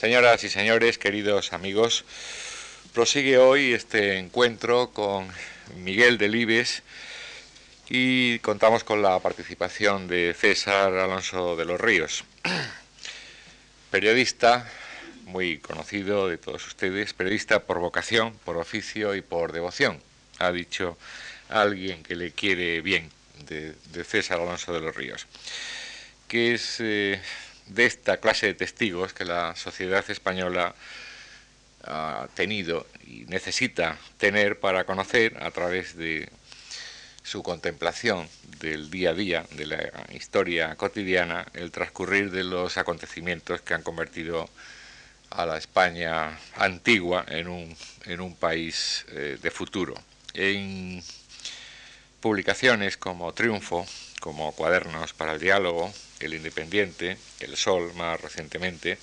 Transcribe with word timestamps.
Señoras 0.00 0.42
y 0.44 0.48
señores, 0.48 0.96
queridos 0.96 1.52
amigos, 1.52 2.06
prosigue 2.94 3.36
hoy 3.36 3.74
este 3.74 4.16
encuentro 4.16 4.92
con 4.94 5.28
Miguel 5.76 6.16
Delibes 6.16 6.82
y 7.90 8.38
contamos 8.38 8.82
con 8.82 9.02
la 9.02 9.18
participación 9.18 10.08
de 10.08 10.32
César 10.32 10.94
Alonso 10.94 11.54
de 11.54 11.66
los 11.66 11.78
Ríos, 11.78 12.24
periodista 13.90 14.66
muy 15.26 15.58
conocido 15.58 16.28
de 16.28 16.38
todos 16.38 16.66
ustedes, 16.66 17.12
periodista 17.12 17.60
por 17.60 17.78
vocación, 17.78 18.32
por 18.46 18.56
oficio 18.56 19.14
y 19.14 19.20
por 19.20 19.52
devoción, 19.52 20.00
ha 20.38 20.50
dicho 20.50 20.96
alguien 21.50 22.02
que 22.02 22.16
le 22.16 22.30
quiere 22.30 22.80
bien 22.80 23.10
de, 23.44 23.74
César 24.04 24.40
Alonso 24.40 24.72
de 24.72 24.80
los 24.80 24.96
Ríos, 24.96 25.26
que 26.26 26.54
es 26.54 26.76
eh, 26.78 27.20
de 27.70 27.86
esta 27.86 28.18
clase 28.18 28.46
de 28.46 28.54
testigos 28.54 29.12
que 29.12 29.24
la 29.24 29.54
sociedad 29.56 30.04
española 30.10 30.74
ha 31.84 32.28
tenido 32.34 32.86
y 33.06 33.24
necesita 33.26 33.96
tener 34.18 34.60
para 34.60 34.84
conocer 34.84 35.42
a 35.42 35.50
través 35.50 35.96
de 35.96 36.28
su 37.22 37.42
contemplación 37.42 38.28
del 38.60 38.90
día 38.90 39.10
a 39.10 39.14
día, 39.14 39.46
de 39.52 39.66
la 39.66 39.90
historia 40.12 40.74
cotidiana, 40.74 41.46
el 41.54 41.70
transcurrir 41.70 42.30
de 42.30 42.44
los 42.44 42.76
acontecimientos 42.76 43.60
que 43.60 43.74
han 43.74 43.82
convertido 43.82 44.48
a 45.30 45.46
la 45.46 45.56
España 45.56 46.38
antigua 46.56 47.24
en 47.28 47.48
un, 47.48 47.76
en 48.04 48.20
un 48.20 48.34
país 48.34 49.06
eh, 49.10 49.38
de 49.40 49.50
futuro. 49.50 49.94
En 50.34 51.02
publicaciones 52.20 52.96
como 52.96 53.32
Triunfo, 53.32 53.86
como 54.20 54.52
Cuadernos 54.52 55.12
para 55.12 55.34
el 55.34 55.40
Diálogo, 55.40 55.92
El 56.20 56.34
Independiente, 56.34 57.16
El 57.40 57.56
Sol 57.56 57.92
más 57.94 58.20
recientemente, 58.20 58.98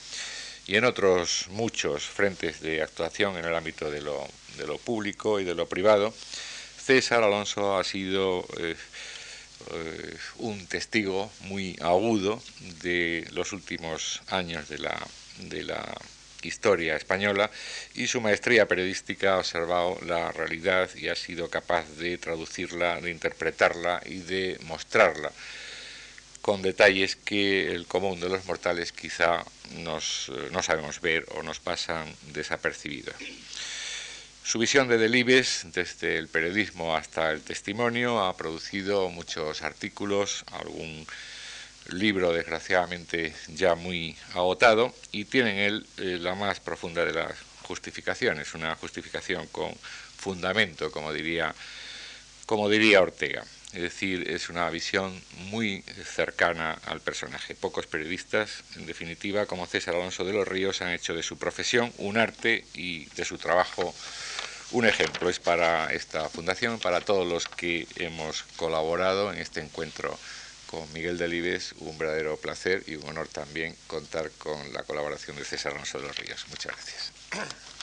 y 0.67 0.75
en 0.75 0.85
otros 0.85 1.47
muchos 1.49 2.03
frentes 2.03 2.61
de 2.61 2.81
actuación 2.81 3.37
en 3.37 3.45
el 3.45 3.55
ámbito 3.55 3.89
de 3.89 4.01
lo, 4.01 4.27
público 4.83 5.39
y 5.39 5.43
de 5.43 5.55
lo 5.55 5.67
privado, 5.67 6.13
César 6.77 7.23
Alonso 7.23 7.77
ha 7.77 7.83
sido 7.83 8.45
eh, 8.57 8.75
eh, 9.71 10.17
un 10.37 10.67
testigo 10.67 11.31
muy 11.41 11.77
agudo 11.81 12.41
de 12.81 13.27
los 13.31 13.53
últimos 13.53 14.21
años 14.27 14.69
de 14.69 14.77
la 14.77 15.97
historia 16.43 16.95
española 16.95 17.49
y 17.95 18.07
su 18.07 18.21
maestría 18.21 18.67
periodística 18.67 19.35
ha 19.35 19.39
observado 19.39 19.97
la 20.05 20.31
realidad 20.31 20.89
y 20.95 21.09
ha 21.09 21.15
sido 21.15 21.49
capaz 21.49 21.85
de 21.97 22.17
traducirla, 22.17 23.01
de 23.01 23.11
interpretarla 23.11 24.01
y 24.05 24.19
de 24.19 24.59
mostrarla 24.63 25.31
con 26.47 26.61
detalles 26.61 27.17
que 27.17 27.75
el 27.75 27.87
común 27.87 28.21
de 28.21 28.29
los 28.29 28.45
mortales 28.45 28.93
quizá 28.93 29.43
nos, 29.83 30.29
eh, 30.29 30.47
no 30.53 30.63
sabemos 30.63 31.01
ver 31.01 31.25
o 31.35 31.43
nos 31.43 31.59
pasan 31.59 32.07
desapercibidos. 32.31 33.15
Su 34.45 34.57
visión 34.57 34.87
de 34.87 34.97
Delibes, 34.97 35.65
desde 35.73 36.17
el 36.17 36.29
periodismo 36.29 36.95
hasta 36.95 37.31
el 37.33 37.41
testimonio, 37.41 38.23
ha 38.23 38.37
producido 38.37 39.09
muchos 39.09 39.61
artículos, 39.61 40.45
algún 40.53 41.05
libro 41.89 42.31
desgraciadamente 42.31 43.33
ya 43.49 43.75
muy 43.75 44.15
agotado 44.33 44.95
y 45.11 45.25
tiene 45.25 45.51
en 45.51 45.57
él 45.57 45.87
eh, 45.97 46.17
la 46.17 46.33
más 46.33 46.61
profunda 46.61 47.03
de 47.03 47.11
las 47.11 47.33
justificaciones, 47.63 48.53
una 48.53 48.73
justificación 48.77 49.47
con 49.47 49.75
fundamento, 50.15 50.91
como 50.91 51.11
diría, 51.11 51.53
como 52.45 52.69
diría 52.69 53.01
Ortega. 53.01 53.43
Es 53.73 53.81
decir, 53.81 54.29
es 54.29 54.49
una 54.49 54.69
visión 54.69 55.21
muy 55.49 55.83
cercana 56.05 56.79
al 56.85 57.01
personaje. 57.01 57.53
Pocos 57.53 57.85
periodistas, 57.85 58.63
en 58.75 58.85
definitiva, 58.85 59.45
como 59.45 59.65
César 59.65 59.95
Alonso 59.95 60.23
de 60.23 60.33
los 60.33 60.47
Ríos, 60.47 60.81
han 60.81 60.91
hecho 60.91 61.13
de 61.13 61.21
su 61.21 61.37
profesión 61.37 61.91
un 61.97 62.17
arte 62.17 62.65
y 62.73 63.05
de 63.15 63.25
su 63.25 63.37
trabajo 63.37 63.93
un 64.71 64.85
ejemplo. 64.85 65.29
Es 65.29 65.39
para 65.39 65.93
esta 65.93 66.29
fundación, 66.29 66.79
para 66.79 67.01
todos 67.01 67.27
los 67.27 67.47
que 67.47 67.87
hemos 67.97 68.43
colaborado 68.55 69.33
en 69.33 69.39
este 69.39 69.59
encuentro 69.59 70.17
con 70.67 70.91
Miguel 70.93 71.17
Delibes, 71.17 71.73
un 71.79 71.97
verdadero 71.97 72.37
placer 72.37 72.83
y 72.87 72.95
un 72.95 73.07
honor 73.09 73.27
también 73.27 73.75
contar 73.87 74.31
con 74.37 74.73
la 74.73 74.83
colaboración 74.83 75.37
de 75.37 75.45
César 75.45 75.73
Alonso 75.73 75.99
de 75.99 76.07
los 76.07 76.17
Ríos. 76.17 76.45
Muchas 76.49 76.73
gracias. 76.73 77.76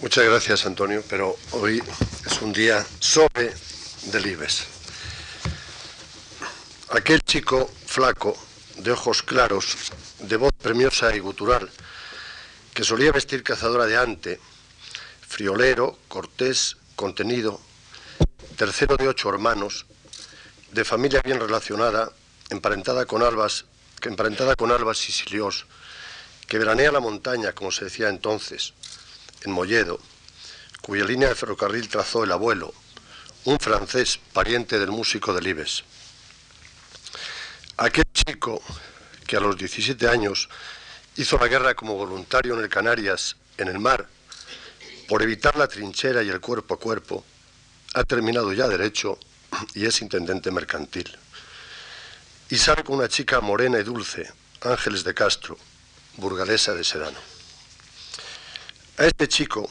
Muchas 0.00 0.24
gracias, 0.26 0.64
Antonio, 0.64 1.02
pero 1.10 1.36
hoy 1.50 1.82
es 2.24 2.40
un 2.40 2.52
día 2.52 2.86
sobre 3.00 3.52
Delibes. 4.12 4.64
Aquel 6.90 7.20
chico 7.22 7.68
flaco, 7.84 8.38
de 8.76 8.92
ojos 8.92 9.24
claros, 9.24 9.76
de 10.20 10.36
voz 10.36 10.52
premiosa 10.52 11.16
y 11.16 11.18
gutural, 11.18 11.68
que 12.72 12.84
solía 12.84 13.10
vestir 13.10 13.42
cazadora 13.42 13.86
de 13.86 13.96
ante, 13.96 14.40
friolero, 15.26 15.98
cortés, 16.06 16.76
contenido, 16.94 17.60
tercero 18.56 18.96
de 18.96 19.08
ocho 19.08 19.28
hermanos, 19.30 19.84
de 20.70 20.84
familia 20.84 21.22
bien 21.24 21.40
relacionada, 21.40 22.12
emparentada 22.50 23.04
con 23.04 23.24
albas, 23.24 23.64
emparentada 24.02 24.54
con 24.54 24.70
albas 24.70 24.98
sicilios, 24.98 25.66
que 26.46 26.58
veranea 26.58 26.92
la 26.92 27.00
montaña, 27.00 27.52
como 27.52 27.72
se 27.72 27.86
decía 27.86 28.08
entonces, 28.08 28.74
en 29.42 29.52
Molledo, 29.52 30.00
cuya 30.82 31.04
línea 31.04 31.28
de 31.28 31.34
ferrocarril 31.34 31.88
trazó 31.88 32.24
el 32.24 32.32
abuelo, 32.32 32.72
un 33.44 33.58
francés 33.58 34.18
pariente 34.32 34.78
del 34.78 34.90
músico 34.90 35.32
de 35.32 35.42
Libes. 35.42 35.84
Aquel 37.76 38.04
chico 38.12 38.62
que 39.26 39.36
a 39.36 39.40
los 39.40 39.56
17 39.56 40.08
años 40.08 40.48
hizo 41.16 41.38
la 41.38 41.48
guerra 41.48 41.74
como 41.74 41.94
voluntario 41.94 42.54
en 42.54 42.64
el 42.64 42.68
Canarias, 42.68 43.36
en 43.56 43.68
el 43.68 43.78
mar, 43.78 44.08
por 45.08 45.22
evitar 45.22 45.56
la 45.56 45.68
trinchera 45.68 46.22
y 46.22 46.28
el 46.28 46.40
cuerpo 46.40 46.74
a 46.74 46.78
cuerpo, 46.78 47.24
ha 47.94 48.04
terminado 48.04 48.52
ya 48.52 48.68
derecho 48.68 49.18
y 49.74 49.86
es 49.86 50.02
intendente 50.02 50.50
mercantil. 50.50 51.16
Y 52.50 52.56
sale 52.56 52.84
con 52.84 52.96
una 52.96 53.08
chica 53.08 53.40
morena 53.40 53.78
y 53.78 53.82
dulce, 53.82 54.30
Ángeles 54.62 55.04
de 55.04 55.14
Castro, 55.14 55.58
burgalesa 56.16 56.74
de 56.74 56.84
Sedano. 56.84 57.37
A 58.98 59.06
este 59.06 59.28
chico, 59.28 59.70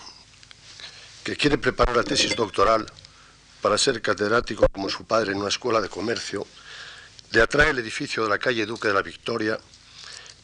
que 1.22 1.36
quiere 1.36 1.58
preparar 1.58 1.98
la 1.98 2.04
tesis 2.04 2.34
doctoral 2.34 2.86
para 3.62 3.78
ser 3.78 4.02
catedrático 4.02 4.66
como 4.70 4.90
su 4.90 5.04
padre 5.04 5.34
en 5.34 5.40
una 5.40 5.50
escuela 5.50 5.82
de 5.82 5.90
comercio, 5.90 6.48
le 7.32 7.42
atrae 7.42 7.72
el 7.72 7.80
edificio 7.80 8.24
de 8.24 8.30
la 8.30 8.40
calle 8.40 8.66
Duque 8.66 8.88
de 8.88 8.94
la 8.94 9.02
Victoria, 9.02 9.60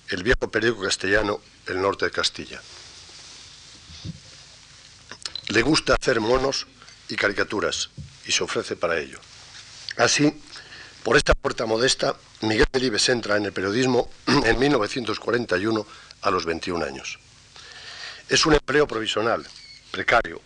el 0.10 0.22
viejo 0.22 0.52
periódico 0.52 0.84
castellano, 0.84 1.40
el 1.68 1.82
norte 1.82 2.04
de 2.04 2.12
Castilla. 2.12 2.62
Le 5.48 5.62
gusta 5.62 5.96
hacer 5.96 6.20
monos 6.20 6.68
y 7.08 7.16
caricaturas 7.16 7.90
y 8.26 8.34
se 8.34 8.44
ofrece 8.44 8.76
para 8.76 9.00
ello. 9.00 9.22
Así, 9.96 10.42
por 11.04 11.16
esta 11.16 11.34
puerta 11.36 11.66
modesta, 11.66 12.18
Miguel 12.42 12.68
Delibes 12.70 13.08
entra 13.08 13.38
en 13.38 13.46
el 13.46 13.54
periodismo 13.54 14.10
en 14.28 14.60
1941 14.60 15.88
a 16.22 16.32
los 16.32 16.46
21 16.46 16.84
años. 16.84 17.20
Es 18.34 18.48
un 18.48 18.56
empleo 18.56 18.88
provisional, 18.88 19.48
precario, 19.92 20.42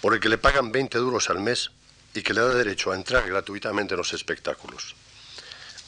por 0.00 0.14
el 0.14 0.20
que 0.20 0.28
le 0.28 0.38
pagan 0.38 0.70
20 0.70 0.98
duros 0.98 1.28
al 1.30 1.40
mes 1.40 1.72
y 2.14 2.22
que 2.22 2.32
le 2.32 2.42
da 2.42 2.54
derecho 2.54 2.92
a 2.92 2.94
entrar 2.94 3.28
gratuitamente 3.28 3.94
en 3.94 3.98
los 3.98 4.12
espectáculos. 4.12 4.94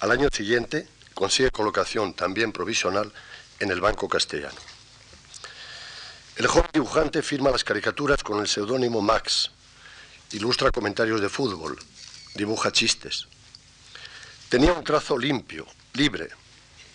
Al 0.00 0.10
año 0.10 0.28
siguiente 0.32 0.88
consigue 1.14 1.52
colocación 1.52 2.14
también 2.14 2.50
provisional 2.50 3.12
en 3.60 3.70
el 3.70 3.80
Banco 3.80 4.08
Castellano. 4.08 4.58
El 6.34 6.48
joven 6.48 6.70
dibujante 6.72 7.22
firma 7.22 7.52
las 7.52 7.62
caricaturas 7.62 8.24
con 8.24 8.40
el 8.40 8.48
seudónimo 8.48 9.00
Max, 9.00 9.52
ilustra 10.32 10.72
comentarios 10.72 11.20
de 11.20 11.28
fútbol, 11.28 11.78
dibuja 12.34 12.72
chistes. 12.72 13.28
Tenía 14.48 14.72
un 14.72 14.82
trazo 14.82 15.16
limpio, 15.16 15.64
libre, 15.92 16.30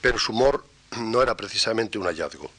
pero 0.02 0.20
su 0.20 0.34
humor 0.34 0.68
no 0.98 1.22
era 1.22 1.38
precisamente 1.38 1.98
un 1.98 2.08
hallazgo. 2.08 2.52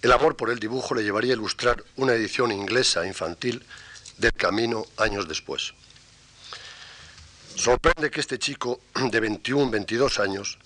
El 0.00 0.12
amor 0.12 0.36
por 0.36 0.50
el 0.50 0.60
dibujo 0.60 0.94
le 0.94 1.02
llevaría 1.02 1.32
a 1.32 1.36
ilustrar 1.36 1.82
una 1.96 2.12
edición 2.12 2.52
inglesa 2.52 3.04
infantil 3.04 3.64
del 4.16 4.32
Camino 4.32 4.86
años 4.96 5.26
después. 5.26 5.74
Sorprende 7.56 8.10
que 8.10 8.20
este 8.20 8.38
chico 8.38 8.80
de 8.94 9.18
21, 9.18 9.70
22 9.70 10.20
años 10.20 10.58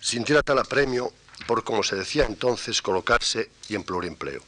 sintiera 0.00 0.42
tal 0.42 0.58
apremio 0.58 1.10
por, 1.46 1.64
como 1.64 1.82
se 1.82 1.96
decía 1.96 2.26
entonces, 2.26 2.82
colocarse 2.82 3.50
y 3.68 3.74
en 3.74 3.84
pluriempleo. 3.84 4.42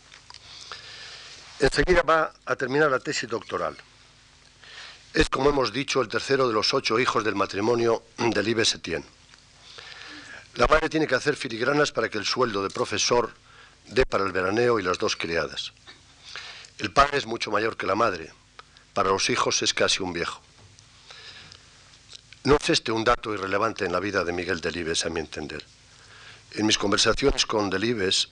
Enseguida 1.59 2.03
va 2.03 2.33
a 2.45 2.57
terminar 2.57 2.91
la 2.91 3.01
tesis 3.01 3.29
doctoral. 3.29 3.77
Es, 5.15 5.29
como 5.31 5.51
hemos 5.51 5.73
dicho, 5.73 6.03
el 6.03 6.09
tercero 6.09 6.47
de 6.47 6.55
los 6.55 6.75
ocho 6.75 6.99
hijos 6.99 7.25
del 7.25 7.35
matrimonio 7.35 8.03
de 8.19 8.43
Libe 8.43 8.65
Setien. 8.65 9.05
La 10.55 10.67
madre 10.67 10.89
tiene 10.91 11.07
que 11.07 11.15
hacer 11.15 11.37
filigranas 11.37 11.93
para 11.93 12.09
que 12.09 12.19
el 12.19 12.27
sueldo 12.27 12.63
de 12.63 12.71
profesor 12.71 13.33
dé 13.91 14.07
para 14.07 14.25
el 14.25 14.33
veraneo 14.33 14.79
y 14.79 14.83
las 14.83 14.99
dos 14.99 15.17
criadas. 15.17 15.73
El 16.79 16.93
padre 16.93 17.19
es 17.19 17.27
mucho 17.27 17.51
mayor 17.51 17.77
que 17.77 17.87
la 17.87 17.95
madre. 17.95 18.31
Para 18.95 19.11
los 19.11 19.29
hijos 19.31 19.63
es 19.63 19.75
casi 19.75 20.03
un 20.03 20.13
viejo. 20.13 20.41
No 22.45 22.57
es 22.57 22.71
este 22.71 22.93
un 22.93 23.05
dato 23.05 23.35
irrelevante 23.35 23.85
en 23.85 23.93
la 23.93 24.01
vida 24.01 24.25
de 24.25 24.33
Miguel 24.33 24.61
Delibes, 24.61 25.05
a 25.05 25.11
mi 25.11 25.21
entender. 25.21 25.65
En 26.53 26.67
mis 26.67 26.79
conversaciones 26.79 27.45
con 27.45 27.69
Delibes, 27.69 28.29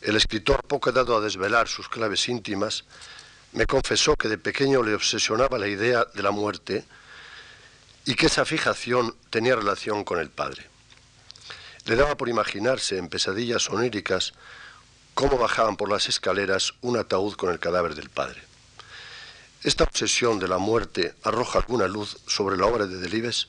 el 0.00 0.16
escritor, 0.16 0.64
poco 0.64 0.90
dado 0.90 1.16
a 1.16 1.20
desvelar 1.20 1.68
sus 1.68 1.88
claves 1.88 2.28
íntimas, 2.28 2.84
me 3.52 3.66
confesó 3.66 4.16
que 4.16 4.28
de 4.28 4.38
pequeño 4.38 4.82
le 4.82 4.94
obsesionaba 4.94 5.58
la 5.58 5.68
idea 5.68 6.06
de 6.12 6.22
la 6.22 6.30
muerte 6.30 6.84
y 8.06 8.14
que 8.14 8.26
esa 8.26 8.44
fijación 8.44 9.14
tenía 9.28 9.56
relación 9.56 10.04
con 10.04 10.18
el 10.18 10.30
padre. 10.30 10.66
Le 11.84 11.96
daba 11.96 12.16
por 12.16 12.28
imaginarse 12.28 12.96
en 12.96 13.08
pesadillas 13.08 13.68
oníricas 13.68 14.32
cómo 15.20 15.36
bajaban 15.36 15.76
por 15.76 15.90
las 15.90 16.08
escaleras 16.08 16.72
un 16.80 16.96
ataúd 16.96 17.34
con 17.34 17.50
el 17.50 17.58
cadáver 17.58 17.94
del 17.94 18.08
padre. 18.08 18.40
Esta 19.62 19.84
obsesión 19.84 20.38
de 20.38 20.48
la 20.48 20.56
muerte 20.56 21.14
arroja 21.24 21.58
alguna 21.58 21.86
luz 21.86 22.16
sobre 22.26 22.56
la 22.56 22.64
obra 22.64 22.86
de 22.86 22.96
Delibes 22.96 23.48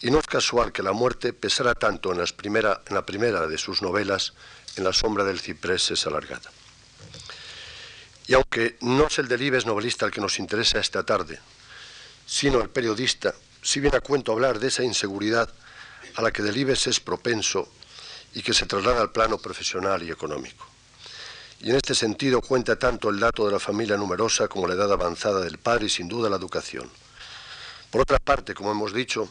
y 0.00 0.10
no 0.10 0.18
es 0.18 0.26
casual 0.26 0.72
que 0.72 0.82
la 0.82 0.92
muerte 0.92 1.34
pesara 1.34 1.74
tanto 1.74 2.10
en, 2.10 2.16
la 2.16 3.04
primera 3.04 3.46
de 3.46 3.58
sus 3.58 3.82
novelas, 3.82 4.32
En 4.76 4.84
la 4.84 4.94
sombra 4.94 5.24
del 5.24 5.40
ciprés 5.40 5.90
es 5.90 6.06
alargada. 6.06 6.50
Y 8.26 8.32
aunque 8.32 8.78
no 8.80 9.08
es 9.08 9.18
el 9.18 9.28
Delibes 9.28 9.66
novelista 9.66 10.06
el 10.06 10.10
que 10.10 10.22
nos 10.22 10.38
interesa 10.38 10.80
esta 10.80 11.04
tarde, 11.04 11.38
sino 12.24 12.62
el 12.62 12.70
periodista, 12.70 13.34
si 13.60 13.78
viene 13.78 13.98
a 13.98 14.00
cuento 14.00 14.32
hablar 14.32 14.58
de 14.58 14.68
esa 14.68 14.82
inseguridad 14.82 15.52
a 16.14 16.22
la 16.22 16.32
que 16.32 16.42
Delibes 16.42 16.86
es 16.86 16.98
propenso 16.98 17.68
y 18.32 18.40
que 18.42 18.54
se 18.54 18.64
traslada 18.64 19.02
al 19.02 19.12
plano 19.12 19.36
profesional 19.36 20.02
y 20.02 20.10
económico. 20.10 20.73
Y 21.64 21.70
en 21.70 21.76
este 21.76 21.94
sentido 21.94 22.42
cuenta 22.42 22.76
tanto 22.76 23.08
el 23.08 23.18
dato 23.18 23.46
de 23.46 23.52
la 23.52 23.58
familia 23.58 23.96
numerosa 23.96 24.48
como 24.48 24.68
la 24.68 24.74
edad 24.74 24.92
avanzada 24.92 25.40
del 25.40 25.56
padre 25.56 25.86
y 25.86 25.88
sin 25.88 26.08
duda 26.08 26.28
la 26.28 26.36
educación. 26.36 26.90
Por 27.90 28.02
otra 28.02 28.18
parte, 28.18 28.52
como 28.52 28.70
hemos 28.70 28.92
dicho, 28.92 29.30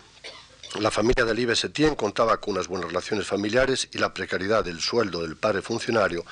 la 0.80 0.90
familia 0.90 1.26
de 1.26 1.56
Setién 1.56 1.94
contaba 1.94 2.38
con 2.38 2.56
unas 2.56 2.68
buenas 2.68 2.88
relaciones 2.88 3.28
familiares 3.28 3.88
y 3.92 4.00
la 4.00 4.16
precariedad 4.16 4.66
del 4.66 4.82
sueldo 4.82 5.22
del 5.22 5.36
padre 5.36 5.62
funcionario 5.62 6.26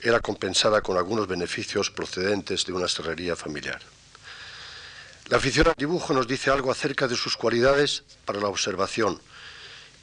era 0.00 0.18
compensada 0.20 0.80
con 0.80 0.96
algunos 0.96 1.26
beneficios 1.26 1.90
procedentes 1.90 2.64
de 2.64 2.72
una 2.72 2.88
serrería 2.88 3.36
familiar. 3.36 3.82
La 5.26 5.36
afición 5.36 5.68
al 5.68 5.74
dibujo 5.76 6.14
nos 6.14 6.26
dice 6.26 6.50
algo 6.52 6.70
acerca 6.70 7.06
de 7.06 7.16
sus 7.16 7.36
cualidades 7.36 8.02
para 8.24 8.40
la 8.40 8.48
observación 8.48 9.20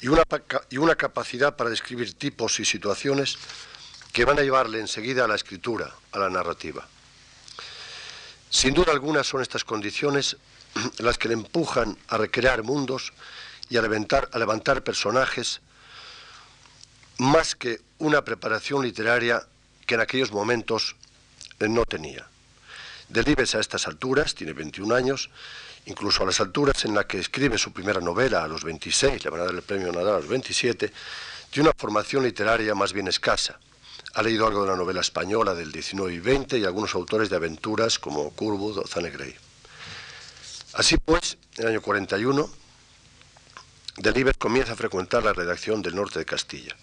y 0.02 0.78
una 0.78 0.96
capacidad 0.96 1.56
para 1.56 1.72
describir 1.72 2.14
tipos 2.14 2.60
y 2.60 2.66
situaciones 2.66 3.40
que 4.12 4.26
van 4.26 4.40
a 4.40 4.42
llevarle 4.42 4.80
enseguida 4.80 5.26
a 5.26 5.28
la 5.28 5.36
escritura, 5.36 5.94
a 6.12 6.20
la 6.20 6.30
narrativa. 6.30 6.88
Sin 8.50 8.74
duda 8.74 8.92
alguna 8.92 9.24
son 9.24 9.42
estas 9.42 9.64
condiciones 9.64 10.36
las 11.00 11.18
que 11.18 11.30
le 11.30 11.34
empujan 11.34 11.98
a 12.10 12.18
recrear 12.18 12.64
mundos 12.64 13.14
y 13.70 13.78
a 13.78 13.82
levantar, 13.82 14.84
personajes 14.84 15.62
más 17.18 17.56
que 17.56 17.80
una 18.00 18.24
preparación 18.26 18.84
literaria 18.84 19.48
que 19.86 19.96
en 19.96 20.02
aquellos 20.02 20.32
momentos 20.32 20.96
no 21.60 21.86
tenía. 21.86 22.28
Delibes 23.08 23.56
a 23.56 23.60
estas 23.60 23.88
alturas, 23.88 24.36
tiene 24.36 24.54
21 24.54 24.94
años, 24.94 25.30
incluso 25.86 26.24
a 26.24 26.26
las 26.26 26.42
alturas 26.42 26.84
en 26.84 26.96
las 26.96 27.06
que 27.06 27.20
escribe 27.20 27.58
su 27.58 27.72
primera 27.72 28.02
novela 28.02 28.44
a 28.44 28.48
los 28.48 28.64
26, 28.64 29.24
le 29.24 29.30
van 29.30 29.42
a 29.42 29.46
dar 29.46 29.56
el 29.56 29.62
premio 29.62 29.92
Nadal 29.92 30.16
a 30.16 30.20
los 30.20 30.28
27, 30.28 30.92
tiene 31.50 31.70
una 31.70 31.78
formación 31.78 32.24
literaria 32.24 32.76
más 32.76 32.92
bien 32.92 33.08
escasa. 33.08 33.60
Ha 34.14 34.24
leído 34.24 34.46
algo 34.46 34.64
de 34.64 34.72
la 34.72 34.76
novela 34.76 35.02
española 35.02 35.56
del 35.56 35.72
19 35.72 36.14
y 36.14 36.20
20 36.20 36.58
y 36.58 36.66
algunos 36.66 36.96
autores 36.96 37.30
de 37.30 37.38
aventuras 37.38 37.98
como 37.98 38.32
Curwood 38.32 38.80
o 38.80 38.88
Zanegray. 38.88 39.34
Así 40.74 40.98
pues, 40.98 41.38
en 41.56 41.64
el 41.64 41.70
año 41.70 41.82
41, 41.82 42.50
Delibes 43.98 44.38
comienza 44.38 44.74
a 44.74 44.76
frecuentar 44.76 45.24
la 45.24 45.34
redacción 45.34 45.82
del 45.82 45.96
norte 45.96 46.20
de 46.20 46.26
Castilla. 46.26 46.76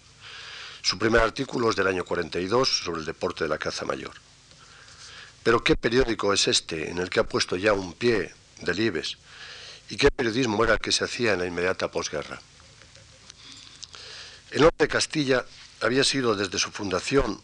Su 0.81 0.97
primer 0.97 1.21
artículo 1.21 1.69
es 1.69 1.75
del 1.75 1.87
año 1.87 2.05
42 2.05 2.81
sobre 2.83 3.01
el 3.01 3.05
deporte 3.05 3.43
de 3.43 3.49
la 3.49 3.57
caza 3.57 3.85
mayor. 3.85 4.13
Pero 5.43 5.63
¿qué 5.63 5.75
periódico 5.75 6.33
es 6.33 6.47
este 6.47 6.89
en 6.89 6.97
el 6.97 7.09
que 7.09 7.19
ha 7.19 7.23
puesto 7.23 7.55
ya 7.55 7.73
un 7.73 7.93
pie 7.93 8.33
Delibes? 8.61 9.17
¿Y 9.89 9.97
qué 9.97 10.11
periodismo 10.11 10.63
era 10.63 10.73
el 10.73 10.79
que 10.79 10.91
se 10.91 11.03
hacía 11.03 11.33
en 11.33 11.39
la 11.39 11.45
inmediata 11.45 11.91
posguerra? 11.91 12.39
El 14.51 14.61
norte 14.61 14.85
de 14.85 14.87
Castilla 14.87 15.45
había 15.81 16.03
sido 16.03 16.35
desde 16.35 16.59
su 16.59 16.71
fundación 16.71 17.39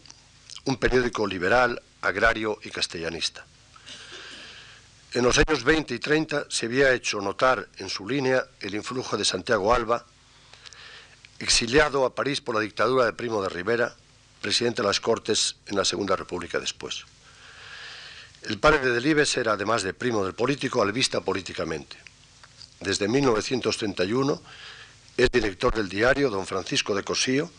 un 0.64 0.76
periódico 0.76 1.26
liberal, 1.26 1.80
agrario 2.02 2.58
y 2.62 2.70
castellanista. 2.70 3.46
En 5.12 5.24
los 5.24 5.38
años 5.38 5.64
20 5.64 5.94
y 5.94 5.98
30 5.98 6.46
se 6.48 6.66
había 6.66 6.92
hecho 6.92 7.20
notar 7.20 7.68
en 7.78 7.88
su 7.88 8.06
línea 8.06 8.44
el 8.60 8.74
influjo 8.74 9.16
de 9.16 9.24
Santiago 9.24 9.72
Alba, 9.72 10.04
exiliado 11.38 12.04
a 12.04 12.14
París 12.14 12.40
por 12.40 12.54
la 12.54 12.60
dictadura 12.60 13.04
de 13.04 13.12
Primo 13.12 13.42
de 13.42 13.48
Rivera, 13.48 13.94
presidente 14.42 14.82
de 14.82 14.88
las 14.88 15.00
Cortes 15.00 15.56
en 15.66 15.76
la 15.76 15.84
Segunda 15.84 16.16
República 16.16 16.58
después. 16.58 17.04
El 18.42 18.58
padre 18.58 18.80
de 18.80 18.92
Delibes 18.92 19.36
era, 19.36 19.52
además 19.52 19.82
de 19.82 19.94
primo 19.94 20.24
del 20.24 20.34
político, 20.34 20.82
albista 20.82 21.20
políticamente. 21.20 21.96
Desde 22.80 23.08
1931 23.08 24.42
es 25.16 25.30
director 25.30 25.74
del 25.74 25.88
diario 25.88 26.30
Don 26.30 26.46
Francisco 26.46 26.94
de 26.94 27.02
Cosío, 27.02 27.50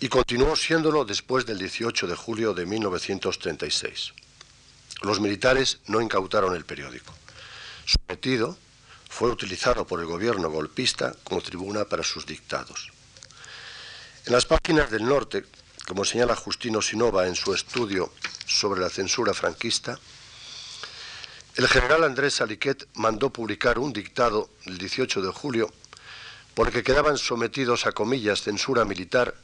y 0.00 0.08
continuó 0.08 0.56
siéndolo 0.56 1.04
después 1.04 1.46
del 1.46 1.58
18 1.58 2.06
de 2.06 2.14
julio 2.14 2.52
de 2.52 2.66
1936. 2.66 4.12
Los 5.02 5.20
militares 5.20 5.80
no 5.86 6.00
incautaron 6.00 6.54
el 6.54 6.64
periódico. 6.64 7.14
Su 7.84 7.98
metido 8.08 8.56
fue 9.08 9.30
utilizado 9.30 9.86
por 9.86 10.00
el 10.00 10.06
gobierno 10.06 10.50
golpista 10.50 11.14
como 11.24 11.40
tribuna 11.40 11.84
para 11.84 12.02
sus 12.02 12.26
dictados. 12.26 12.90
En 14.26 14.32
las 14.32 14.44
páginas 14.44 14.90
del 14.90 15.04
norte, 15.04 15.44
como 15.86 16.04
señala 16.04 16.34
Justino 16.34 16.82
Sinova 16.82 17.26
en 17.26 17.36
su 17.36 17.54
estudio 17.54 18.12
sobre 18.46 18.80
la 18.80 18.90
censura 18.90 19.32
franquista, 19.32 19.98
el 21.54 21.68
general 21.68 22.04
Andrés 22.04 22.40
Aliquet 22.42 22.86
mandó 22.94 23.30
publicar 23.30 23.78
un 23.78 23.92
dictado 23.92 24.50
el 24.66 24.76
18 24.76 25.22
de 25.22 25.32
julio 25.32 25.72
por 26.54 26.66
el 26.66 26.72
que 26.72 26.82
quedaban 26.82 27.16
sometidos 27.16 27.86
a 27.86 27.92
comillas 27.92 28.42
censura 28.42 28.84
militar 28.84 29.34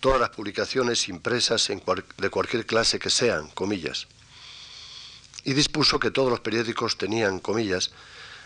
todas 0.00 0.20
las 0.20 0.30
publicaciones 0.30 1.08
impresas 1.08 1.68
de 1.68 2.30
cualquier 2.30 2.66
clase 2.66 2.98
que 2.98 3.10
sean, 3.10 3.48
comillas. 3.50 4.06
Y 5.44 5.54
dispuso 5.54 5.98
que 5.98 6.10
todos 6.10 6.30
los 6.30 6.40
periódicos 6.40 6.98
tenían, 6.98 7.38
comillas, 7.38 7.92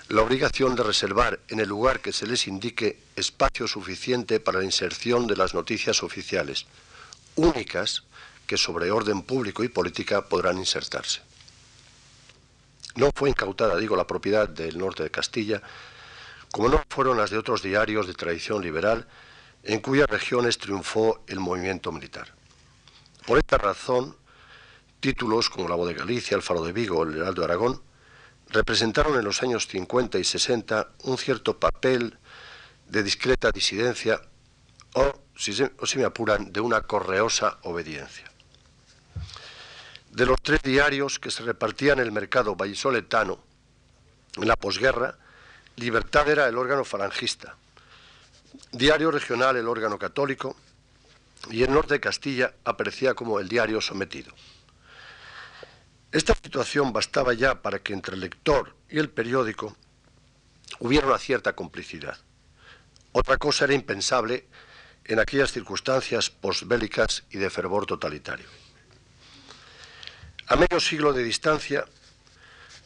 la 0.09 0.23
obligación 0.23 0.75
de 0.75 0.83
reservar 0.83 1.39
en 1.49 1.61
el 1.61 1.69
lugar 1.69 2.01
que 2.01 2.13
se 2.13 2.27
les 2.27 2.49
indique 2.49 2.99
espacio 3.15 3.69
suficiente 3.69 4.41
para 4.41 4.59
la 4.59 4.65
inserción 4.65 5.27
de 5.27 5.37
las 5.37 5.55
noticias 5.55 6.03
oficiales, 6.03 6.67
únicas 7.37 8.03
que 8.47 8.57
sobre 8.57 8.91
orden 8.91 9.23
público 9.23 9.63
y 9.63 9.69
política 9.69 10.23
podrán 10.23 10.59
insertarse. 10.59 11.21
No 12.97 13.11
fue 13.15 13.31
incautada, 13.31 13.77
digo, 13.77 13.95
la 13.95 14.07
propiedad 14.07 14.49
del 14.49 14.79
norte 14.79 15.05
de 15.05 15.11
Castilla, 15.13 15.63
como 16.51 16.69
no 16.69 16.83
fueron 16.89 17.17
las 17.17 17.31
de 17.31 17.39
otros 17.39 17.63
diarios 17.63 18.09
de 18.09 18.15
tradición 18.15 18.63
liberal, 18.63 19.07
en 19.63 19.81
cuyas 19.81 20.09
regiones 20.09 20.59
triunfó 20.59 21.23
el 21.27 21.41
movimiento 21.41 21.93
militar. 21.93 22.35
Por 23.27 23.39
esta 23.39 23.59
razón, 23.59 24.17
títulos 25.01 25.51
como 25.51 25.69
La 25.69 25.75
Voz 25.75 25.89
de 25.89 25.95
Galicia, 25.95 26.37
El 26.37 26.43
Faro 26.43 26.63
de 26.65 26.73
Vigo 26.73 26.99
o 26.99 27.03
El 27.05 27.17
Heraldo 27.17 27.43
de 27.43 27.47
Aragón 27.47 27.83
representaron 28.49 29.17
en 29.17 29.25
los 29.25 29.43
años 29.43 29.67
50 29.69 30.19
y 30.19 30.25
60 30.25 30.89
un 31.05 31.19
cierto 31.19 31.59
papel 31.59 32.19
de 32.89 33.03
discreta 33.03 33.51
disidencia 33.51 34.21
o, 34.95 35.21
si, 35.37 35.53
si 35.53 35.99
me 35.99 36.05
apuran, 36.05 36.53
de 36.53 36.61
una 36.61 36.81
correosa 36.83 37.59
obediencia. 37.63 38.31
De 40.11 40.27
los 40.27 40.43
tres 40.43 40.63
diarios 40.63 41.21
que 41.21 41.31
se 41.31 41.45
repartían 41.45 42.01
en 42.01 42.07
el 42.07 42.13
mercado 42.13 42.57
vallisoletano 42.57 43.39
en 44.37 44.49
la 44.49 44.57
posguerra, 44.57 45.17
Libertad 45.77 46.29
era 46.29 46.49
el 46.49 46.59
órgano 46.59 46.85
falangista, 46.85 47.57
Diario 48.73 49.11
regional, 49.11 49.57
el 49.57 49.67
órgano 49.67 49.99
católico, 49.99 50.57
y 51.51 51.63
el 51.63 51.73
norte 51.73 51.95
de 51.95 52.01
Castilla 52.01 52.55
aparecía 52.65 53.15
como 53.15 53.41
el 53.41 53.49
diario 53.49 53.81
sometido. 53.81 54.33
Esta 56.13 56.35
situación 56.35 56.93
bastaba 56.93 57.35
ya 57.35 57.63
para 57.63 57.81
que 57.81 57.93
entre 57.93 58.15
el 58.15 58.21
lector 58.21 58.75
y 58.89 58.99
el 58.99 59.11
periódico 59.11 59.77
hubiera 60.81 61.07
una 61.07 61.19
cierta 61.19 61.55
complicidad. 61.55 62.19
Otra 63.13 63.37
cosa 63.39 63.65
era 63.65 63.75
impensable 63.75 64.47
en 65.05 65.19
aquellas 65.19 65.53
circunstancias 65.53 66.31
posbélicas 66.31 67.25
y 67.31 67.39
de 67.39 67.51
fervor 67.51 67.87
totalitario. 67.87 68.47
A 70.47 70.57
medio 70.57 70.81
siglo 70.81 71.13
de 71.13 71.23
distancia, 71.23 71.85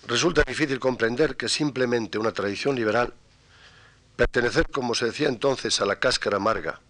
resulta 0.06 0.42
difícil 0.46 0.78
comprender 0.78 1.36
que 1.36 1.48
simplemente 1.48 2.18
una 2.18 2.32
tradición 2.32 2.76
liberal 2.76 3.12
Pertenecer, 4.16 4.70
como 4.70 4.94
se 4.94 5.06
decía 5.06 5.28
entonces, 5.28 5.80
a 5.80 5.86
la 5.86 5.98
cáscara 5.98 6.36
amarga, 6.36 6.80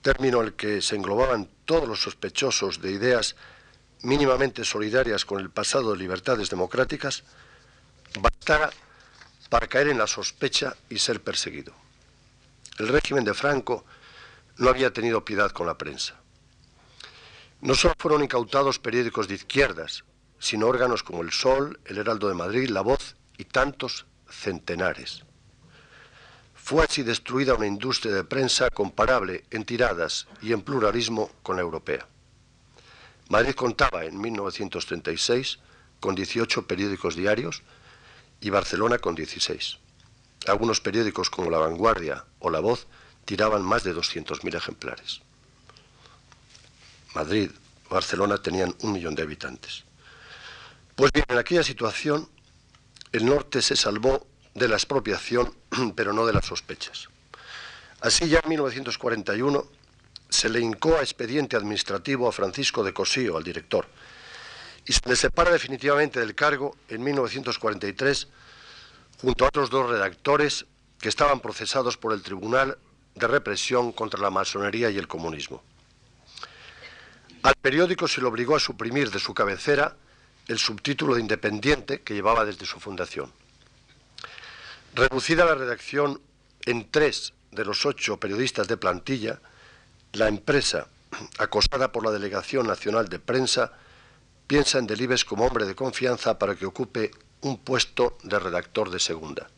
término 0.00 0.40
al 0.40 0.54
que 0.54 0.80
se 0.80 0.96
englobaban 0.96 1.50
todos 1.66 1.86
los 1.86 2.00
sospechosos 2.00 2.80
de 2.80 2.92
ideas 2.92 3.36
mínimamente 4.02 4.64
solidarias 4.64 5.24
con 5.26 5.40
el 5.40 5.50
pasado 5.50 5.92
de 5.92 5.98
libertades 5.98 6.48
democráticas, 6.48 7.24
bastara 8.20 8.70
para 9.50 9.66
caer 9.66 9.88
en 9.88 9.98
la 9.98 10.06
sospecha 10.06 10.74
y 10.88 10.98
ser 10.98 11.22
perseguido. 11.22 11.74
El 12.78 12.88
régimen 12.88 13.24
de 13.24 13.34
Franco 13.34 13.84
no 14.56 14.70
había 14.70 14.92
tenido 14.92 15.24
piedad 15.24 15.50
con 15.50 15.66
la 15.66 15.76
prensa. 15.76 16.14
No 17.60 17.74
solo 17.74 17.94
fueron 17.98 18.22
incautados 18.22 18.78
periódicos 18.78 19.28
de 19.28 19.34
izquierdas, 19.34 20.04
sino 20.38 20.66
órganos 20.68 21.02
como 21.02 21.22
El 21.22 21.32
Sol, 21.32 21.80
El 21.84 21.98
Heraldo 21.98 22.28
de 22.28 22.34
Madrid, 22.34 22.70
La 22.70 22.80
Voz 22.80 23.16
y 23.36 23.44
tantos 23.44 24.06
centenares. 24.30 25.24
Fue 26.66 26.82
así 26.82 27.04
destruida 27.04 27.54
una 27.54 27.68
industria 27.68 28.12
de 28.12 28.24
prensa 28.24 28.70
comparable 28.70 29.44
en 29.52 29.64
tiradas 29.64 30.26
y 30.42 30.52
en 30.52 30.62
pluralismo 30.62 31.30
con 31.44 31.54
la 31.54 31.62
europea. 31.62 32.08
Madrid 33.28 33.54
contaba 33.54 34.04
en 34.04 34.20
1936 34.20 35.60
con 36.00 36.16
18 36.16 36.66
periódicos 36.66 37.14
diarios 37.14 37.62
y 38.40 38.50
Barcelona 38.50 38.98
con 38.98 39.14
16. 39.14 39.78
Algunos 40.48 40.80
periódicos 40.80 41.30
como 41.30 41.52
La 41.52 41.58
Vanguardia 41.58 42.24
o 42.40 42.50
La 42.50 42.58
Voz 42.58 42.88
tiraban 43.26 43.62
más 43.62 43.84
de 43.84 43.94
200.000 43.94 44.56
ejemplares. 44.56 45.20
Madrid, 47.14 47.52
Barcelona 47.88 48.38
tenían 48.38 48.74
un 48.80 48.90
millón 48.90 49.14
de 49.14 49.22
habitantes. 49.22 49.84
Pues 50.96 51.12
bien, 51.12 51.26
en 51.28 51.38
aquella 51.38 51.62
situación 51.62 52.28
el 53.12 53.24
norte 53.24 53.62
se 53.62 53.76
salvó 53.76 54.26
de 54.56 54.68
la 54.68 54.76
expropiación, 54.76 55.54
pero 55.94 56.12
no 56.12 56.26
de 56.26 56.32
las 56.32 56.46
sospechas. 56.46 57.08
Así 58.00 58.28
ya 58.28 58.40
en 58.42 58.48
1941 58.48 59.64
se 60.28 60.48
le 60.48 60.60
hincó 60.60 60.96
a 60.96 61.00
expediente 61.00 61.56
administrativo 61.56 62.28
a 62.28 62.32
Francisco 62.32 62.82
de 62.82 62.92
Cosío, 62.92 63.36
al 63.36 63.44
director, 63.44 63.86
y 64.84 64.92
se 64.92 65.08
le 65.08 65.16
separa 65.16 65.50
definitivamente 65.50 66.20
del 66.20 66.34
cargo 66.34 66.76
en 66.88 67.02
1943 67.02 68.28
junto 69.20 69.44
a 69.44 69.48
otros 69.48 69.70
dos 69.70 69.88
redactores 69.88 70.66
que 71.00 71.08
estaban 71.08 71.40
procesados 71.40 71.96
por 71.96 72.12
el 72.12 72.22
Tribunal 72.22 72.78
de 73.14 73.26
Represión 73.26 73.92
contra 73.92 74.20
la 74.20 74.30
Masonería 74.30 74.90
y 74.90 74.98
el 74.98 75.08
Comunismo. 75.08 75.62
Al 77.42 77.54
periódico 77.56 78.08
se 78.08 78.20
le 78.20 78.26
obligó 78.26 78.56
a 78.56 78.60
suprimir 78.60 79.10
de 79.10 79.18
su 79.18 79.34
cabecera 79.34 79.96
el 80.48 80.58
subtítulo 80.58 81.14
de 81.14 81.20
Independiente 81.20 82.02
que 82.02 82.14
llevaba 82.14 82.44
desde 82.44 82.66
su 82.66 82.78
fundación. 82.78 83.32
Reducida 84.96 85.44
la 85.44 85.54
redacción 85.54 86.22
en 86.64 86.90
tres 86.90 87.34
de 87.50 87.66
los 87.66 87.84
ocho 87.84 88.16
periodistas 88.16 88.66
de 88.66 88.78
plantilla, 88.78 89.42
la 90.14 90.26
empresa, 90.26 90.88
acosada 91.36 91.92
por 91.92 92.02
la 92.02 92.10
Delegación 92.10 92.66
Nacional 92.66 93.06
de 93.10 93.18
Prensa, 93.18 93.72
piensa 94.46 94.78
en 94.78 94.86
Delibes 94.86 95.26
como 95.26 95.44
hombre 95.44 95.66
de 95.66 95.74
confianza 95.74 96.38
para 96.38 96.54
que 96.56 96.64
ocupe 96.64 97.10
un 97.42 97.58
puesto 97.58 98.16
de 98.22 98.38
redactor 98.38 98.88
de 98.88 98.98
segunda. 98.98 99.50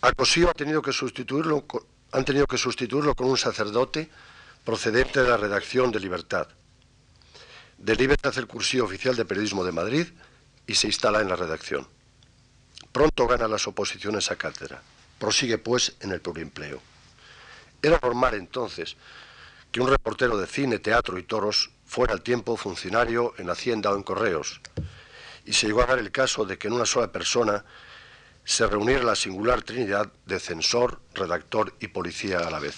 A 0.00 0.10
Cosío 0.10 0.50
ha 0.50 0.54
tenido 0.54 0.82
que 0.82 0.92
sustituirlo, 0.92 1.64
han 2.10 2.24
tenido 2.24 2.48
que 2.48 2.58
sustituirlo 2.58 3.14
con 3.14 3.28
un 3.28 3.38
sacerdote 3.38 4.10
procedente 4.64 5.22
de 5.22 5.28
la 5.28 5.36
redacción 5.36 5.92
de 5.92 6.00
Libertad. 6.00 6.48
Delibes 7.78 8.18
hace 8.24 8.40
el 8.40 8.48
cursillo 8.48 8.86
oficial 8.86 9.14
de 9.14 9.24
periodismo 9.24 9.62
de 9.62 9.70
Madrid 9.70 10.08
y 10.66 10.74
se 10.74 10.88
instala 10.88 11.20
en 11.20 11.28
la 11.28 11.36
redacción. 11.36 11.86
Pronto 12.92 13.26
gana 13.26 13.48
las 13.48 13.66
oposiciones 13.66 14.30
a 14.30 14.36
cátedra. 14.36 14.82
Prosigue, 15.18 15.56
pues, 15.58 15.94
en 16.00 16.12
el 16.12 16.20
pluriempleo. 16.20 16.80
Era 17.80 17.98
normal 18.02 18.34
entonces 18.34 18.96
que 19.70 19.80
un 19.80 19.88
reportero 19.88 20.36
de 20.36 20.46
cine, 20.46 20.78
teatro 20.78 21.18
y 21.18 21.22
toros 21.22 21.70
fuera 21.86 22.12
al 22.12 22.22
tiempo 22.22 22.56
funcionario 22.56 23.34
en 23.38 23.48
Hacienda 23.48 23.90
o 23.90 23.96
en 23.96 24.02
Correos, 24.02 24.60
y 25.44 25.54
se 25.54 25.66
llegó 25.66 25.82
a 25.82 25.86
dar 25.86 25.98
el 25.98 26.12
caso 26.12 26.44
de 26.44 26.58
que 26.58 26.68
en 26.68 26.74
una 26.74 26.86
sola 26.86 27.10
persona 27.10 27.64
se 28.44 28.66
reuniera 28.66 29.02
la 29.02 29.16
singular 29.16 29.62
trinidad 29.62 30.12
de 30.26 30.38
censor, 30.38 31.00
redactor 31.14 31.74
y 31.80 31.88
policía 31.88 32.40
a 32.40 32.50
la 32.50 32.58
vez. 32.58 32.76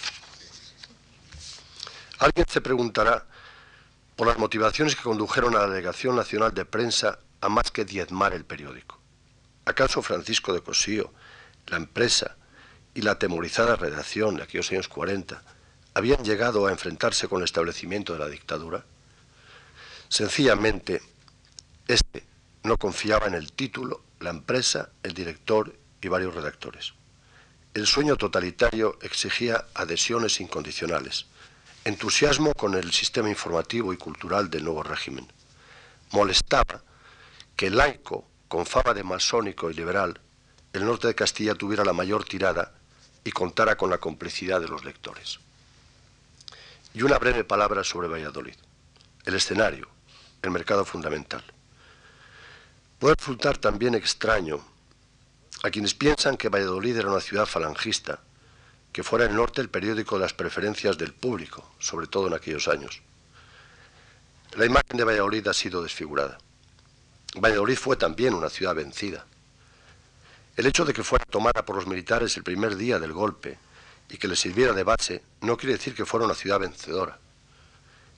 Alguien 2.19 2.47
se 2.49 2.61
preguntará 2.61 3.27
por 4.15 4.29
las 4.29 4.39
motivaciones 4.39 4.95
que 4.95 5.03
condujeron 5.03 5.57
a 5.57 5.61
la 5.61 5.69
Delegación 5.69 6.15
Nacional 6.15 6.55
de 6.55 6.65
Prensa 6.65 7.19
a 7.41 7.49
más 7.49 7.71
que 7.71 7.85
diezmar 7.85 8.33
el 8.33 8.45
periódico. 8.45 9.04
¿Acaso 9.67 10.03
Francisco 10.03 10.53
de 10.53 10.63
Cosío, 10.63 11.13
la 11.69 11.79
empresa 11.79 12.37
y 12.93 13.03
la 13.03 13.13
atemorizada 13.13 13.77
redacción 13.77 14.37
de 14.37 14.43
aquellos 14.43 14.71
años 14.71 14.89
40 14.89 15.43
habían 15.95 16.25
llegado 16.25 16.67
a 16.67 16.71
enfrentarse 16.71 17.29
con 17.29 17.39
el 17.39 17.45
establecimiento 17.45 18.13
de 18.13 18.19
la 18.19 18.29
dictadura? 18.29 18.85
Sencillamente, 20.09 21.01
este 21.89 22.25
no 22.63 22.77
confiaba 22.77 23.27
en 23.27 23.35
el 23.35 23.53
título, 23.53 24.03
la 24.21 24.31
empresa, 24.31 24.91
el 25.03 25.15
director 25.15 25.75
y 26.01 26.09
varios 26.09 26.35
redactores. 26.35 26.95
El 27.73 27.87
sueño 27.87 28.17
totalitario 28.17 28.99
exigía 29.03 29.67
adhesiones 29.75 30.41
incondicionales, 30.41 31.27
entusiasmo 31.85 32.53
con 32.55 32.75
el 32.75 32.93
sistema 32.93 33.29
informativo 33.29 33.93
y 33.93 33.97
cultural 33.97 34.51
del 34.51 34.65
nuevo 34.65 34.83
régimen. 34.83 35.27
Molestaba 36.13 36.83
que 37.57 37.67
el 37.67 37.77
laico, 37.77 38.27
con 38.49 38.67
fama 38.67 38.95
de 38.95 39.03
masónico 39.03 39.71
y 39.71 39.75
liberal, 39.75 40.21
el 40.73 40.85
norte 40.85 41.07
de 41.07 41.15
Castilla 41.15 41.55
tuviera 41.55 41.85
la 41.85 41.93
mayor 41.93 42.25
tirada 42.25 42.73
y 43.25 43.31
contara 43.31 43.77
con 43.77 43.91
la 43.91 43.99
complicidad 43.99 44.61
de 44.61 44.69
los 44.69 44.85
lectores. 44.85 45.39
Y 46.93 47.03
una 47.03 47.19
breve 47.19 47.45
palabra 47.45 47.83
sobre 47.85 48.09
Valladolid. 48.09 48.57
El 49.25 49.35
escenario, 49.35 49.89
el 50.43 50.51
mercado 50.51 50.85
fundamental. 50.85 51.43
Puede 52.99 53.17
resultar 53.17 53.59
también 53.59 53.95
extraño 53.95 54.65
a 55.63 55.71
quienes 55.71 55.95
piensan 55.95 56.37
que 56.37 56.49
Valladolid 56.49 56.97
era 56.97 57.11
una 57.11 57.21
ciudad 57.21 57.47
falangista, 57.47 58.21
que 58.93 59.03
fuera 59.03 59.25
el 59.25 59.35
norte 59.35 59.61
el 59.61 59.71
periódico 59.71 60.17
de 60.17 60.23
las 60.23 60.35
preferencias 60.35 60.99
del 60.99 61.13
público, 61.13 61.73
sobre 61.79 62.07
todo 62.07 62.29
en 62.29 62.35
aquellos 62.35 62.69
años. 62.69 63.01
La 64.57 64.67
imagen 64.67 64.97
de 64.97 65.05
Valladolid 65.05 65.49
ha 65.49 65.55
sido 65.55 65.83
desfigurada. 65.83 66.39
Valladolid 67.37 67.77
fue 67.77 67.97
también 67.97 68.35
una 68.35 68.49
ciudad 68.49 68.75
vencida. 68.75 69.27
El 70.57 70.67
hecho 70.67 70.85
de 70.85 70.93
que 70.93 71.03
fuera 71.03 71.25
tomada 71.25 71.65
por 71.65 71.77
los 71.77 71.87
militares 71.87 72.37
el 72.37 72.45
primer 72.45 72.77
día 72.77 73.01
del 73.01 73.13
golpe 73.13 73.59
y 74.09 74.19
que 74.19 74.29
le 74.29 74.37
sirviera 74.37 74.73
de 74.73 74.85
base 74.85 75.23
no 75.41 75.57
quiere 75.57 75.75
decir 75.75 75.95
que 75.95 76.07
fuera 76.07 76.27
una 76.27 76.35
ciudad 76.35 76.61
vencedora. 76.61 77.19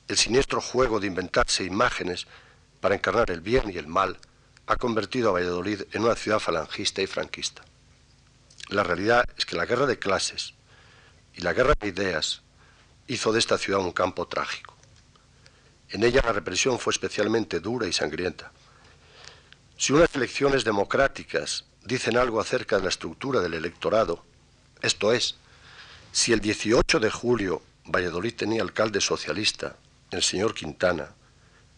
El 0.06 0.18
siniestro 0.18 0.60
juego 0.60 1.00
de 1.00 1.06
inventarse 1.06 1.64
imágenes 1.64 2.26
para 2.80 2.94
encarnar 2.94 3.30
el 3.30 3.40
bien 3.40 3.70
y 3.70 3.78
el 3.78 3.86
mal 3.86 4.18
ha 4.66 4.76
convertido 4.76 5.30
a 5.30 5.32
Valladolid 5.32 5.82
en 5.92 6.04
una 6.04 6.14
ciudad 6.14 6.38
falangista 6.38 7.00
y 7.00 7.06
franquista. 7.06 7.62
La 8.68 8.82
realidad 8.82 9.24
es 9.38 9.46
que 9.46 9.56
la 9.56 9.64
guerra 9.64 9.86
de 9.86 9.98
clases 9.98 10.54
y 11.34 11.40
la 11.40 11.54
guerra 11.54 11.74
de 11.80 11.88
ideas 11.88 12.42
hizo 13.06 13.32
de 13.32 13.38
esta 13.38 13.56
ciudad 13.56 13.80
un 13.80 13.92
campo 13.92 14.26
trágico. 14.26 14.76
En 15.88 16.02
ella 16.02 16.20
la 16.24 16.32
represión 16.32 16.78
fue 16.78 16.92
especialmente 16.92 17.60
dura 17.60 17.86
y 17.86 17.92
sangrienta. 17.92 18.50
Si 19.78 19.92
unas 19.92 20.14
elecciones 20.16 20.64
democráticas 20.64 21.66
dicen 21.84 22.16
algo 22.16 22.40
acerca 22.40 22.76
de 22.78 22.84
la 22.84 22.88
estructura 22.88 23.40
del 23.40 23.52
electorado, 23.52 24.24
esto 24.80 25.12
es, 25.12 25.36
si 26.12 26.32
el 26.32 26.40
18 26.40 26.98
de 26.98 27.10
julio 27.10 27.62
Valladolid 27.84 28.34
tenía 28.34 28.62
alcalde 28.62 29.02
socialista, 29.02 29.76
el 30.10 30.22
señor 30.22 30.54
Quintana, 30.54 31.10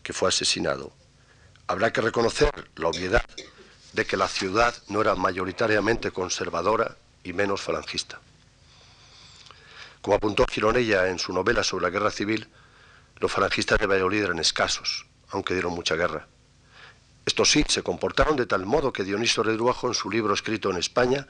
que 0.04 0.12
fue 0.12 0.28
asesinado, 0.28 0.92
habrá 1.66 1.92
que 1.92 2.00
reconocer 2.00 2.70
la 2.76 2.86
obviedad 2.86 3.24
de 3.92 4.06
que 4.06 4.16
la 4.16 4.28
ciudad 4.28 4.74
no 4.86 5.00
era 5.00 5.16
mayoritariamente 5.16 6.12
conservadora 6.12 6.96
y 7.24 7.32
menos 7.32 7.62
falangista. 7.62 8.20
Como 10.00 10.16
apuntó 10.16 10.46
Gironella 10.48 11.08
en 11.08 11.18
su 11.18 11.32
novela 11.32 11.64
sobre 11.64 11.82
la 11.82 11.90
guerra 11.90 12.12
civil, 12.12 12.48
los 13.16 13.32
falangistas 13.32 13.80
de 13.80 13.86
Valladolid 13.86 14.22
eran 14.22 14.38
escasos, 14.38 15.04
aunque 15.30 15.54
dieron 15.54 15.72
mucha 15.72 15.96
guerra. 15.96 16.28
Estos 17.28 17.50
sí 17.50 17.62
se 17.68 17.82
comportaron 17.82 18.36
de 18.36 18.46
tal 18.46 18.64
modo 18.64 18.90
que 18.90 19.04
Dionisio 19.04 19.42
Redruajo, 19.42 19.86
en 19.86 19.92
su 19.92 20.08
libro 20.08 20.32
escrito 20.32 20.70
en 20.70 20.78
España, 20.78 21.26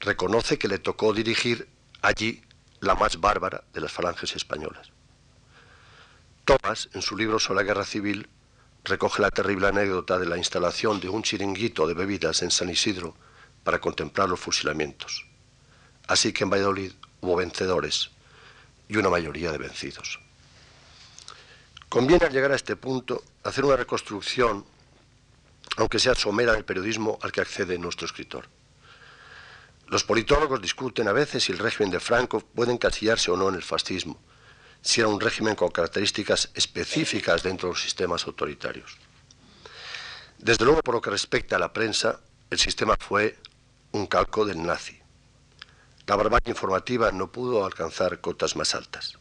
reconoce 0.00 0.58
que 0.58 0.66
le 0.66 0.80
tocó 0.80 1.12
dirigir 1.12 1.68
allí 2.02 2.42
la 2.80 2.96
más 2.96 3.20
bárbara 3.20 3.62
de 3.72 3.80
las 3.80 3.92
falanges 3.92 4.34
españolas. 4.34 4.90
Tomás, 6.44 6.88
en 6.94 7.00
su 7.00 7.16
libro 7.16 7.38
sobre 7.38 7.58
la 7.58 7.62
guerra 7.62 7.84
civil, 7.84 8.28
recoge 8.82 9.22
la 9.22 9.30
terrible 9.30 9.68
anécdota 9.68 10.18
de 10.18 10.26
la 10.26 10.36
instalación 10.36 10.98
de 10.98 11.08
un 11.08 11.22
chiringuito 11.22 11.86
de 11.86 11.94
bebidas 11.94 12.42
en 12.42 12.50
San 12.50 12.68
Isidro 12.68 13.14
para 13.62 13.80
contemplar 13.80 14.28
los 14.28 14.40
fusilamientos. 14.40 15.26
Así 16.08 16.32
que 16.32 16.42
en 16.42 16.50
Valladolid 16.50 16.92
hubo 17.20 17.36
vencedores 17.36 18.10
y 18.88 18.96
una 18.96 19.10
mayoría 19.10 19.52
de 19.52 19.58
vencidos. 19.58 20.18
Conviene 21.88 22.26
al 22.26 22.32
llegar 22.32 22.50
a 22.50 22.56
este 22.56 22.74
punto 22.74 23.22
hacer 23.44 23.64
una 23.64 23.76
reconstrucción, 23.76 24.73
aunque 25.76 25.98
sea 25.98 26.14
somera, 26.14 26.52
del 26.52 26.64
periodismo 26.64 27.18
al 27.22 27.32
que 27.32 27.40
accede 27.40 27.78
nuestro 27.78 28.06
escritor. 28.06 28.48
Los 29.88 30.04
politólogos 30.04 30.62
discuten 30.62 31.08
a 31.08 31.12
veces 31.12 31.44
si 31.44 31.52
el 31.52 31.58
régimen 31.58 31.90
de 31.90 32.00
Franco 32.00 32.40
puede 32.40 32.72
encasillarse 32.72 33.30
o 33.30 33.36
no 33.36 33.48
en 33.48 33.54
el 33.54 33.62
fascismo 33.62 34.18
si 34.84 35.00
era 35.00 35.08
un 35.08 35.18
régimen 35.18 35.54
con 35.54 35.70
características 35.70 36.50
específicas 36.54 37.42
dentro 37.42 37.68
de 37.68 37.72
los 37.72 37.82
sistemas 37.82 38.26
autoritarios. 38.26 38.98
Desde 40.38 40.66
luego, 40.66 40.82
por 40.82 40.94
lo 40.94 41.00
que 41.00 41.08
respecta 41.08 41.56
a 41.56 41.58
la 41.58 41.72
prensa, 41.72 42.20
el 42.50 42.58
sistema 42.58 42.94
fue 43.00 43.38
un 43.92 44.06
calco 44.06 44.44
del 44.44 44.62
nazi. 44.62 45.00
La 46.06 46.16
barbarie 46.16 46.50
informativa 46.50 47.10
no 47.12 47.32
pudo 47.32 47.64
alcanzar 47.64 48.20
cotas 48.20 48.56
más 48.56 48.74
altas. 48.74 49.18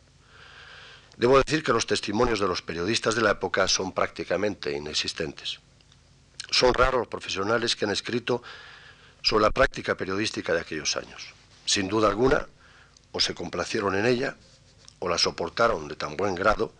Debo 1.15 1.37
decir 1.37 1.63
que 1.63 1.71
los 1.71 1.87
testimonios 1.87 2.41
de 2.41 2.47
los 2.47 2.61
periodistas 2.61 3.15
de 3.15 3.21
la 3.21 3.31
época 3.31 3.69
son 3.69 3.93
prácticamente 3.93 4.73
inexistentes. 4.73 5.61
Son 6.53 6.71
raros 6.71 6.99
los 6.99 7.07
profesionales 7.07 7.75
que 7.75 7.85
han 7.85 7.91
escrito 7.91 8.43
sobre 9.23 9.41
la 9.41 9.49
práctica 9.49 9.97
periodística 9.97 10.53
de 10.53 10.61
aquellos 10.61 10.95
años. 10.95 11.33
Sin 11.65 11.87
duda 11.87 12.09
alguna, 12.09 12.47
o 13.11 13.19
se 13.19 13.33
complacieron 13.33 13.95
en 13.95 14.05
ella, 14.05 14.37
o 14.99 15.09
la 15.09 15.17
soportaron 15.17 15.87
de 15.87 15.95
tan 15.95 16.15
buen 16.15 16.35
grado 16.35 16.71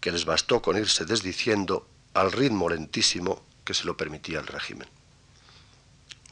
que 0.00 0.10
les 0.10 0.24
bastó 0.24 0.60
con 0.60 0.76
irse 0.76 1.04
desdiciendo 1.04 1.86
al 2.14 2.32
ritmo 2.32 2.68
lentísimo 2.68 3.46
que 3.64 3.74
se 3.74 3.84
lo 3.84 3.96
permitía 3.96 4.40
el 4.40 4.48
régimen. 4.48 4.88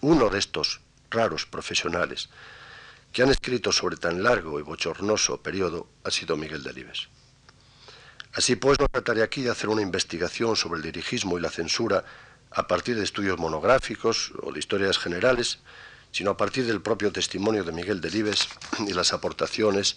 Uno 0.01 0.29
de 0.29 0.41
estos 0.41 0.81
raros 1.11 1.47
profesionales 1.47 2.29
que 3.13 3.23
han 3.23 3.31
escrito 3.31 3.71
sobre 3.71 3.99
tan 3.99 4.25
largo 4.25 4.59
y 4.59 4.65
bochornoso 4.65 5.41
periodo 5.41 5.87
ha 6.03 6.11
sido 6.11 6.37
Miguel 6.37 6.65
Delibes. 6.65 7.07
Así 8.33 8.57
pues, 8.57 8.81
no 8.81 8.89
trataré 8.89 9.23
aquí 9.23 9.43
de 9.43 9.51
hacer 9.51 9.69
una 9.69 9.83
investigación 9.83 10.57
sobre 10.57 10.79
el 10.79 10.83
dirigismo 10.83 11.39
y 11.39 11.41
la 11.41 11.51
censura 11.51 12.05
a 12.51 12.67
partir 12.67 12.97
de 12.97 13.05
estudios 13.05 13.39
monográficos 13.39 14.33
o 14.43 14.53
de 14.53 14.59
historias 14.59 14.99
generales, 14.99 15.61
sino 16.13 16.31
a 16.31 16.37
partir 16.37 16.67
del 16.67 16.81
propio 16.81 17.13
testimonio 17.13 17.65
de 17.65 17.73
Miguel 17.73 18.01
Delibes 18.01 18.49
y 18.87 18.93
las 18.93 19.13
aportaciones 19.13 19.97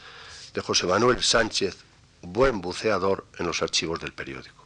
de 0.54 0.62
José 0.62 0.86
Manuel 0.86 1.24
Sánchez, 1.24 1.78
buen 2.22 2.62
buceador 2.62 3.26
en 3.40 3.48
los 3.48 3.62
archivos 3.62 4.00
del 4.00 4.14
periódico. 4.14 4.64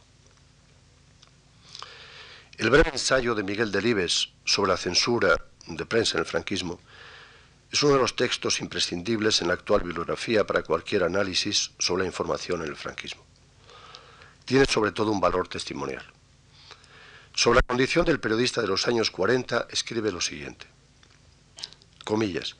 El 2.58 2.70
breve 2.70 2.90
ensayo 2.92 3.34
de 3.34 3.42
Miguel 3.42 3.72
Delibes 3.72 4.30
sobre 4.44 4.72
la 4.72 4.76
censura 4.76 5.44
de 5.66 5.86
prensa 5.86 6.18
en 6.18 6.24
el 6.24 6.26
franquismo 6.26 6.80
es 7.70 7.82
uno 7.82 7.94
de 7.94 8.00
los 8.00 8.16
textos 8.16 8.60
imprescindibles 8.60 9.40
en 9.40 9.48
la 9.48 9.54
actual 9.54 9.82
bibliografía 9.82 10.46
para 10.46 10.62
cualquier 10.62 11.04
análisis 11.04 11.70
sobre 11.78 12.02
la 12.02 12.08
información 12.08 12.62
en 12.62 12.68
el 12.68 12.76
franquismo. 12.76 13.22
Tiene 14.44 14.64
sobre 14.64 14.92
todo 14.92 15.12
un 15.12 15.20
valor 15.20 15.48
testimonial. 15.48 16.04
Sobre 17.38 17.58
la 17.58 17.62
condición 17.62 18.04
del 18.04 18.18
periodista 18.18 18.60
de 18.60 18.66
los 18.66 18.88
años 18.88 19.12
40 19.12 19.68
escribe 19.70 20.10
lo 20.10 20.20
siguiente. 20.20 20.66
Comillas. 22.04 22.56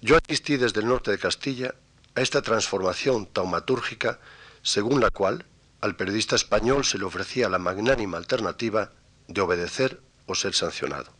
Yo 0.00 0.16
asistí 0.16 0.56
desde 0.56 0.80
el 0.80 0.88
norte 0.88 1.12
de 1.12 1.20
Castilla 1.20 1.72
a 2.16 2.20
esta 2.20 2.42
transformación 2.42 3.26
taumatúrgica 3.26 4.18
según 4.60 5.00
la 5.00 5.10
cual 5.10 5.46
al 5.80 5.94
periodista 5.94 6.34
español 6.34 6.84
se 6.84 6.98
le 6.98 7.04
ofrecía 7.04 7.48
la 7.48 7.60
magnánima 7.60 8.18
alternativa 8.18 8.90
de 9.28 9.40
obedecer 9.40 10.00
o 10.26 10.34
ser 10.34 10.52
sancionado. 10.52 11.12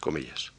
Comillas. 0.00 0.50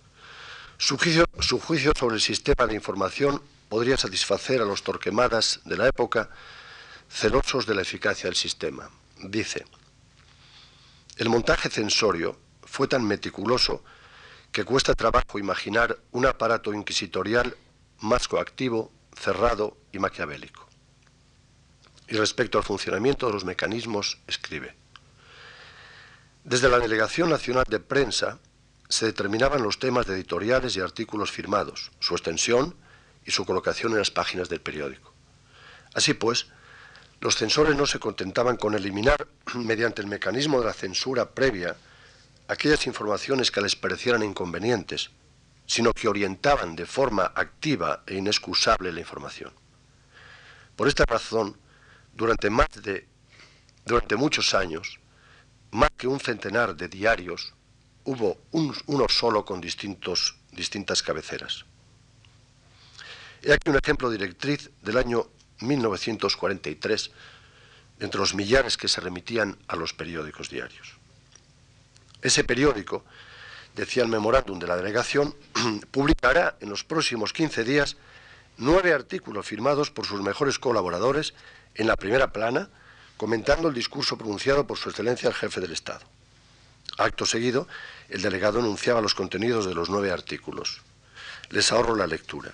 Su 0.78 0.98
juicio, 0.98 1.92
sobre 2.00 2.16
el 2.16 2.22
sistema 2.22 2.66
de 2.66 2.76
información 2.76 3.42
podría 3.68 3.98
satisfacer 3.98 4.62
a 4.62 4.66
los 4.66 4.84
torquemadas 4.84 5.60
de 5.66 5.76
la 5.76 5.90
época 5.90 6.30
celosos 7.10 7.66
de 7.66 7.76
la 7.76 7.82
eficacia 7.82 8.30
del 8.30 8.38
sistema. 8.38 8.90
Dice, 9.22 9.66
el 11.18 11.30
montaje 11.30 11.70
censorio 11.70 12.38
fue 12.64 12.88
tan 12.88 13.06
meticuloso 13.06 13.84
que 14.52 14.64
cuesta 14.64 14.94
trabajo 14.96 15.40
imaginar 15.40 15.98
un 16.12 16.26
aparato 16.26 16.74
inquisitorial 16.74 17.56
más 18.00 18.28
coactivo, 18.28 18.92
cerrado 19.14 19.78
y 19.92 20.00
maquiavélico. 20.00 20.68
Y 22.08 22.16
respecto 22.18 22.58
al 22.58 22.64
funcionamiento 22.64 23.28
de 23.28 23.34
los 23.34 23.46
mecanismos, 23.46 24.20
escribe, 24.28 24.76
desde 26.44 26.70
la 26.70 26.80
Delegación 26.80 27.30
Nacional 27.30 27.66
de 27.68 27.80
Prensa 27.80 28.40
se 28.88 29.08
determinaban 29.08 29.64
los 29.64 29.80
temas 29.80 30.06
de 30.06 30.14
editoriales 30.14 30.76
y 30.76 30.80
artículos 30.80 31.32
firmados, 31.32 31.92
su 32.00 32.14
extensión 32.14 32.76
y 33.26 33.32
su 33.32 33.46
colocación 33.46 33.94
en 33.94 33.98
las 34.00 34.12
páginas 34.12 34.48
del 34.48 34.62
periódico. 34.62 35.12
Así 35.96 36.14
pues, 36.14 36.48
los 37.22 37.36
censores 37.36 37.76
no 37.76 37.86
se 37.86 38.00
contentaban 38.00 38.58
con 38.58 38.76
eliminar, 38.76 39.28
mediante 39.56 40.02
el 40.02 40.08
mecanismo 40.08 40.60
de 40.60 40.66
la 40.66 40.74
censura 40.74 41.30
previa, 41.32 41.76
aquellas 42.48 42.86
informaciones 42.88 43.52
que 43.52 43.62
les 43.62 43.76
parecieran 43.76 44.24
inconvenientes, 44.24 45.12
sino 45.66 45.94
que 45.94 46.08
orientaban 46.08 46.76
de 46.76 46.86
forma 46.86 47.32
activa 47.36 48.04
e 48.06 48.16
inexcusable 48.16 48.92
la 48.92 49.00
información. 49.00 49.52
Por 50.76 50.88
esta 50.88 51.06
razón, 51.06 51.58
durante, 52.14 52.50
más 52.50 52.68
de, 52.82 53.08
durante 53.86 54.16
muchos 54.16 54.54
años, 54.54 55.00
más 55.72 55.90
que 55.98 56.08
un 56.08 56.20
centenar 56.20 56.76
de 56.76 56.88
diarios, 56.88 57.54
hubo 58.04 58.38
uno 58.52 59.10
solo 59.10 59.44
con 59.44 59.60
distintos, 59.60 60.38
distintas 60.52 61.02
cabeceras. 61.02 61.66
He 63.42 63.54
aquí 63.54 63.70
un 63.70 63.78
ejemplo 63.78 64.10
directriz 64.10 64.72
del 64.82 64.98
año 64.98 65.28
1943 65.60 67.12
entre 68.00 68.20
los 68.20 68.36
millares 68.36 68.78
que 68.78 68.88
se 68.88 69.02
remitían 69.02 69.58
a 69.68 69.76
los 69.76 69.94
periódicos 69.94 70.50
diarios. 70.50 70.96
Ese 72.22 72.44
periódico, 72.44 73.06
decía 73.76 74.04
el 74.04 74.10
memorándum 74.10 74.60
de 74.60 74.68
la 74.68 74.78
delegación, 74.78 75.36
publicará 75.92 76.58
en 76.60 76.70
los 76.70 76.84
próximos 76.84 77.34
15 77.34 77.64
días 77.64 77.98
nueve 78.58 78.94
artículos 78.94 79.46
firmados 79.46 79.92
por 79.92 80.06
sus 80.06 80.22
mejores 80.22 80.60
colaboradores 80.60 81.34
en 81.76 81.88
la 81.88 81.96
primera 81.96 82.32
plana, 82.32 82.70
comentando 83.18 83.68
el 83.68 83.74
discurso 83.74 84.18
pronunciado 84.18 84.66
por 84.66 84.78
su 84.78 84.90
excelencia 84.90 85.30
el 85.30 85.36
jefe 85.36 85.62
del 85.62 85.74
Estado. 85.74 86.06
Acto 86.98 87.26
seguido, 87.26 87.68
el 88.10 88.22
delegado 88.22 88.60
enunciaba 88.60 89.02
los 89.02 89.16
contenidos 89.16 89.66
de 89.66 89.74
los 89.74 89.90
nueve 89.90 90.12
artículos. 90.12 90.82
Les 91.50 91.72
ahorro 91.72 91.96
la 91.96 92.08
lectura. 92.08 92.54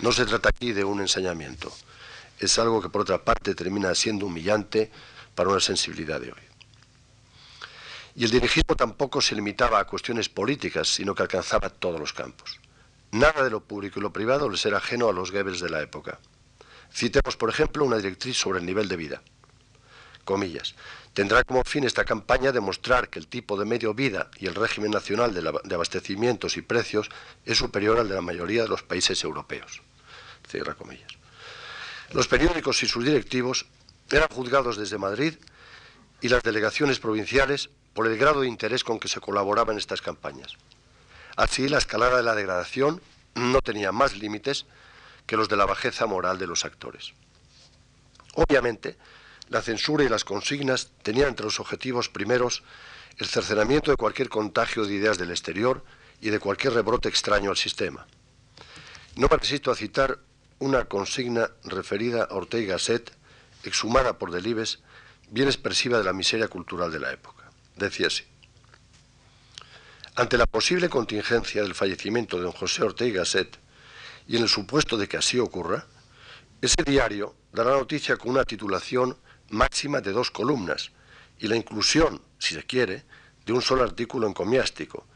No 0.00 0.12
se 0.12 0.26
trata 0.26 0.50
aquí 0.50 0.72
de 0.72 0.84
un 0.84 1.00
ensañamiento. 1.00 1.72
Es 2.38 2.58
algo 2.58 2.80
que 2.80 2.88
por 2.88 3.02
otra 3.02 3.24
parte 3.24 3.54
termina 3.54 3.94
siendo 3.94 4.26
humillante 4.26 4.90
para 5.34 5.50
una 5.50 5.60
sensibilidad 5.60 6.20
de 6.20 6.32
hoy. 6.32 6.40
Y 8.14 8.24
el 8.24 8.30
dirigismo 8.30 8.74
tampoco 8.74 9.20
se 9.20 9.34
limitaba 9.36 9.78
a 9.78 9.86
cuestiones 9.86 10.28
políticas, 10.28 10.88
sino 10.88 11.14
que 11.14 11.22
alcanzaba 11.22 11.70
todos 11.70 12.00
los 12.00 12.12
campos. 12.12 12.58
Nada 13.12 13.44
de 13.44 13.50
lo 13.50 13.60
público 13.60 14.00
y 14.00 14.02
lo 14.02 14.12
privado 14.12 14.48
les 14.48 14.66
era 14.66 14.78
ajeno 14.78 15.08
a 15.08 15.12
los 15.12 15.30
Goebbels 15.30 15.60
de 15.60 15.70
la 15.70 15.80
época. 15.80 16.18
Citemos, 16.92 17.36
por 17.36 17.48
ejemplo, 17.48 17.84
una 17.84 17.96
directriz 17.96 18.36
sobre 18.36 18.58
el 18.58 18.66
nivel 18.66 18.88
de 18.88 18.96
vida. 18.96 19.22
Comillas. 20.24 20.74
Tendrá 21.14 21.42
como 21.42 21.64
fin 21.64 21.84
esta 21.84 22.04
campaña 22.04 22.52
demostrar 22.52 23.08
que 23.08 23.18
el 23.18 23.28
tipo 23.28 23.58
de 23.58 23.64
medio 23.64 23.94
vida 23.94 24.30
y 24.38 24.46
el 24.46 24.54
régimen 24.54 24.90
nacional 24.90 25.34
de, 25.34 25.74
abastecimientos 25.74 26.56
y 26.56 26.62
precios 26.62 27.08
es 27.44 27.58
superior 27.58 27.98
al 27.98 28.08
de 28.08 28.14
la 28.14 28.20
mayoría 28.20 28.62
de 28.62 28.68
los 28.68 28.82
países 28.82 29.24
europeos. 29.24 29.82
Cierra 30.46 30.74
comillas. 30.74 31.17
Los 32.12 32.26
periódicos 32.26 32.82
y 32.82 32.88
sus 32.88 33.04
directivos 33.04 33.66
eran 34.10 34.28
juzgados 34.28 34.78
desde 34.78 34.96
Madrid 34.96 35.34
y 36.20 36.28
las 36.28 36.42
delegaciones 36.42 36.98
provinciales 36.98 37.68
por 37.92 38.06
el 38.06 38.16
grado 38.16 38.40
de 38.40 38.48
interés 38.48 38.82
con 38.82 38.98
que 38.98 39.08
se 39.08 39.20
colaboraba 39.20 39.72
en 39.72 39.78
estas 39.78 40.00
campañas. 40.00 40.54
Así, 41.36 41.68
la 41.68 41.78
escalada 41.78 42.16
de 42.16 42.22
la 42.22 42.34
degradación 42.34 43.02
no 43.34 43.60
tenía 43.60 43.92
más 43.92 44.16
límites 44.16 44.66
que 45.26 45.36
los 45.36 45.48
de 45.48 45.56
la 45.56 45.66
bajeza 45.66 46.06
moral 46.06 46.38
de 46.38 46.46
los 46.46 46.64
actores. 46.64 47.12
Obviamente, 48.34 48.96
la 49.48 49.60
censura 49.60 50.04
y 50.04 50.08
las 50.08 50.24
consignas 50.24 50.90
tenían 51.02 51.28
entre 51.28 51.44
los 51.44 51.60
objetivos 51.60 52.08
primeros 52.08 52.62
el 53.18 53.26
cercenamiento 53.26 53.90
de 53.90 53.96
cualquier 53.96 54.28
contagio 54.28 54.84
de 54.84 54.94
ideas 54.94 55.18
del 55.18 55.30
exterior 55.30 55.84
y 56.20 56.30
de 56.30 56.38
cualquier 56.38 56.72
rebrote 56.72 57.08
extraño 57.08 57.50
al 57.50 57.56
sistema. 57.56 58.06
No 59.16 59.28
me 59.30 59.36
resisto 59.36 59.70
a 59.70 59.76
citar 59.76 60.18
una 60.58 60.86
consigna 60.86 61.50
referida 61.64 62.24
a 62.24 62.34
Ortega 62.34 62.62
y 62.62 62.66
Gasset, 62.66 63.12
exhumada 63.64 64.18
por 64.18 64.32
Delibes, 64.32 64.80
bien 65.30 65.48
expresiva 65.48 65.98
de 65.98 66.04
la 66.04 66.12
miseria 66.12 66.48
cultural 66.48 66.90
de 66.90 67.00
la 67.00 67.12
época. 67.12 67.50
Decía 67.76 68.08
así. 68.08 68.24
Ante 70.16 70.36
la 70.36 70.46
posible 70.46 70.88
contingencia 70.88 71.62
del 71.62 71.74
fallecimiento 71.74 72.36
de 72.36 72.42
don 72.42 72.52
José 72.52 72.82
Ortega 72.82 73.10
y 73.10 73.12
Gasset, 73.12 73.58
y 74.26 74.36
en 74.36 74.42
el 74.42 74.48
supuesto 74.48 74.96
de 74.96 75.08
que 75.08 75.16
así 75.16 75.38
ocurra, 75.38 75.86
ese 76.60 76.82
diario 76.84 77.36
dará 77.52 77.70
noticia 77.70 78.16
con 78.16 78.32
una 78.32 78.44
titulación 78.44 79.16
máxima 79.50 80.00
de 80.00 80.12
dos 80.12 80.30
columnas 80.30 80.90
y 81.38 81.46
la 81.46 81.56
inclusión, 81.56 82.20
si 82.38 82.54
se 82.54 82.64
quiere, 82.64 83.04
de 83.46 83.52
un 83.52 83.62
solo 83.62 83.84
artículo 83.84 84.26
encomiástico, 84.26 85.06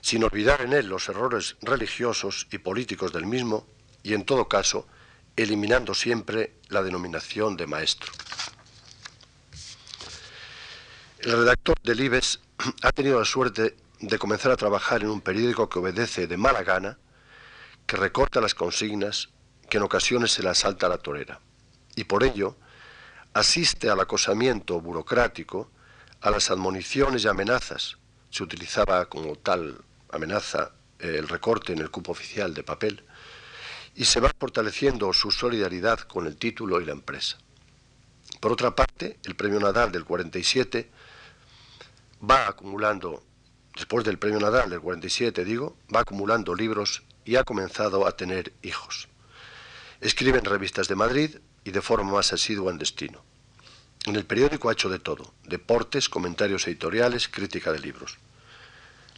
sin 0.00 0.22
olvidar 0.22 0.60
en 0.60 0.72
él 0.72 0.86
los 0.86 1.08
errores 1.08 1.56
religiosos 1.60 2.46
y 2.52 2.58
políticos 2.58 3.12
del 3.12 3.26
mismo 3.26 3.66
y, 4.04 4.14
en 4.14 4.24
todo 4.24 4.48
caso, 4.48 4.86
eliminando 5.34 5.94
siempre 5.94 6.52
la 6.68 6.82
denominación 6.82 7.56
de 7.56 7.66
maestro. 7.66 8.12
El 11.18 11.32
redactor 11.32 11.74
del 11.82 12.00
IBES 12.00 12.38
ha 12.82 12.92
tenido 12.92 13.18
la 13.18 13.24
suerte 13.24 13.74
de 13.98 14.18
comenzar 14.18 14.52
a 14.52 14.56
trabajar 14.56 15.02
en 15.02 15.08
un 15.08 15.22
periódico 15.22 15.68
que 15.68 15.78
obedece 15.78 16.26
de 16.26 16.36
mala 16.36 16.62
gana, 16.62 16.98
que 17.86 17.96
recorta 17.96 18.40
las 18.40 18.54
consignas, 18.54 19.30
que 19.68 19.78
en 19.78 19.84
ocasiones 19.84 20.32
se 20.32 20.42
le 20.42 20.54
salta 20.54 20.86
a 20.86 20.90
la 20.90 20.98
torera. 20.98 21.40
Y 21.96 22.04
por 22.04 22.22
ello, 22.24 22.56
asiste 23.32 23.88
al 23.88 24.00
acosamiento 24.00 24.80
burocrático, 24.80 25.70
a 26.20 26.30
las 26.30 26.50
admoniciones 26.50 27.24
y 27.24 27.28
amenazas, 27.28 27.96
se 28.30 28.42
utilizaba 28.42 29.06
como 29.06 29.36
tal 29.36 29.78
amenaza 30.10 30.72
eh, 30.98 31.16
el 31.18 31.28
recorte 31.28 31.72
en 31.72 31.78
el 31.78 31.90
cupo 31.90 32.12
oficial 32.12 32.52
de 32.52 32.62
papel 32.62 33.02
y 33.94 34.04
se 34.04 34.20
va 34.20 34.32
fortaleciendo 34.38 35.12
su 35.12 35.30
solidaridad 35.30 36.00
con 36.00 36.26
el 36.26 36.36
título 36.36 36.80
y 36.80 36.84
la 36.84 36.92
empresa. 36.92 37.38
Por 38.40 38.52
otra 38.52 38.74
parte, 38.74 39.18
el 39.24 39.36
premio 39.36 39.60
Nadal 39.60 39.92
del 39.92 40.04
47 40.04 40.90
va 42.28 42.48
acumulando, 42.48 43.22
después 43.74 44.04
del 44.04 44.18
premio 44.18 44.40
Nadal 44.40 44.70
del 44.70 44.80
47 44.80 45.44
digo, 45.44 45.76
va 45.94 46.00
acumulando 46.00 46.54
libros 46.54 47.02
y 47.24 47.36
ha 47.36 47.44
comenzado 47.44 48.06
a 48.06 48.16
tener 48.16 48.52
hijos. 48.62 49.08
Escribe 50.00 50.38
en 50.38 50.44
revistas 50.44 50.88
de 50.88 50.96
Madrid 50.96 51.36
y 51.64 51.70
de 51.70 51.80
forma 51.80 52.12
más 52.12 52.32
asidua 52.32 52.70
en 52.70 52.78
Destino. 52.78 53.22
En 54.04 54.16
el 54.16 54.26
periódico 54.26 54.68
ha 54.68 54.72
hecho 54.72 54.90
de 54.90 54.98
todo, 54.98 55.32
deportes, 55.44 56.10
comentarios 56.10 56.66
editoriales, 56.66 57.28
crítica 57.28 57.72
de 57.72 57.78
libros. 57.78 58.18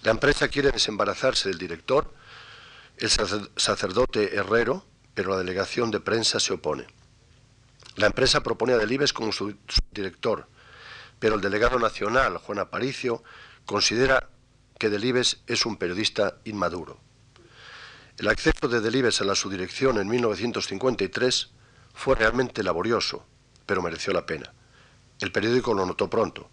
La 0.03 0.13
empresa 0.13 0.47
quiere 0.47 0.71
desembarazarse 0.71 1.49
del 1.49 1.59
director, 1.59 2.15
el 2.99 3.11
sacerdote 3.57 4.37
Herrero, 4.37 4.85
pero 5.15 5.31
la 5.31 5.39
delegación 5.39 5.91
de 5.91 6.01
prensa 6.01 6.41
se 6.41 6.53
opone. 6.53 6.87
La 7.97 8.07
empresa 8.07 8.43
propone 8.43 8.75
a 8.75 8.79
Delibes 8.79 9.13
como 9.13 9.33
su, 9.33 9.57
director, 9.91 10.49
pero 11.19 11.37
el 11.37 11.41
delegado 11.41 11.79
nacional, 11.79 12.37
Juan 12.39 12.59
Aparicio, 12.59 13.23
considera 13.65 14.29
que 14.79 14.91
Delibes 14.91 15.39
es 15.47 15.65
un 15.65 15.77
periodista 15.77 16.37
inmaduro. 16.45 17.01
El 18.19 18.29
acceso 18.29 18.69
de 18.69 18.81
Delibes 18.81 19.21
a 19.21 19.25
la 19.25 19.35
subdirección 19.35 19.99
en 19.99 20.09
1953 20.09 21.51
fue 21.95 22.15
realmente 22.15 22.63
laborioso, 22.63 23.27
pero 23.65 23.83
mereció 23.83 24.13
la 24.13 24.27
pena. 24.27 24.53
El 25.21 25.33
periódico 25.33 25.73
lo 25.73 25.87
notó 25.87 26.11
pronto. 26.11 26.51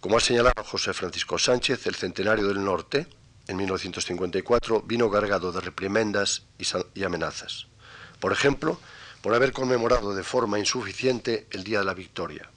Como 0.00 0.16
ha 0.16 0.20
señalado 0.20 0.62
José 0.64 0.92
Francisco 0.92 1.38
Sánchez, 1.38 1.86
el 1.86 1.96
centenario 1.96 2.48
del 2.48 2.64
norte, 2.64 3.08
en 3.48 3.56
1954, 3.56 4.82
vino 4.82 5.10
cargado 5.10 5.52
de 5.52 5.60
reprimendas 5.60 6.42
y 6.94 7.04
amenazas. 7.04 7.66
Por 8.20 8.32
ejemplo, 8.32 8.78
por 9.20 9.34
haber 9.34 9.52
conmemorado 9.52 10.14
de 10.14 10.22
forma 10.22 10.58
insuficiente 10.58 11.46
el 11.50 11.64
Día 11.64 11.80
de 11.80 11.84
la 11.84 11.94
Victoria. 11.94 12.48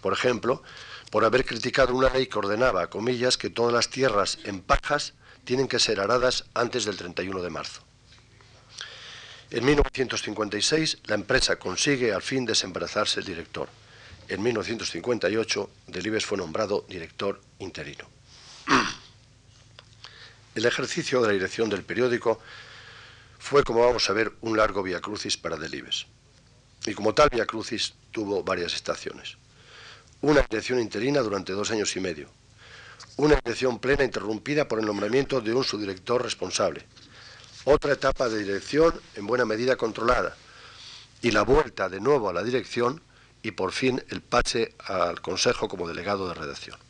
Por 0.00 0.12
ejemplo, 0.12 0.62
por 1.10 1.24
haber 1.24 1.44
criticado 1.44 1.94
una 1.94 2.10
ley 2.10 2.26
que 2.26 2.38
ordenaba, 2.38 2.90
comillas, 2.90 3.38
que 3.38 3.50
todas 3.50 3.72
las 3.72 3.88
tierras 3.88 4.38
en 4.44 4.60
pajas 4.60 5.14
tienen 5.44 5.68
que 5.68 5.78
ser 5.78 6.00
aradas 6.00 6.44
antes 6.54 6.84
del 6.84 6.96
31 6.96 7.42
de 7.42 7.50
marzo. 7.50 7.82
En 9.50 9.64
1956, 9.64 10.98
la 11.04 11.14
empresa 11.14 11.56
consigue 11.56 12.12
al 12.12 12.22
fin 12.22 12.44
desembarazarse 12.44 13.20
el 13.20 13.26
director 13.26 13.68
en 14.28 14.42
1958, 14.42 15.70
Delibes 15.88 16.24
fue 16.24 16.38
nombrado 16.38 16.84
director 16.88 17.40
interino. 17.58 18.08
El 20.54 20.66
ejercicio 20.66 21.20
de 21.20 21.26
la 21.26 21.32
dirección 21.32 21.68
del 21.68 21.82
periódico 21.82 22.38
fue, 23.40 23.64
como 23.64 23.80
vamos 23.80 24.08
a 24.08 24.12
ver, 24.12 24.32
un 24.40 24.56
largo 24.56 24.82
via 24.82 25.00
crucis 25.00 25.36
para 25.36 25.56
Delibes. 25.56 26.06
Y 26.86 26.94
como 26.94 27.12
tal 27.12 27.28
via 27.30 27.44
crucis 27.44 27.94
tuvo 28.12 28.44
varias 28.44 28.74
estaciones. 28.74 29.36
Una 30.20 30.42
dirección 30.42 30.78
interina 30.78 31.20
durante 31.20 31.52
dos 31.52 31.70
años 31.72 31.94
y 31.96 32.00
medio. 32.00 32.28
Una 33.16 33.34
dirección 33.36 33.80
plena 33.80 34.04
interrumpida 34.04 34.68
por 34.68 34.78
el 34.78 34.86
nombramiento 34.86 35.40
de 35.40 35.52
un 35.52 35.64
subdirector 35.64 36.22
responsable. 36.22 36.86
Otra 37.64 37.92
etapa 37.92 38.28
de 38.28 38.38
dirección 38.38 38.94
en 39.16 39.26
buena 39.26 39.44
medida 39.44 39.76
controlada. 39.76 40.36
Y 41.20 41.32
la 41.32 41.42
vuelta 41.42 41.88
de 41.88 42.00
nuevo 42.00 42.28
a 42.28 42.32
la 42.32 42.44
dirección 42.44 43.02
y 43.42 43.50
por 43.50 43.72
fin 43.72 44.02
el 44.08 44.20
pase 44.20 44.74
al 44.78 45.20
Consejo 45.20 45.68
como 45.68 45.88
delegado 45.88 46.28
de 46.28 46.34
redacción. 46.34 46.83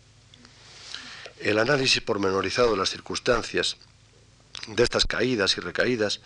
El 1.44 1.58
análisis 1.58 2.00
pormenorizado 2.00 2.70
de 2.70 2.78
las 2.78 2.88
circunstancias 2.88 3.76
de 4.66 4.82
estas 4.82 5.04
caídas 5.04 5.58
y 5.58 5.60
recaídas 5.60 6.22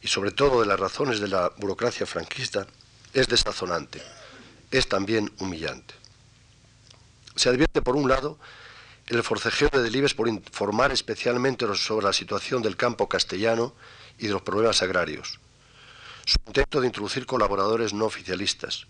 y 0.00 0.06
sobre 0.06 0.30
todo 0.30 0.60
de 0.60 0.66
las 0.68 0.78
razones 0.78 1.18
de 1.18 1.26
la 1.26 1.48
burocracia 1.56 2.06
franquista 2.06 2.68
es 3.12 3.26
desazonante, 3.26 4.00
es 4.70 4.88
también 4.88 5.32
humillante. 5.40 5.92
Se 7.34 7.48
advierte 7.48 7.82
por 7.82 7.96
un 7.96 8.08
lado 8.08 8.38
el 9.08 9.24
forcejeo 9.24 9.70
de 9.70 9.82
Delibes 9.82 10.14
por 10.14 10.28
informar 10.28 10.92
especialmente 10.92 11.66
sobre 11.74 12.06
la 12.06 12.12
situación 12.12 12.62
del 12.62 12.76
campo 12.76 13.08
castellano 13.08 13.74
y 14.20 14.28
de 14.28 14.34
los 14.34 14.42
problemas 14.42 14.82
agrarios, 14.82 15.40
su 16.24 16.38
intento 16.46 16.80
de 16.80 16.86
introducir 16.86 17.26
colaboradores 17.26 17.92
no 17.92 18.04
oficialistas, 18.04 18.86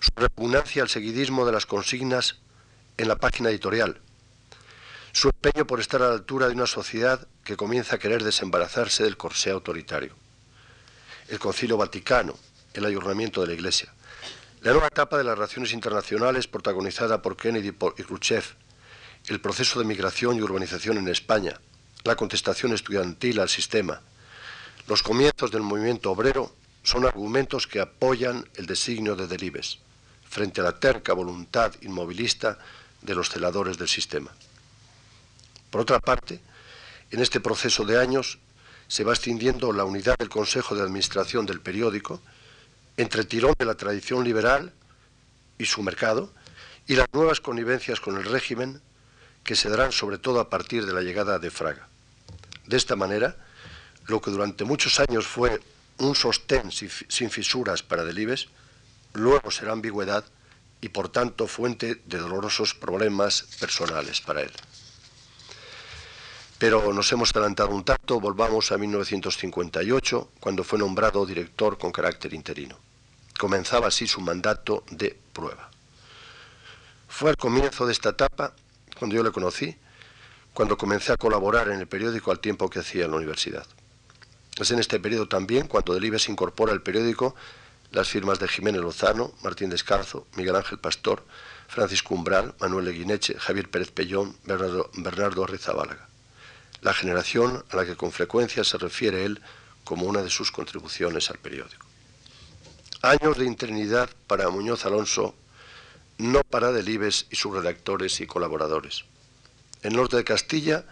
su 0.00 0.10
repugnancia 0.16 0.82
al 0.82 0.88
seguidismo 0.88 1.46
de 1.46 1.52
las 1.52 1.64
consignas 1.64 2.38
en 2.96 3.06
la 3.06 3.14
página 3.14 3.50
editorial, 3.50 4.00
su 5.16 5.28
empeño 5.28 5.66
por 5.66 5.80
estar 5.80 6.02
a 6.02 6.08
la 6.08 6.12
altura 6.12 6.46
de 6.46 6.52
una 6.52 6.66
sociedad 6.66 7.26
que 7.42 7.56
comienza 7.56 7.96
a 7.96 7.98
querer 7.98 8.22
desembarazarse 8.22 9.02
del 9.02 9.16
corsé 9.16 9.50
autoritario, 9.50 10.12
el 11.28 11.38
Concilio 11.38 11.78
Vaticano, 11.78 12.34
el 12.74 12.84
ayornamiento 12.84 13.40
de 13.40 13.46
la 13.46 13.54
Iglesia, 13.54 13.94
la 14.60 14.72
nueva 14.72 14.88
etapa 14.88 15.16
de 15.16 15.24
las 15.24 15.38
relaciones 15.38 15.72
internacionales 15.72 16.48
protagonizada 16.48 17.22
por 17.22 17.34
Kennedy 17.34 17.68
y 17.68 18.02
Khrushchev, 18.02 18.44
el 19.28 19.40
proceso 19.40 19.78
de 19.78 19.86
migración 19.86 20.36
y 20.36 20.42
urbanización 20.42 20.98
en 20.98 21.08
España, 21.08 21.58
la 22.04 22.14
contestación 22.14 22.74
estudiantil 22.74 23.40
al 23.40 23.48
sistema, 23.48 24.02
los 24.86 25.02
comienzos 25.02 25.50
del 25.50 25.62
movimiento 25.62 26.10
obrero 26.10 26.54
son 26.82 27.06
argumentos 27.06 27.66
que 27.66 27.80
apoyan 27.80 28.46
el 28.56 28.66
designio 28.66 29.16
de 29.16 29.28
Delibes 29.28 29.78
frente 30.28 30.60
a 30.60 30.64
la 30.64 30.78
terca 30.78 31.14
voluntad 31.14 31.72
inmovilista 31.80 32.58
de 33.00 33.14
los 33.14 33.30
celadores 33.30 33.78
del 33.78 33.88
sistema. 33.88 34.30
Por 35.76 35.82
otra 35.82 36.00
parte, 36.00 36.40
en 37.10 37.20
este 37.20 37.38
proceso 37.38 37.84
de 37.84 38.00
años 38.00 38.38
se 38.88 39.04
va 39.04 39.12
extendiendo 39.12 39.74
la 39.74 39.84
unidad 39.84 40.16
del 40.16 40.30
Consejo 40.30 40.74
de 40.74 40.80
Administración 40.80 41.44
del 41.44 41.60
periódico 41.60 42.22
entre 42.96 43.20
el 43.20 43.26
tirón 43.26 43.54
de 43.58 43.66
la 43.66 43.74
tradición 43.74 44.24
liberal 44.24 44.72
y 45.58 45.66
su 45.66 45.82
mercado 45.82 46.32
y 46.86 46.96
las 46.96 47.08
nuevas 47.12 47.42
connivencias 47.42 48.00
con 48.00 48.16
el 48.16 48.24
régimen 48.24 48.80
que 49.44 49.54
se 49.54 49.68
darán 49.68 49.92
sobre 49.92 50.16
todo 50.16 50.40
a 50.40 50.48
partir 50.48 50.86
de 50.86 50.94
la 50.94 51.02
llegada 51.02 51.38
de 51.38 51.50
Fraga. 51.50 51.86
De 52.64 52.78
esta 52.78 52.96
manera, 52.96 53.36
lo 54.06 54.22
que 54.22 54.30
durante 54.30 54.64
muchos 54.64 54.98
años 54.98 55.26
fue 55.26 55.60
un 55.98 56.14
sostén 56.14 56.72
sin 56.72 57.30
fisuras 57.30 57.82
para 57.82 58.02
Delibes, 58.02 58.48
luego 59.12 59.50
será 59.50 59.72
ambigüedad 59.72 60.24
y 60.80 60.88
por 60.88 61.10
tanto 61.10 61.46
fuente 61.46 62.00
de 62.06 62.16
dolorosos 62.16 62.72
problemas 62.72 63.42
personales 63.60 64.22
para 64.22 64.40
él. 64.40 64.52
Pero 66.58 66.92
nos 66.92 67.12
hemos 67.12 67.34
adelantado 67.34 67.70
un 67.70 67.84
tanto, 67.84 68.18
volvamos 68.18 68.72
a 68.72 68.78
1958, 68.78 70.30
cuando 70.40 70.64
fue 70.64 70.78
nombrado 70.78 71.26
director 71.26 71.76
con 71.76 71.92
carácter 71.92 72.32
interino. 72.32 72.78
Comenzaba 73.38 73.88
así 73.88 74.06
su 74.06 74.22
mandato 74.22 74.82
de 74.90 75.18
prueba. 75.32 75.70
Fue 77.08 77.30
al 77.30 77.36
comienzo 77.36 77.86
de 77.86 77.92
esta 77.92 78.10
etapa, 78.10 78.54
cuando 78.98 79.16
yo 79.16 79.22
le 79.22 79.32
conocí, 79.32 79.76
cuando 80.54 80.78
comencé 80.78 81.12
a 81.12 81.18
colaborar 81.18 81.68
en 81.68 81.80
el 81.80 81.86
periódico 81.86 82.30
al 82.30 82.40
tiempo 82.40 82.70
que 82.70 82.78
hacía 82.78 83.04
en 83.04 83.10
la 83.10 83.18
universidad. 83.18 83.66
Es 84.58 84.70
en 84.70 84.78
este 84.78 84.98
periodo 84.98 85.28
también 85.28 85.68
cuando 85.68 85.92
Delibes 85.92 86.30
incorpora 86.30 86.72
el 86.72 86.80
periódico 86.80 87.34
las 87.92 88.08
firmas 88.08 88.38
de 88.38 88.48
Jiménez 88.48 88.80
Lozano, 88.80 89.32
Martín 89.42 89.70
Descalzo, 89.70 90.26
Miguel 90.34 90.56
Ángel 90.56 90.78
Pastor, 90.78 91.24
Francisco 91.68 92.14
Umbral, 92.14 92.54
Manuel 92.60 92.88
Eguineche, 92.88 93.38
Javier 93.38 93.70
Pérez 93.70 93.90
Pellón, 93.90 94.36
Bernardo, 94.44 94.90
Bernardo 94.94 95.46
La 96.86 96.94
generación 96.94 97.64
a 97.70 97.74
la 97.74 97.84
que 97.84 97.96
con 97.96 98.12
frecuencia 98.12 98.62
se 98.62 98.78
refiere 98.78 99.24
él 99.24 99.42
como 99.82 100.06
una 100.06 100.22
de 100.22 100.30
sus 100.30 100.52
contribuciones 100.52 101.30
al 101.30 101.38
periódico. 101.38 101.84
Años 103.02 103.36
de 103.38 103.44
interinidad 103.44 104.08
para 104.28 104.48
Muñoz 104.50 104.86
Alonso, 104.86 105.34
no 106.18 106.42
para 106.44 106.70
Delibes 106.70 107.26
y 107.28 107.34
sus 107.34 107.52
redactores 107.52 108.20
y 108.20 108.28
colaboradores. 108.28 109.04
El 109.82 109.96
norte 109.96 110.16
de 110.16 110.22
Castilla 110.22 110.84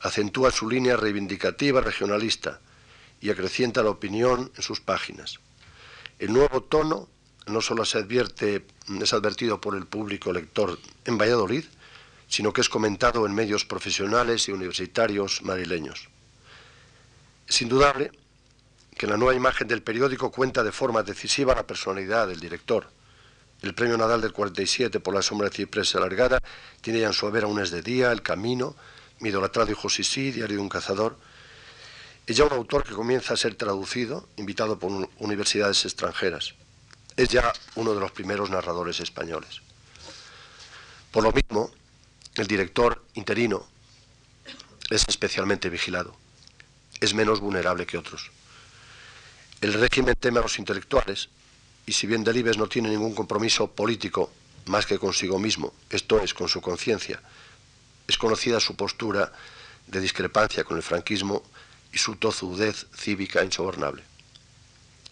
acentúa 0.00 0.50
su 0.50 0.68
línea 0.68 0.96
reivindicativa 0.96 1.80
regionalista 1.80 2.58
y 3.20 3.30
acrecienta 3.30 3.84
la 3.84 3.90
opinión 3.90 4.50
en 4.56 4.62
sus 4.64 4.80
páginas. 4.80 5.38
El 6.18 6.32
nuevo 6.32 6.60
tono 6.60 7.08
no 7.46 7.60
solo 7.60 7.84
se 7.84 7.98
advierte, 7.98 8.66
es 9.00 9.12
advertido 9.12 9.60
por 9.60 9.76
el 9.76 9.86
público 9.86 10.32
lector 10.32 10.76
en 11.04 11.16
Valladolid, 11.16 11.66
sino 12.28 12.52
que 12.52 12.60
es 12.60 12.68
comentado 12.68 13.26
en 13.26 13.34
medios 13.34 13.64
profesionales 13.64 14.48
y 14.48 14.52
universitarios 14.52 15.42
madrileños. 15.42 16.08
Es 17.48 17.62
indudable 17.62 18.10
que 18.96 19.06
la 19.06 19.16
nueva 19.16 19.34
imagen 19.34 19.68
del 19.68 19.82
periódico 19.82 20.30
cuenta 20.30 20.62
de 20.62 20.72
forma 20.72 21.02
decisiva 21.02 21.54
la 21.54 21.66
personalidad 21.66 22.26
del 22.26 22.40
director. 22.40 22.88
El 23.62 23.74
premio 23.74 23.96
Nadal 23.96 24.20
del 24.20 24.32
47 24.32 25.00
por 25.00 25.14
la 25.14 25.22
sombra 25.22 25.48
de 25.48 25.56
ciprés 25.56 25.94
alargada 25.94 26.42
tiene 26.80 27.00
ya 27.00 27.08
en 27.08 27.12
su 27.12 27.26
haber 27.26 27.44
a 27.44 27.62
es 27.62 27.70
de 27.70 27.82
día, 27.82 28.12
El 28.12 28.22
Camino, 28.22 28.74
Mi 29.20 29.30
idolatrado 29.30 29.70
hijo 29.70 29.88
Sisí, 29.88 30.30
Diario 30.30 30.56
de 30.56 30.62
un 30.62 30.68
cazador, 30.68 31.16
es 32.26 32.36
ya 32.36 32.44
un 32.44 32.52
autor 32.52 32.84
que 32.84 32.92
comienza 32.92 33.34
a 33.34 33.36
ser 33.36 33.54
traducido, 33.54 34.28
invitado 34.36 34.78
por 34.78 35.08
universidades 35.18 35.84
extranjeras. 35.84 36.54
Es 37.16 37.28
ya 37.28 37.52
uno 37.76 37.94
de 37.94 38.00
los 38.00 38.10
primeros 38.12 38.50
narradores 38.50 39.00
españoles. 39.00 39.62
Por 41.12 41.22
lo 41.22 41.32
mismo, 41.32 41.70
el 42.36 42.46
director 42.46 43.02
interino, 43.14 43.66
es 44.90 45.04
especialmente 45.08 45.68
vigilado, 45.68 46.16
es 47.00 47.14
menos 47.14 47.40
vulnerable 47.40 47.86
que 47.86 47.98
otros. 47.98 48.30
El 49.60 49.72
régimen 49.72 50.14
teme 50.18 50.38
a 50.38 50.42
los 50.42 50.58
intelectuales 50.58 51.28
y 51.86 51.92
si 51.92 52.06
bien 52.06 52.24
Delibes 52.24 52.58
no 52.58 52.68
tiene 52.68 52.90
ningún 52.90 53.14
compromiso 53.14 53.68
político 53.68 54.30
más 54.66 54.86
que 54.86 54.98
consigo 54.98 55.38
mismo, 55.38 55.72
esto 55.90 56.20
es, 56.20 56.34
con 56.34 56.48
su 56.48 56.60
conciencia, 56.60 57.20
es 58.06 58.18
conocida 58.18 58.60
su 58.60 58.76
postura 58.76 59.32
de 59.86 60.00
discrepancia 60.00 60.64
con 60.64 60.76
el 60.76 60.82
franquismo 60.82 61.42
y 61.92 61.98
su 61.98 62.16
tozudez 62.16 62.86
cívica 62.94 63.44
insobornable. 63.44 64.02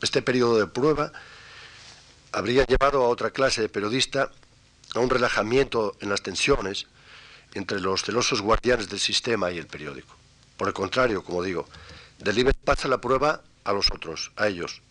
Este 0.03 0.21
periodo 0.21 0.59
de 0.59 0.67
prueba 0.67 1.13
habría 2.33 2.65
llevado 2.67 3.05
a 3.05 3.09
otra 3.09 3.31
clase 3.31 3.63
de 3.63 3.69
periodista 3.69 4.31
a 4.95 4.99
un 4.99 5.09
relajamiento 5.09 5.97
en 6.01 6.11
las 6.11 6.23
tensiones 6.23 6.87
entre 7.55 7.81
los 7.81 8.03
celosos 8.03 8.43
guardianes 8.43 8.89
del 8.89 9.01
sistema 9.01 9.51
y 9.51 9.59
el 9.59 9.67
periódico. 9.67 10.15
Por 10.57 10.69
el 10.69 10.75
contrario, 10.75 11.25
como 11.25 11.43
digo, 11.43 11.67
Delibes 12.19 12.55
pasa 12.65 12.89
la 12.89 13.01
prueba 13.01 13.43
a 13.65 13.73
los 13.73 13.91
otros, 13.91 14.33
a 14.37 14.49
ellos. 14.49 14.83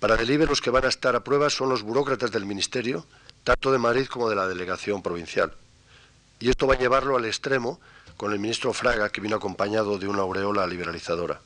Para 0.00 0.16
Delibes 0.16 0.48
los 0.48 0.60
que 0.60 0.70
van 0.70 0.84
a 0.84 0.88
estar 0.88 1.14
a 1.16 1.24
prueba 1.24 1.48
son 1.48 1.68
los 1.68 1.82
burócratas 1.82 2.30
del 2.30 2.44
Ministerio, 2.44 3.06
tanto 3.44 3.72
de 3.72 3.78
Madrid 3.78 4.06
como 4.06 4.28
de 4.28 4.36
la 4.36 4.48
delegación 4.48 5.02
provincial. 5.02 5.54
Y 6.40 6.50
esto 6.50 6.66
va 6.66 6.74
a 6.74 6.78
llevarlo 6.78 7.16
al 7.16 7.24
extremo 7.24 7.80
con 8.16 8.32
el 8.32 8.38
ministro 8.38 8.72
Fraga, 8.72 9.10
que 9.10 9.20
vino 9.20 9.36
acompañado 9.36 9.98
de 9.98 10.08
una 10.08 10.22
aureola 10.22 10.66
liberalizadora. 10.66 11.40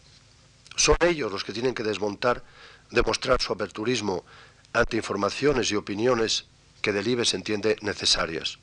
Son 0.77 0.96
ellos 1.01 1.31
los 1.33 1.44
que 1.44 1.53
tienen 1.53 1.74
que 1.74 1.83
desmontar, 1.83 2.42
demostrar 2.90 3.40
su 3.40 3.53
aperturismo 3.53 4.24
ante 4.72 4.96
informaciones 4.96 5.70
y 5.70 5.77
opiniones 5.77 6.46
que 6.83 6.92
Delibes 6.92 7.35
entiende 7.35 7.77
necesarias. 7.81 8.59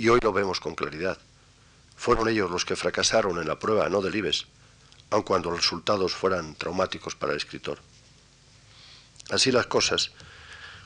Y 0.00 0.08
hoy 0.08 0.18
lo 0.22 0.32
vemos 0.32 0.60
con 0.60 0.74
claridad. 0.74 1.18
Fueron 1.94 2.26
ellos 2.26 2.50
los 2.50 2.64
que 2.64 2.74
fracasaron 2.74 3.36
en 3.36 3.46
la 3.46 3.58
prueba, 3.58 3.86
no 3.90 4.00
Delibes, 4.00 4.46
aun 5.10 5.20
cuando 5.20 5.50
los 5.50 5.60
resultados 5.60 6.14
fueran 6.14 6.54
traumáticos 6.54 7.14
para 7.14 7.32
el 7.32 7.36
escritor. 7.36 7.80
Así 9.28 9.52
las 9.52 9.66
cosas, 9.66 10.12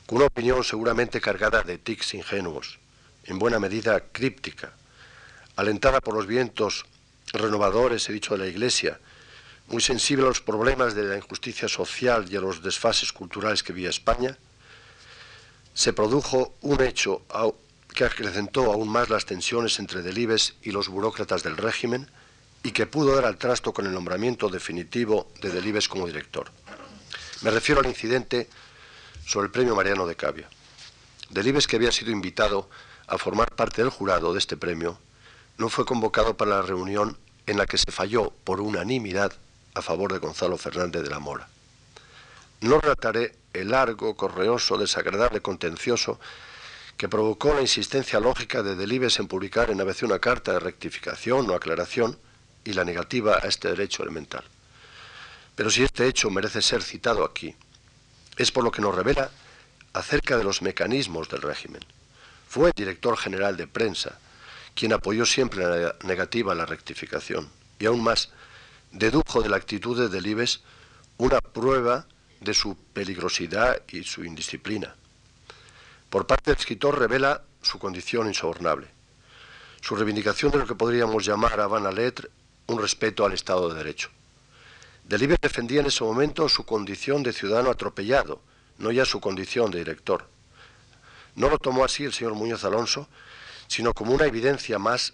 con 0.05 0.17
una 0.17 0.25
opinión 0.25 0.65
seguramente 0.65 1.21
cargada 1.21 1.63
de 1.63 1.77
tics 1.77 2.13
ingenuos, 2.13 2.77
en 3.23 3.39
buena 3.39 3.57
medida 3.57 4.03
críptica, 4.11 4.73
alentada 5.55 6.01
por 6.01 6.13
los 6.13 6.27
vientos 6.27 6.85
renovadores, 7.31 8.09
he 8.09 8.11
dicho, 8.11 8.35
de 8.35 8.43
la 8.43 8.47
Iglesia, 8.47 8.99
muy 9.67 9.81
sensible 9.81 10.25
a 10.25 10.27
los 10.27 10.41
problemas 10.41 10.93
de 10.93 11.05
la 11.05 11.15
injusticia 11.15 11.69
social 11.69 12.25
y 12.29 12.35
a 12.35 12.41
los 12.41 12.61
desfases 12.61 13.13
culturales 13.13 13.63
que 13.63 13.71
vivía 13.71 13.91
España, 13.91 14.37
se 15.73 15.93
produjo 15.93 16.53
un 16.59 16.81
hecho 16.81 17.21
que 17.95 18.03
acrecentó 18.03 18.71
aún 18.71 18.89
más 18.89 19.09
las 19.09 19.25
tensiones 19.25 19.79
entre 19.79 20.01
Delibes 20.01 20.55
y 20.61 20.71
los 20.71 20.89
burócratas 20.89 21.43
del 21.43 21.55
régimen 21.55 22.11
y 22.61 22.71
que 22.71 22.85
pudo 22.85 23.15
dar 23.15 23.25
al 23.25 23.37
trasto 23.37 23.73
con 23.73 23.85
el 23.85 23.93
nombramiento 23.93 24.49
definitivo 24.49 25.31
de 25.41 25.49
Delibes 25.49 25.87
como 25.87 26.05
director. 26.05 26.51
Me 27.41 27.51
refiero 27.51 27.79
al 27.79 27.87
incidente 27.87 28.49
sobre 29.25 29.45
el 29.45 29.51
premio 29.51 29.75
Mariano 29.75 30.05
de 30.05 30.15
Cavia. 30.15 30.49
Delibes, 31.29 31.67
que 31.67 31.77
había 31.77 31.91
sido 31.91 32.11
invitado 32.11 32.69
a 33.07 33.17
formar 33.17 33.51
parte 33.55 33.81
del 33.81 33.91
jurado 33.91 34.33
de 34.33 34.39
este 34.39 34.57
premio, 34.57 34.99
no 35.57 35.69
fue 35.69 35.85
convocado 35.85 36.35
para 36.35 36.51
la 36.51 36.61
reunión 36.61 37.17
en 37.47 37.57
la 37.57 37.65
que 37.65 37.77
se 37.77 37.91
falló 37.91 38.31
por 38.43 38.59
unanimidad 38.59 39.31
a 39.73 39.81
favor 39.81 40.11
de 40.11 40.19
Gonzalo 40.19 40.57
Fernández 40.57 41.03
de 41.03 41.09
la 41.09 41.19
Mora. 41.19 41.47
No 42.59 42.79
relataré 42.81 43.35
el 43.53 43.69
largo, 43.69 44.15
correoso, 44.15 44.77
desagradable 44.77 45.41
contencioso 45.41 46.19
que 46.97 47.09
provocó 47.09 47.53
la 47.53 47.61
insistencia 47.61 48.19
lógica 48.19 48.63
de 48.63 48.75
Delibes 48.75 49.19
en 49.19 49.27
publicar 49.27 49.69
en 49.69 49.81
ABC 49.81 50.03
una 50.03 50.19
carta 50.19 50.53
de 50.53 50.59
rectificación 50.59 51.49
o 51.49 51.53
aclaración 51.53 52.17
y 52.63 52.73
la 52.73 52.85
negativa 52.85 53.39
a 53.41 53.47
este 53.47 53.69
derecho 53.69 54.03
elemental. 54.03 54.43
Pero 55.55 55.69
si 55.69 55.83
este 55.83 56.07
hecho 56.07 56.29
merece 56.29 56.61
ser 56.61 56.81
citado 56.81 57.23
aquí, 57.23 57.55
es 58.37 58.51
por 58.51 58.63
lo 58.63 58.71
que 58.71 58.81
nos 58.81 58.95
revela 58.95 59.29
acerca 59.93 60.37
de 60.37 60.43
los 60.43 60.61
mecanismos 60.61 61.29
del 61.29 61.41
régimen. 61.41 61.81
Fue 62.47 62.71
director 62.75 63.17
general 63.17 63.57
de 63.57 63.67
prensa 63.67 64.19
quien 64.73 64.91
apoyó 64.93 65.25
siempre 65.25 65.63
la 65.63 65.95
negativa 66.03 66.51
a 66.51 66.55
la 66.55 66.65
rectificación 66.65 67.49
y 67.79 67.85
aún 67.85 68.03
más 68.03 68.29
dedujo 68.91 69.41
de 69.41 69.49
la 69.49 69.57
actitud 69.57 69.97
de 69.97 70.09
Delibes 70.09 70.61
una 71.17 71.39
prueba 71.39 72.07
de 72.41 72.53
su 72.53 72.75
peligrosidad 72.93 73.81
y 73.89 74.03
su 74.03 74.25
indisciplina. 74.25 74.95
Por 76.09 76.27
parte 76.27 76.51
del 76.51 76.59
escritor 76.59 76.97
revela 76.97 77.43
su 77.61 77.79
condición 77.79 78.27
insobornable, 78.27 78.87
su 79.81 79.95
reivindicación 79.95 80.51
de 80.51 80.59
lo 80.59 80.67
que 80.67 80.75
podríamos 80.75 81.25
llamar 81.25 81.59
a 81.59 81.67
Van 81.67 81.93
Lettre 81.93 82.29
un 82.67 82.81
respeto 82.81 83.25
al 83.25 83.33
Estado 83.33 83.69
de 83.69 83.75
Derecho. 83.75 84.09
Delibes 85.03 85.37
defendía 85.39 85.81
en 85.81 85.87
ese 85.87 86.03
momento 86.03 86.49
su 86.49 86.65
condición 86.65 87.21
de 87.21 87.33
ciudadano 87.33 87.69
atropellado, 87.69 88.41
no 88.79 88.91
ya 88.91 89.05
su 89.05 89.19
condición 89.19 89.69
de 89.69 89.79
director. 89.79 90.27
No 91.35 91.49
lo 91.49 91.59
tomó 91.59 91.85
así 91.85 92.03
el 92.05 92.13
señor 92.13 92.33
Muñoz 92.33 92.63
Alonso, 92.63 93.07
sino 93.67 93.93
como 93.93 94.13
una 94.13 94.25
evidencia 94.25 94.79
más 94.79 95.13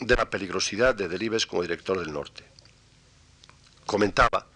de 0.00 0.14
la 0.14 0.30
peligrosidad 0.30 0.94
de 0.94 1.08
Delibes 1.08 1.46
como 1.46 1.62
director 1.62 1.98
del 1.98 2.12
norte. 2.12 2.44
Comentaba, 3.86 4.46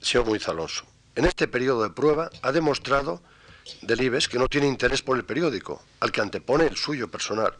señor 0.00 0.26
Muñoz 0.26 0.48
Alonso, 0.48 0.84
en 1.14 1.26
este 1.26 1.48
periodo 1.48 1.82
de 1.82 1.90
prueba 1.90 2.30
ha 2.42 2.52
demostrado 2.52 3.20
Delibes 3.82 4.28
que 4.28 4.38
no 4.38 4.48
tiene 4.48 4.66
interés 4.66 5.02
por 5.02 5.16
el 5.16 5.24
periódico, 5.24 5.82
al 6.00 6.12
que 6.12 6.20
antepone 6.20 6.66
el 6.66 6.76
suyo 6.76 7.08
personal. 7.08 7.54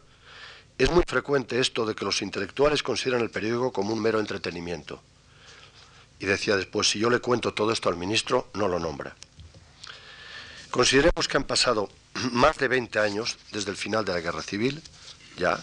Es 0.77 0.89
muy 0.91 1.03
frecuente 1.05 1.59
esto 1.59 1.85
de 1.85 1.95
que 1.95 2.05
los 2.05 2.21
intelectuales 2.21 2.83
consideran 2.83 3.21
el 3.21 3.29
periódico 3.29 3.71
como 3.71 3.93
un 3.93 4.01
mero 4.01 4.19
entretenimiento. 4.19 5.01
Y 6.19 6.25
decía 6.25 6.55
después, 6.55 6.89
si 6.89 6.99
yo 6.99 7.09
le 7.09 7.19
cuento 7.19 7.53
todo 7.53 7.71
esto 7.71 7.89
al 7.89 7.97
ministro, 7.97 8.49
no 8.53 8.67
lo 8.67 8.79
nombra. 8.79 9.15
Consideremos 10.69 11.27
que 11.27 11.37
han 11.37 11.43
pasado 11.43 11.89
más 12.31 12.57
de 12.57 12.67
20 12.67 12.99
años 12.99 13.37
desde 13.51 13.71
el 13.71 13.77
final 13.77 14.05
de 14.05 14.13
la 14.13 14.21
Guerra 14.21 14.41
Civil, 14.41 14.81
ya, 15.37 15.59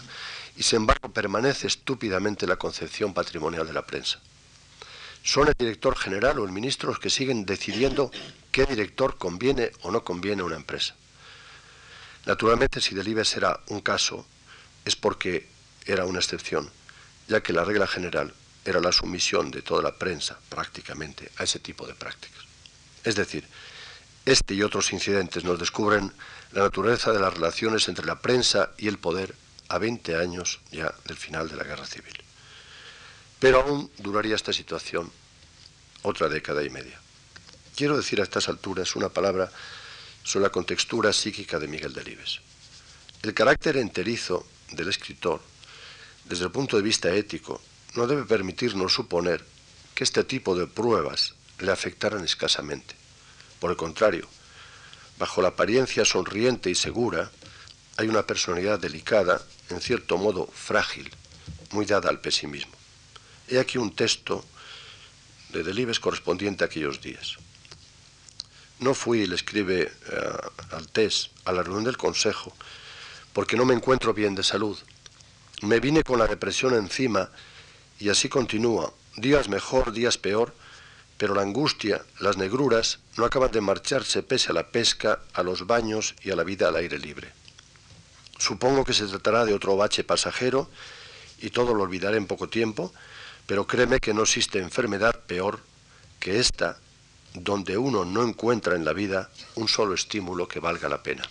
y 0.55 0.63
sin 0.63 0.77
embargo 0.77 1.09
permanece 1.09 1.67
estúpidamente 1.67 2.47
la 2.47 2.57
concepción 2.57 3.13
patrimonial 3.13 3.65
de 3.67 3.73
la 3.73 3.85
prensa. 3.85 4.19
Son 5.23 5.47
el 5.47 5.53
director 5.57 5.95
general 5.95 6.39
o 6.39 6.45
el 6.45 6.51
ministro 6.51 6.89
los 6.89 6.99
que 6.99 7.09
siguen 7.09 7.45
decidiendo 7.45 8.11
qué 8.57 8.65
director 8.65 9.19
conviene 9.19 9.71
o 9.83 9.91
no 9.91 10.03
conviene 10.03 10.41
a 10.41 10.45
una 10.45 10.55
empresa. 10.55 10.95
Naturalmente, 12.25 12.81
si 12.81 12.95
Delibes 12.95 13.37
era 13.37 13.59
un 13.67 13.81
caso, 13.81 14.25
es 14.83 14.95
porque 14.95 15.47
era 15.85 16.05
una 16.05 16.17
excepción, 16.17 16.67
ya 17.27 17.41
que 17.41 17.53
la 17.53 17.63
regla 17.63 17.85
general 17.85 18.33
era 18.65 18.79
la 18.79 18.91
sumisión 18.91 19.51
de 19.51 19.61
toda 19.61 19.83
la 19.83 19.93
prensa, 19.93 20.39
prácticamente, 20.49 21.29
a 21.37 21.43
ese 21.43 21.59
tipo 21.59 21.85
de 21.85 21.93
prácticas. 21.93 22.45
Es 23.03 23.15
decir, 23.15 23.47
este 24.25 24.55
y 24.55 24.63
otros 24.63 24.91
incidentes 24.91 25.43
nos 25.43 25.59
descubren 25.59 26.11
la 26.51 26.63
naturaleza 26.63 27.11
de 27.11 27.19
las 27.19 27.35
relaciones 27.35 27.87
entre 27.87 28.07
la 28.07 28.21
prensa 28.21 28.71
y 28.79 28.87
el 28.87 28.97
poder 28.97 29.35
a 29.69 29.77
20 29.77 30.15
años 30.15 30.61
ya 30.71 30.95
del 31.05 31.17
final 31.17 31.47
de 31.47 31.57
la 31.57 31.63
guerra 31.63 31.85
civil. 31.85 32.23
Pero 33.37 33.61
aún 33.61 33.91
duraría 33.99 34.35
esta 34.35 34.51
situación 34.51 35.11
otra 36.01 36.27
década 36.27 36.63
y 36.63 36.71
media. 36.71 36.99
Quiero 37.77 37.95
decir 37.95 38.19
a 38.19 38.23
estas 38.23 38.49
alturas 38.49 38.95
una 38.95 39.09
palabra 39.09 39.51
sobre 40.23 40.45
la 40.45 40.49
contextura 40.49 41.13
psíquica 41.13 41.59
de 41.59 41.67
Miguel 41.67 41.93
Delibes. 41.93 42.39
El 43.21 43.35
carácter 43.35 43.77
enterizo 43.77 44.47
del 44.71 44.89
escritor, 44.89 45.39
desde 46.25 46.45
el 46.45 46.51
punto 46.51 46.75
de 46.75 46.81
vista 46.81 47.13
ético, 47.13 47.61
no 47.93 48.07
debe 48.07 48.23
permitirnos 48.23 48.93
suponer 48.93 49.45
que 49.93 50.03
este 50.03 50.23
tipo 50.23 50.55
de 50.55 50.65
pruebas 50.65 51.35
le 51.59 51.71
afectaran 51.71 52.23
escasamente. 52.23 52.95
Por 53.59 53.69
el 53.69 53.77
contrario, 53.77 54.27
Bajo 55.19 55.41
la 55.41 55.49
apariencia 55.49 56.05
sonriente 56.05 56.69
y 56.69 56.75
segura 56.75 57.31
hay 57.97 58.07
una 58.07 58.25
personalidad 58.25 58.79
delicada, 58.79 59.41
en 59.69 59.81
cierto 59.81 60.17
modo 60.17 60.47
frágil, 60.47 61.09
muy 61.71 61.85
dada 61.85 62.09
al 62.09 62.21
pesimismo. 62.21 62.73
He 63.47 63.59
aquí 63.59 63.77
un 63.77 63.95
texto 63.95 64.45
de 65.49 65.63
Delibes 65.63 65.99
correspondiente 65.99 66.63
a 66.63 66.67
aquellos 66.67 67.01
días. 67.01 67.37
No 68.79 68.93
fui, 68.93 69.25
le 69.25 69.35
escribe 69.35 69.91
uh, 70.11 70.75
al 70.75 70.87
TES, 70.87 71.31
a 71.45 71.51
la 71.51 71.63
reunión 71.63 71.85
del 71.85 71.97
Consejo, 71.97 72.53
porque 73.33 73.57
no 73.57 73.65
me 73.65 73.73
encuentro 73.73 74.13
bien 74.13 74.35
de 74.35 74.43
salud. 74.43 74.77
Me 75.61 75.79
vine 75.79 76.03
con 76.03 76.19
la 76.19 76.27
depresión 76.27 76.75
encima 76.75 77.29
y 77.99 78.09
así 78.09 78.29
continúa, 78.29 78.93
días 79.15 79.49
mejor, 79.49 79.91
días 79.91 80.17
peor, 80.17 80.53
pero 81.17 81.33
la 81.33 81.41
angustia, 81.41 82.03
las 82.19 82.37
negruras, 82.37 82.99
no 83.17 83.25
acaban 83.25 83.51
de 83.51 83.61
marcharse 83.61 84.21
pese 84.21 84.51
a 84.51 84.53
la 84.53 84.67
pesca, 84.67 85.19
a 85.33 85.41
los 85.41 85.65
baños 85.65 86.13
y 86.21 86.29
a 86.29 86.35
la 86.35 86.43
vida 86.43 86.67
al 86.67 86.75
aire 86.75 86.99
libre. 86.99 87.33
Supongo 88.37 88.85
que 88.85 88.93
se 88.93 89.07
tratará 89.07 89.45
de 89.45 89.53
otro 89.55 89.75
bache 89.75 90.03
pasajero 90.03 90.69
y 91.39 91.49
todo 91.49 91.73
lo 91.73 91.83
olvidaré 91.83 92.17
en 92.17 92.27
poco 92.27 92.49
tiempo, 92.49 92.93
pero 93.47 93.65
créeme 93.65 93.99
que 93.99 94.13
no 94.13 94.23
existe 94.23 94.59
enfermedad 94.59 95.21
peor 95.25 95.59
que 96.19 96.39
esta 96.39 96.77
donde 97.33 97.77
uno 97.77 98.05
no 98.05 98.23
encuentra 98.23 98.75
en 98.75 98.85
la 98.85 98.93
vida 98.93 99.29
un 99.55 99.67
solo 99.67 99.93
estímulo 99.93 100.47
que 100.47 100.59
valga 100.59 100.89
la 100.89 101.03
pena. 101.03 101.23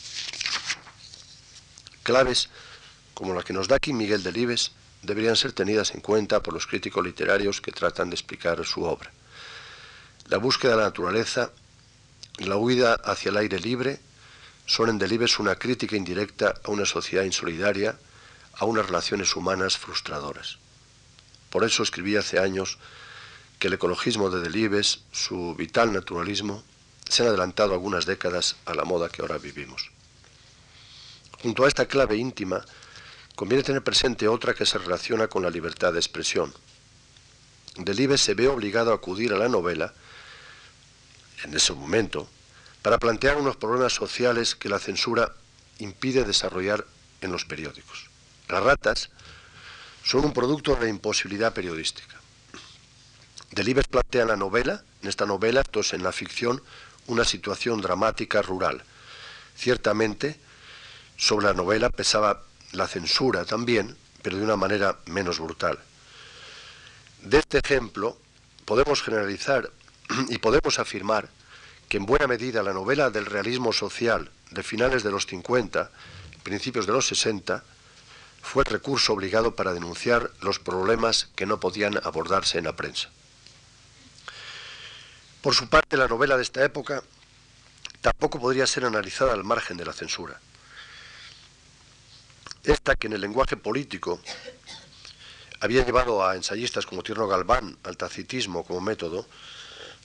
Claves 2.03 2.49
como 3.15 3.35
la 3.35 3.43
que 3.43 3.53
nos 3.53 3.67
da 3.67 3.77
aquí 3.77 3.93
Miguel 3.93 4.23
Delibes 4.23 4.73
deberían 5.03 5.37
ser 5.37 5.53
tenidas 5.53 5.95
en 5.95 6.01
cuenta 6.01 6.43
por 6.43 6.53
los 6.53 6.67
críticos 6.67 7.05
literarios 7.05 7.61
que 7.61 7.73
tratan 7.73 8.11
de 8.11 8.15
explicar 8.15 8.65
su 8.67 8.85
obra. 8.85 9.11
La 10.29 10.39
búsqueda 10.39 10.73
de 10.73 10.77
la 10.79 10.85
naturaleza, 10.85 11.51
la 12.39 12.57
huida 12.57 12.95
hacia 12.95 13.31
el 13.31 13.39
aire 13.39 13.59
libre, 13.59 14.01
son 14.67 14.91
en 14.91 14.99
Delibes 14.99 15.39
una 15.39 15.55
crítica 15.55 15.97
indirecta 15.97 16.55
a 16.65 16.71
una 16.71 16.85
sociedad 16.85 17.25
insolidaria, 17.25 17.97
a 18.55 18.65
unas 18.65 18.87
relaciones 18.87 19.35
humanas 19.35 19.79
frustradoras. 19.79 20.59
Por 21.51 21.65
eso 21.65 21.83
escribí 21.83 22.17
hace 22.17 22.39
años 22.39 22.79
que 23.59 23.69
el 23.69 23.75
ecologismo 23.75 24.31
de 24.31 24.41
Delibes, 24.41 25.01
su 25.13 25.55
vital 25.55 25.93
naturalismo, 25.93 26.63
se 27.09 27.23
han 27.23 27.29
adelantado 27.29 27.73
algunas 27.73 28.07
décadas 28.07 28.57
a 28.67 28.75
la 28.75 28.85
moda 28.85 29.09
que 29.09 29.23
ahora 29.23 29.39
vivimos. 29.39 29.91
Junto 31.43 31.65
a 31.65 31.69
esta 31.69 31.87
clave 31.87 32.17
íntima, 32.17 32.65
conviene 33.35 33.63
tener 33.63 33.83
presente 33.83 34.29
otra 34.29 34.55
que 34.55 34.67
se 34.67 34.79
relaciona 34.79 35.29
con 35.29 35.43
la 35.43 35.51
libertad 35.51 35.93
de 35.93 35.99
expresión. 35.99 36.53
Delibes 37.77 38.23
se 38.23 38.35
ve 38.35 38.49
obligado 38.49 38.93
a 38.93 38.97
acudir 38.97 39.33
a 39.33 39.39
la 39.39 39.49
novela, 39.49 39.93
en 41.45 41.55
ese 41.55 41.73
momento, 41.73 42.29
para 42.83 42.99
plantear 42.99 43.37
unos 43.37 43.57
problemas 43.57 43.93
sociales 43.93 44.55
que 44.55 44.69
la 44.69 44.79
censura 44.79 45.35
impide 45.79 46.25
desarrollar 46.25 46.87
en 47.21 47.33
los 47.33 47.45
periódicos. 47.45 48.09
Las 48.49 48.63
ratas 48.63 49.11
son 50.03 50.25
un 50.25 50.33
producto 50.33 50.75
de 50.75 50.83
la 50.83 50.89
imposibilidad 50.89 51.53
periodística. 51.53 52.16
Delibes 53.51 53.87
plantea 53.87 54.23
en 54.23 54.29
la 54.29 54.37
novela, 54.37 54.83
en 55.03 55.09
esta 55.09 55.27
novela, 55.27 55.61
entonces 55.65 55.95
en 55.95 56.03
la 56.03 56.13
ficción, 56.13 56.63
una 57.07 57.25
situación 57.25 57.81
dramática 57.81 58.43
rural. 58.43 58.83
Ciertamente, 59.57 60.39
sobre 61.17 61.47
la 61.47 61.55
novela 61.55 61.91
pesaba 61.91 62.43
la 62.73 62.87
censura 62.87 63.45
también, 63.45 63.97
pero 64.23 64.37
de 64.37 64.45
una 64.45 64.57
manera 64.57 64.99
menos 65.07 65.39
brutal. 65.39 65.79
De 67.23 67.39
este 67.39 67.59
ejemplo 67.59 68.19
podemos 68.65 69.03
generalizar 69.03 69.71
y 70.29 70.39
podemos 70.39 70.79
afirmar 70.79 71.29
que 71.89 71.97
en 71.97 72.07
buena 72.07 72.27
medida 72.27 72.63
la 72.63 72.73
novela 72.73 73.11
del 73.11 73.27
realismo 73.27 73.73
social 73.73 74.31
de 74.51 74.63
finales 74.63 75.03
de 75.03 75.11
los 75.11 75.27
50, 75.27 75.91
principios 76.43 76.87
de 76.87 76.93
los 76.93 77.07
60, 77.07 77.63
fue 78.43 78.63
el 78.65 78.73
recurso 78.73 79.13
obligado 79.13 79.55
para 79.55 79.73
denunciar 79.73 80.31
los 80.41 80.59
problemas 80.59 81.29
que 81.35 81.47
no 81.47 81.59
podían 81.59 81.97
abordarse 82.05 82.59
en 82.59 82.65
la 82.65 82.77
prensa. 82.77 83.11
Por 85.43 85.55
su 85.55 85.69
parte, 85.69 85.97
la 85.97 86.09
novela 86.09 86.37
de 86.37 86.43
esta 86.43 86.65
época 86.65 87.03
tampoco 88.01 88.41
podría 88.41 88.67
ser 88.67 88.85
analizada 88.85 89.33
al 89.33 89.45
margen 89.45 89.77
de 89.77 89.85
la 89.85 89.93
censura. 89.93 90.41
Esta 92.65 92.97
que 92.97 93.07
en 93.07 93.13
el 93.13 93.21
lenguaje 93.21 93.57
político 93.57 94.21
había 95.61 95.85
llevado 95.85 96.27
a 96.27 96.37
ensayistas 96.37 96.85
como 96.85 97.03
Tierno 97.03 97.29
Galván 97.29 97.79
al 97.85 97.97
tacitismo 97.97 98.65
como 98.65 98.81
método, 98.81 99.27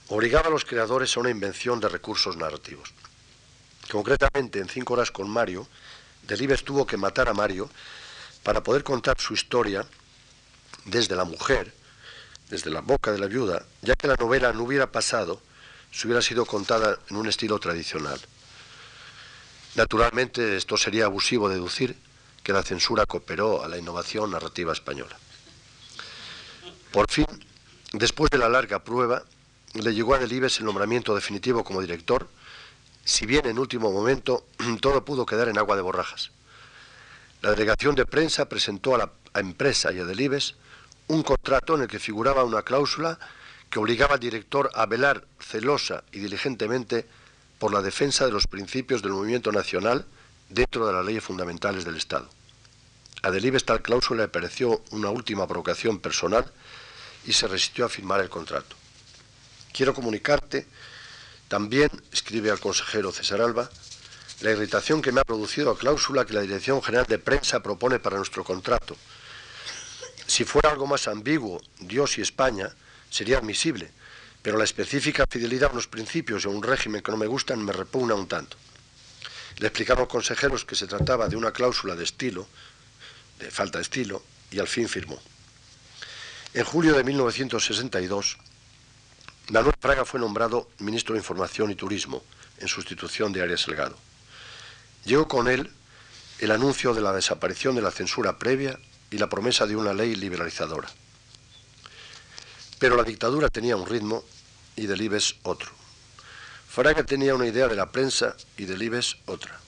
obligaba 0.08 0.48
a 0.48 0.50
los 0.50 0.64
creadores 0.64 1.16
a 1.16 1.20
una 1.20 1.30
invención 1.30 1.80
de 1.80 1.88
recursos 1.88 2.36
narrativos. 2.36 2.92
Concretamente, 3.90 4.58
en 4.58 4.68
Cinco 4.68 4.94
horas 4.94 5.10
con 5.10 5.28
Mario, 5.28 5.66
Delibes 6.22 6.64
tuvo 6.64 6.86
que 6.86 6.96
matar 6.96 7.28
a 7.28 7.34
Mario 7.34 7.68
para 8.42 8.62
poder 8.62 8.84
contar 8.84 9.20
su 9.20 9.34
historia 9.34 9.86
desde 10.84 11.16
la 11.16 11.24
mujer, 11.24 11.74
desde 12.52 12.70
la 12.70 12.82
boca 12.82 13.10
de 13.10 13.18
la 13.18 13.28
viuda, 13.28 13.64
ya 13.80 13.96
que 13.96 14.06
la 14.06 14.14
novela 14.14 14.52
no 14.52 14.64
hubiera 14.64 14.92
pasado 14.92 15.40
si 15.90 16.06
hubiera 16.06 16.20
sido 16.20 16.44
contada 16.44 16.98
en 17.08 17.16
un 17.16 17.26
estilo 17.26 17.58
tradicional. 17.58 18.20
Naturalmente, 19.74 20.58
esto 20.58 20.76
sería 20.76 21.06
abusivo 21.06 21.48
deducir 21.48 21.96
que 22.42 22.52
la 22.52 22.62
censura 22.62 23.06
cooperó 23.06 23.64
a 23.64 23.68
la 23.68 23.78
innovación 23.78 24.30
narrativa 24.30 24.74
española. 24.74 25.16
Por 26.92 27.10
fin, 27.10 27.24
después 27.94 28.30
de 28.30 28.36
la 28.36 28.50
larga 28.50 28.84
prueba, 28.84 29.24
le 29.72 29.94
llegó 29.94 30.14
a 30.14 30.18
Delibes 30.18 30.58
el 30.58 30.66
nombramiento 30.66 31.14
definitivo 31.14 31.64
como 31.64 31.80
director, 31.80 32.28
si 33.02 33.24
bien 33.24 33.46
en 33.46 33.58
último 33.58 33.90
momento 33.90 34.44
todo 34.82 35.06
pudo 35.06 35.24
quedar 35.24 35.48
en 35.48 35.56
agua 35.56 35.76
de 35.76 35.82
borrajas. 35.82 36.32
La 37.40 37.52
delegación 37.52 37.94
de 37.94 38.04
prensa 38.04 38.50
presentó 38.50 38.94
a 38.94 38.98
la 38.98 39.10
empresa 39.40 39.90
y 39.90 40.00
a 40.00 40.04
Delibes 40.04 40.56
un 41.12 41.22
contrato 41.22 41.74
en 41.74 41.82
el 41.82 41.88
que 41.88 41.98
figuraba 41.98 42.42
una 42.42 42.62
cláusula 42.62 43.18
que 43.68 43.78
obligaba 43.78 44.14
al 44.14 44.20
director 44.20 44.70
a 44.72 44.86
velar 44.86 45.26
celosa 45.38 46.04
y 46.10 46.20
diligentemente 46.20 47.06
por 47.58 47.70
la 47.72 47.82
defensa 47.82 48.24
de 48.24 48.32
los 48.32 48.46
principios 48.46 49.02
del 49.02 49.12
movimiento 49.12 49.52
nacional 49.52 50.06
dentro 50.48 50.86
de 50.86 50.94
las 50.94 51.04
leyes 51.04 51.22
fundamentales 51.22 51.84
del 51.84 51.96
Estado. 51.96 52.30
A 53.22 53.30
Delibes 53.30 53.66
tal 53.66 53.82
cláusula 53.82 54.22
le 54.22 54.28
pareció 54.28 54.82
una 54.90 55.10
última 55.10 55.46
provocación 55.46 56.00
personal 56.00 56.50
y 57.26 57.34
se 57.34 57.46
resistió 57.46 57.84
a 57.84 57.90
firmar 57.90 58.20
el 58.20 58.30
contrato. 58.30 58.74
Quiero 59.70 59.92
comunicarte, 59.92 60.66
también, 61.48 61.90
escribe 62.10 62.50
al 62.50 62.58
consejero 62.58 63.12
César 63.12 63.42
Alba, 63.42 63.68
la 64.40 64.50
irritación 64.50 65.02
que 65.02 65.12
me 65.12 65.20
ha 65.20 65.24
producido 65.24 65.74
la 65.74 65.78
cláusula 65.78 66.24
que 66.24 66.32
la 66.32 66.40
Dirección 66.40 66.82
General 66.82 67.06
de 67.06 67.18
Prensa 67.18 67.62
propone 67.62 67.98
para 67.98 68.16
nuestro 68.16 68.44
contrato. 68.44 68.96
Si 70.32 70.44
fuera 70.44 70.70
algo 70.70 70.86
más 70.86 71.08
ambiguo, 71.08 71.60
Dios 71.78 72.16
y 72.16 72.22
España, 72.22 72.70
sería 73.10 73.36
admisible, 73.36 73.90
pero 74.40 74.56
la 74.56 74.64
específica 74.64 75.26
fidelidad 75.28 75.68
a 75.68 75.72
unos 75.74 75.88
principios 75.88 76.42
y 76.42 76.48
a 76.48 76.50
un 76.50 76.62
régimen 76.62 77.02
que 77.02 77.12
no 77.12 77.18
me 77.18 77.26
gustan 77.26 77.62
me 77.62 77.70
repugna 77.70 78.14
un 78.14 78.26
tanto. 78.26 78.56
Le 79.58 79.66
explicaron 79.66 80.06
consejeros 80.06 80.64
que 80.64 80.74
se 80.74 80.86
trataba 80.86 81.28
de 81.28 81.36
una 81.36 81.52
cláusula 81.52 81.96
de 81.96 82.04
estilo, 82.04 82.48
de 83.40 83.50
falta 83.50 83.76
de 83.76 83.82
estilo, 83.82 84.22
y 84.50 84.58
al 84.58 84.68
fin 84.68 84.88
firmó. 84.88 85.20
En 86.54 86.64
julio 86.64 86.94
de 86.94 87.04
1962, 87.04 88.38
Manuel 89.50 89.76
Fraga 89.78 90.06
fue 90.06 90.18
nombrado 90.18 90.70
ministro 90.78 91.12
de 91.12 91.20
Información 91.20 91.70
y 91.70 91.74
Turismo 91.74 92.24
en 92.56 92.68
sustitución 92.68 93.34
de 93.34 93.42
Arias 93.42 93.60
Salgado. 93.60 93.98
Llegó 95.04 95.28
con 95.28 95.48
él 95.48 95.70
el 96.38 96.52
anuncio 96.52 96.94
de 96.94 97.02
la 97.02 97.12
desaparición 97.12 97.74
de 97.74 97.82
la 97.82 97.90
censura 97.90 98.38
previa 98.38 98.78
y 99.12 99.18
la 99.18 99.28
promesa 99.28 99.66
de 99.66 99.76
una 99.76 99.92
ley 99.92 100.16
liberalizadora. 100.16 100.88
Pero 102.78 102.96
la 102.96 103.04
dictadura 103.04 103.48
tenía 103.48 103.76
un 103.76 103.86
ritmo 103.86 104.24
y 104.74 104.86
Delibes 104.86 105.36
otro. 105.42 105.70
Fraga 106.68 107.04
tenía 107.04 107.34
una 107.34 107.46
idea 107.46 107.68
de 107.68 107.76
la 107.76 107.92
prensa 107.92 108.34
y 108.56 108.64
Delibes 108.64 109.18
otra. 109.26 109.60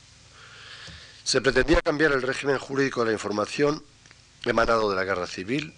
Se 1.23 1.41
pretendía 1.41 1.83
cambiar 1.83 2.13
el 2.13 2.23
régimen 2.23 2.59
jurídico 2.59 3.01
de 3.01 3.09
la 3.09 3.13
información 3.13 3.83
emanado 4.45 4.91
de 4.91 4.97
la 4.97 5.05
guerra 5.05 5.27
civil 5.27 5.75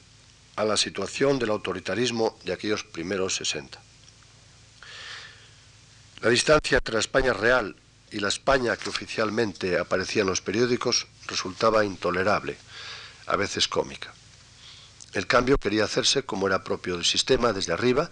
a 0.55 0.65
la 0.65 0.77
situación 0.77 1.39
del 1.39 1.51
autoritarismo 1.51 2.39
de 2.45 2.53
aquellos 2.53 2.85
primeros 2.85 3.37
60. 3.37 3.79
La 6.23 6.31
distancia 6.31 6.79
entre 6.79 6.95
la 6.95 7.01
España 7.01 7.33
real 7.33 7.77
y 8.11 8.21
la 8.21 8.29
España 8.29 8.77
que 8.77 8.89
oficialmente 8.89 9.79
aparecía 9.79 10.23
en 10.23 10.29
los 10.29 10.41
periódicos 10.41 11.07
resultaba 11.27 11.85
intolerable, 11.85 12.57
a 13.27 13.37
veces 13.37 13.69
cómica. 13.69 14.13
El 15.13 15.27
cambio 15.27 15.59
quería 15.59 15.85
hacerse 15.85 16.25
como 16.25 16.47
era 16.47 16.65
propio 16.65 16.97
del 16.97 17.05
sistema 17.05 17.53
desde 17.53 17.73
arriba 17.73 18.11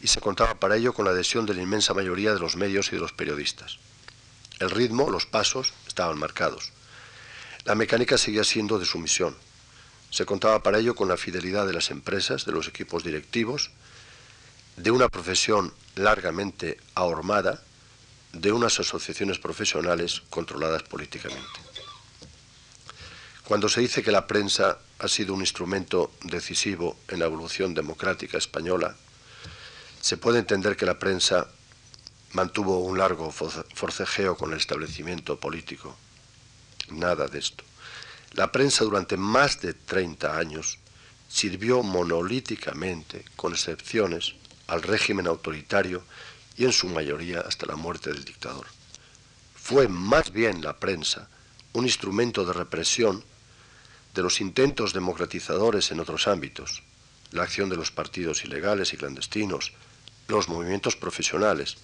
y 0.00 0.06
se 0.06 0.20
contaba 0.20 0.54
para 0.54 0.76
ello 0.76 0.92
con 0.92 1.04
la 1.04 1.10
adhesión 1.10 1.46
de 1.46 1.54
la 1.54 1.62
inmensa 1.62 1.94
mayoría 1.94 2.32
de 2.32 2.40
los 2.40 2.56
medios 2.56 2.88
y 2.88 2.92
de 2.92 3.00
los 3.00 3.12
periodistas. 3.12 3.78
El 4.58 4.70
ritmo, 4.70 5.10
los 5.10 5.26
pasos, 5.26 5.72
estaban 5.86 6.18
marcados. 6.18 6.72
La 7.64 7.74
mecánica 7.74 8.18
seguía 8.18 8.44
siendo 8.44 8.78
de 8.78 8.86
sumisión. 8.86 9.36
Se 10.10 10.24
contaba 10.24 10.62
para 10.62 10.78
ello 10.78 10.94
con 10.94 11.08
la 11.08 11.16
fidelidad 11.16 11.66
de 11.66 11.74
las 11.74 11.90
empresas, 11.90 12.44
de 12.44 12.52
los 12.52 12.66
equipos 12.66 13.04
directivos, 13.04 13.70
de 14.76 14.90
una 14.90 15.08
profesión 15.08 15.74
largamente 15.96 16.78
ahormada, 16.94 17.62
de 18.32 18.52
unas 18.52 18.78
asociaciones 18.80 19.38
profesionales 19.38 20.22
controladas 20.30 20.82
políticamente. 20.82 21.67
Cuando 23.48 23.70
se 23.70 23.80
dice 23.80 24.02
que 24.02 24.12
la 24.12 24.26
prensa 24.26 24.76
ha 24.98 25.08
sido 25.08 25.32
un 25.32 25.40
instrumento 25.40 26.12
decisivo 26.22 26.98
en 27.08 27.20
la 27.20 27.24
evolución 27.24 27.72
democrática 27.72 28.36
española, 28.36 28.94
se 30.02 30.18
puede 30.18 30.38
entender 30.38 30.76
que 30.76 30.84
la 30.84 30.98
prensa 30.98 31.48
mantuvo 32.32 32.80
un 32.80 32.98
largo 32.98 33.32
forcejeo 33.32 34.36
con 34.36 34.52
el 34.52 34.58
establecimiento 34.58 35.40
político. 35.40 35.96
Nada 36.90 37.26
de 37.26 37.38
esto. 37.38 37.64
La 38.32 38.52
prensa 38.52 38.84
durante 38.84 39.16
más 39.16 39.62
de 39.62 39.72
30 39.72 40.36
años 40.36 40.78
sirvió 41.26 41.82
monolíticamente, 41.82 43.24
con 43.34 43.54
excepciones, 43.54 44.34
al 44.66 44.82
régimen 44.82 45.26
autoritario 45.26 46.02
y 46.58 46.66
en 46.66 46.72
su 46.72 46.86
mayoría 46.88 47.40
hasta 47.40 47.64
la 47.64 47.76
muerte 47.76 48.12
del 48.12 48.26
dictador. 48.26 48.66
Fue 49.54 49.88
más 49.88 50.32
bien 50.32 50.62
la 50.62 50.76
prensa 50.76 51.30
un 51.72 51.86
instrumento 51.86 52.44
de 52.44 52.52
represión 52.52 53.24
de 54.18 54.24
los 54.24 54.40
intentos 54.40 54.92
democratizadores 54.92 55.92
en 55.92 56.00
otros 56.00 56.26
ámbitos, 56.26 56.82
la 57.30 57.44
acción 57.44 57.68
de 57.68 57.76
los 57.76 57.92
partidos 57.92 58.44
ilegales 58.44 58.92
y 58.92 58.96
clandestinos, 58.96 59.74
los 60.26 60.48
movimientos 60.48 60.96
profesionales, 60.96 61.76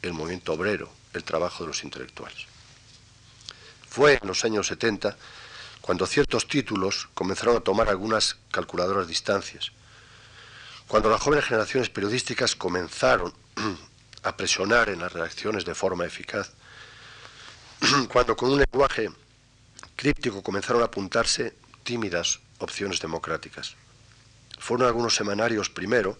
el 0.00 0.14
movimiento 0.14 0.54
obrero, 0.54 0.90
el 1.12 1.22
trabajo 1.22 1.64
de 1.64 1.68
los 1.68 1.84
intelectuales. 1.84 2.46
Fue 3.86 4.18
en 4.22 4.26
los 4.26 4.42
años 4.46 4.68
70 4.68 5.18
cuando 5.82 6.06
ciertos 6.06 6.48
títulos 6.48 7.10
comenzaron 7.12 7.58
a 7.58 7.60
tomar 7.60 7.90
algunas 7.90 8.38
calculadoras 8.50 9.06
distancias, 9.06 9.70
cuando 10.88 11.10
las 11.10 11.20
jóvenes 11.20 11.44
generaciones 11.44 11.90
periodísticas 11.90 12.56
comenzaron 12.56 13.34
a 14.22 14.34
presionar 14.34 14.88
en 14.88 15.00
las 15.00 15.12
redacciones 15.12 15.66
de 15.66 15.74
forma 15.74 16.06
eficaz, 16.06 16.52
cuando 18.10 18.34
con 18.34 18.50
un 18.50 18.60
lenguaje 18.60 19.10
críptico 19.94 20.42
comenzaron 20.42 20.80
a 20.80 20.86
apuntarse 20.86 21.60
tímidas 21.82 22.40
opciones 22.58 23.00
democráticas. 23.00 23.74
Fueron 24.58 24.86
algunos 24.86 25.14
semanarios 25.14 25.70
primero, 25.70 26.18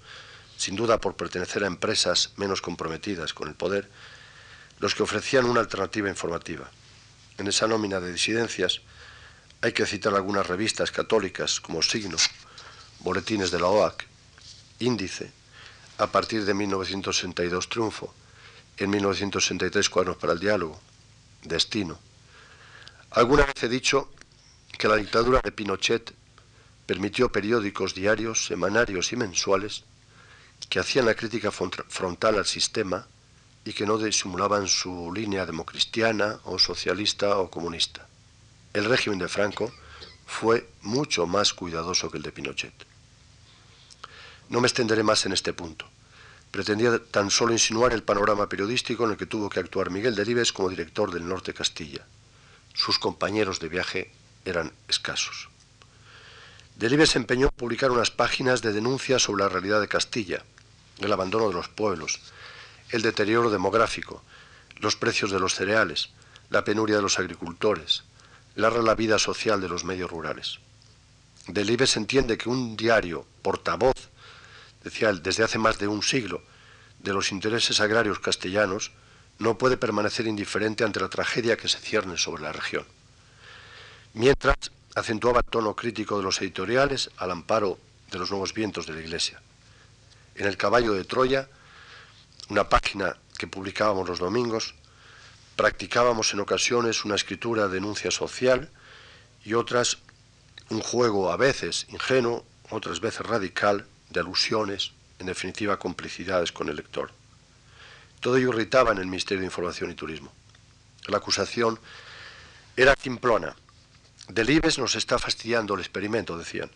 sin 0.56 0.76
duda 0.76 0.98
por 0.98 1.16
pertenecer 1.16 1.64
a 1.64 1.68
empresas 1.68 2.32
menos 2.36 2.60
comprometidas 2.60 3.34
con 3.34 3.48
el 3.48 3.54
poder, 3.54 3.88
los 4.78 4.94
que 4.94 5.02
ofrecían 5.02 5.44
una 5.44 5.60
alternativa 5.60 6.08
informativa. 6.08 6.70
En 7.38 7.46
esa 7.46 7.66
nómina 7.66 8.00
de 8.00 8.12
disidencias 8.12 8.80
hay 9.60 9.72
que 9.72 9.86
citar 9.86 10.14
algunas 10.14 10.46
revistas 10.46 10.90
católicas 10.90 11.60
como 11.60 11.82
Signo, 11.82 12.16
Boletines 13.00 13.50
de 13.50 13.60
la 13.60 13.68
OAC, 13.68 14.04
Índice, 14.80 15.30
a 15.98 16.08
partir 16.08 16.44
de 16.44 16.54
1962 16.54 17.68
Triunfo, 17.68 18.12
en 18.76 18.90
1963 18.90 19.88
Cuadernos 19.88 20.16
para 20.16 20.32
el 20.32 20.40
Diálogo, 20.40 20.80
Destino. 21.42 21.98
Alguna 23.10 23.44
vez 23.46 23.62
he 23.62 23.68
dicho 23.68 24.10
que 24.82 24.88
la 24.88 24.96
dictadura 24.96 25.40
de 25.40 25.52
Pinochet 25.52 26.12
permitió 26.86 27.30
periódicos 27.30 27.94
diarios, 27.94 28.46
semanarios 28.46 29.12
y 29.12 29.16
mensuales 29.16 29.84
que 30.68 30.80
hacían 30.80 31.06
la 31.06 31.14
crítica 31.14 31.52
frontal 31.52 32.34
al 32.36 32.46
sistema 32.46 33.06
y 33.64 33.74
que 33.74 33.86
no 33.86 33.96
disimulaban 33.96 34.66
su 34.66 35.12
línea 35.14 35.46
democristiana 35.46 36.40
o 36.42 36.58
socialista 36.58 37.38
o 37.38 37.48
comunista. 37.48 38.08
El 38.72 38.86
régimen 38.86 39.20
de 39.20 39.28
Franco 39.28 39.72
fue 40.26 40.68
mucho 40.80 41.28
más 41.28 41.52
cuidadoso 41.52 42.10
que 42.10 42.16
el 42.16 42.24
de 42.24 42.32
Pinochet. 42.32 42.74
No 44.48 44.60
me 44.60 44.66
extenderé 44.66 45.04
más 45.04 45.24
en 45.26 45.32
este 45.32 45.52
punto. 45.52 45.86
Pretendía 46.50 46.98
tan 46.98 47.30
solo 47.30 47.52
insinuar 47.52 47.92
el 47.92 48.02
panorama 48.02 48.48
periodístico 48.48 49.04
en 49.04 49.12
el 49.12 49.16
que 49.16 49.26
tuvo 49.26 49.48
que 49.48 49.60
actuar 49.60 49.90
Miguel 49.90 50.16
Delibes 50.16 50.52
como 50.52 50.70
director 50.70 51.12
del 51.12 51.28
Norte 51.28 51.54
Castilla. 51.54 52.04
Sus 52.74 52.98
compañeros 52.98 53.60
de 53.60 53.68
viaje 53.68 54.21
eran 54.44 54.72
escasos. 54.88 55.48
Delibes 56.76 57.10
se 57.10 57.18
empeñó 57.18 57.46
en 57.48 57.56
publicar 57.56 57.90
unas 57.90 58.10
páginas 58.10 58.62
de 58.62 58.72
denuncia 58.72 59.18
sobre 59.18 59.44
la 59.44 59.48
realidad 59.48 59.80
de 59.80 59.88
Castilla, 59.88 60.42
el 60.98 61.12
abandono 61.12 61.48
de 61.48 61.54
los 61.54 61.68
pueblos, 61.68 62.20
el 62.90 63.02
deterioro 63.02 63.50
demográfico, 63.50 64.22
los 64.78 64.96
precios 64.96 65.30
de 65.30 65.38
los 65.38 65.54
cereales, 65.54 66.10
la 66.50 66.64
penuria 66.64 66.96
de 66.96 67.02
los 67.02 67.18
agricultores, 67.18 68.04
la 68.54 68.70
la 68.70 68.94
vida 68.94 69.18
social 69.18 69.60
de 69.60 69.68
los 69.68 69.84
medios 69.84 70.10
rurales. 70.10 70.58
Delibes 71.46 71.96
entiende 71.96 72.38
que 72.38 72.48
un 72.48 72.76
diario 72.76 73.26
portavoz, 73.42 74.10
decía 74.84 75.12
desde 75.12 75.44
hace 75.44 75.58
más 75.58 75.78
de 75.78 75.88
un 75.88 76.02
siglo, 76.02 76.42
de 76.98 77.12
los 77.12 77.32
intereses 77.32 77.80
agrarios 77.80 78.20
castellanos, 78.20 78.92
no 79.38 79.58
puede 79.58 79.76
permanecer 79.76 80.26
indiferente 80.26 80.84
ante 80.84 81.00
la 81.00 81.08
tragedia 81.08 81.56
que 81.56 81.68
se 81.68 81.78
cierne 81.78 82.16
sobre 82.16 82.42
la 82.42 82.52
región. 82.52 82.84
Mientras 84.14 84.56
acentuaba 84.94 85.40
el 85.40 85.50
tono 85.50 85.74
crítico 85.74 86.18
de 86.18 86.24
los 86.24 86.40
editoriales 86.40 87.10
al 87.16 87.30
amparo 87.30 87.78
de 88.10 88.18
los 88.18 88.30
nuevos 88.30 88.52
vientos 88.52 88.86
de 88.86 88.92
la 88.92 89.00
Iglesia. 89.00 89.40
En 90.34 90.46
el 90.46 90.56
caballo 90.56 90.92
de 90.92 91.04
Troya, 91.04 91.48
una 92.50 92.68
página 92.68 93.16
que 93.38 93.46
publicábamos 93.46 94.08
los 94.08 94.18
domingos, 94.18 94.74
practicábamos 95.56 96.32
en 96.34 96.40
ocasiones 96.40 97.04
una 97.04 97.14
escritura 97.14 97.68
de 97.68 97.74
denuncia 97.74 98.10
social 98.10 98.70
y 99.44 99.54
otras 99.54 99.98
un 100.68 100.80
juego 100.80 101.30
a 101.32 101.36
veces 101.36 101.86
ingenuo, 101.88 102.44
otras 102.70 103.00
veces 103.00 103.26
radical, 103.26 103.86
de 104.10 104.20
alusiones, 104.20 104.92
en 105.18 105.26
definitiva 105.26 105.78
complicidades 105.78 106.52
con 106.52 106.68
el 106.68 106.76
lector. 106.76 107.10
Todo 108.20 108.36
ello 108.36 108.50
irritaba 108.50 108.92
en 108.92 108.98
el 108.98 109.06
Ministerio 109.06 109.40
de 109.40 109.46
Información 109.46 109.90
y 109.90 109.94
Turismo. 109.94 110.32
La 111.06 111.16
acusación 111.16 111.78
era 112.76 112.94
simplona. 113.00 113.56
Delibes 114.28 114.78
nos 114.78 114.94
está 114.94 115.18
fastidiando 115.18 115.74
el 115.74 115.80
experimento, 115.80 116.38
decían. 116.38 116.70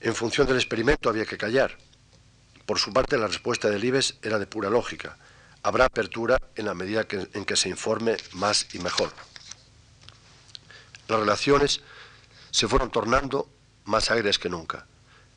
En 0.00 0.14
función 0.14 0.46
del 0.46 0.56
experimento 0.56 1.08
había 1.08 1.24
que 1.24 1.38
callar. 1.38 1.78
Por 2.66 2.78
su 2.78 2.92
parte, 2.92 3.16
la 3.16 3.26
respuesta 3.26 3.68
de 3.68 3.74
Delibes 3.74 4.16
era 4.22 4.38
de 4.38 4.46
pura 4.46 4.70
lógica. 4.70 5.16
Habrá 5.62 5.86
apertura 5.86 6.38
en 6.56 6.66
la 6.66 6.74
medida 6.74 7.06
en 7.10 7.44
que 7.44 7.56
se 7.56 7.68
informe 7.68 8.16
más 8.32 8.66
y 8.74 8.78
mejor. 8.80 9.12
Las 11.08 11.20
relaciones 11.20 11.80
se 12.50 12.68
fueron 12.68 12.90
tornando 12.90 13.48
más 13.84 14.10
agrias 14.10 14.38
que 14.38 14.48
nunca. 14.48 14.86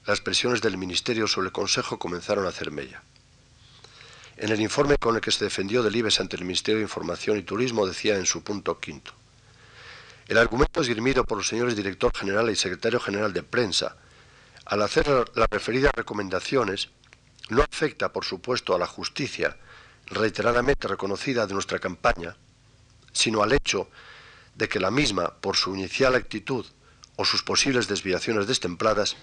Las 0.06 0.22
presiones 0.22 0.62
del 0.62 0.78
Ministerio 0.78 1.28
sobre 1.28 1.48
el 1.48 1.54
Consejo 1.54 2.00
comenzaron 2.00 2.46
a 2.46 2.50
hacer 2.50 2.72
mella. 2.72 3.04
En 4.38 4.52
el 4.52 4.62
informe 4.62 4.98
con 4.98 5.16
el 5.16 5.22
que 5.22 5.32
se 5.32 5.44
defendió 5.44 5.84
Delibes 5.84 6.20
ante 6.20 6.36
el 6.36 6.46
Ministerio 6.46 6.78
de 6.78 6.84
Información 6.84 7.38
y 7.38 7.44
Turismo 7.44 7.88
decía 7.88 8.16
en 8.16 8.26
su 8.26 8.44
punto 8.44 8.80
quinto, 8.80 9.14
el 10.28 10.38
argumento 10.38 10.82
esgrimido 10.82 11.24
por 11.24 11.38
los 11.38 11.48
señores 11.48 11.76
director 11.76 12.16
general 12.16 12.50
y 12.50 12.56
secretario 12.56 13.00
general 13.00 13.34
de 13.34 13.44
prensa 13.44 13.98
al 14.66 14.82
hacer 14.82 15.08
las 15.36 15.50
referidas 15.50 15.94
recomendaciones 15.96 16.90
no 17.50 17.62
afecta, 17.64 18.12
por 18.12 18.26
supuesto, 18.26 18.76
a 18.76 18.80
la 18.80 18.88
justicia 18.88 19.56
reiteradamente 20.08 20.88
reconocida 20.88 21.48
de 21.48 21.54
nuestra 21.54 21.80
campaña, 21.80 22.36
sino 23.14 23.42
al 23.42 23.54
hecho 23.54 23.90
de 24.56 24.68
que 24.68 24.80
la 24.80 24.92
misma, 24.92 25.36
por 25.40 25.56
su 25.56 25.74
inicial 25.76 26.16
actitud 26.16 26.66
o 27.16 27.24
sus 27.24 27.44
posibles 27.44 27.88
desviaciones 27.88 28.48
destempladas, 28.48 29.16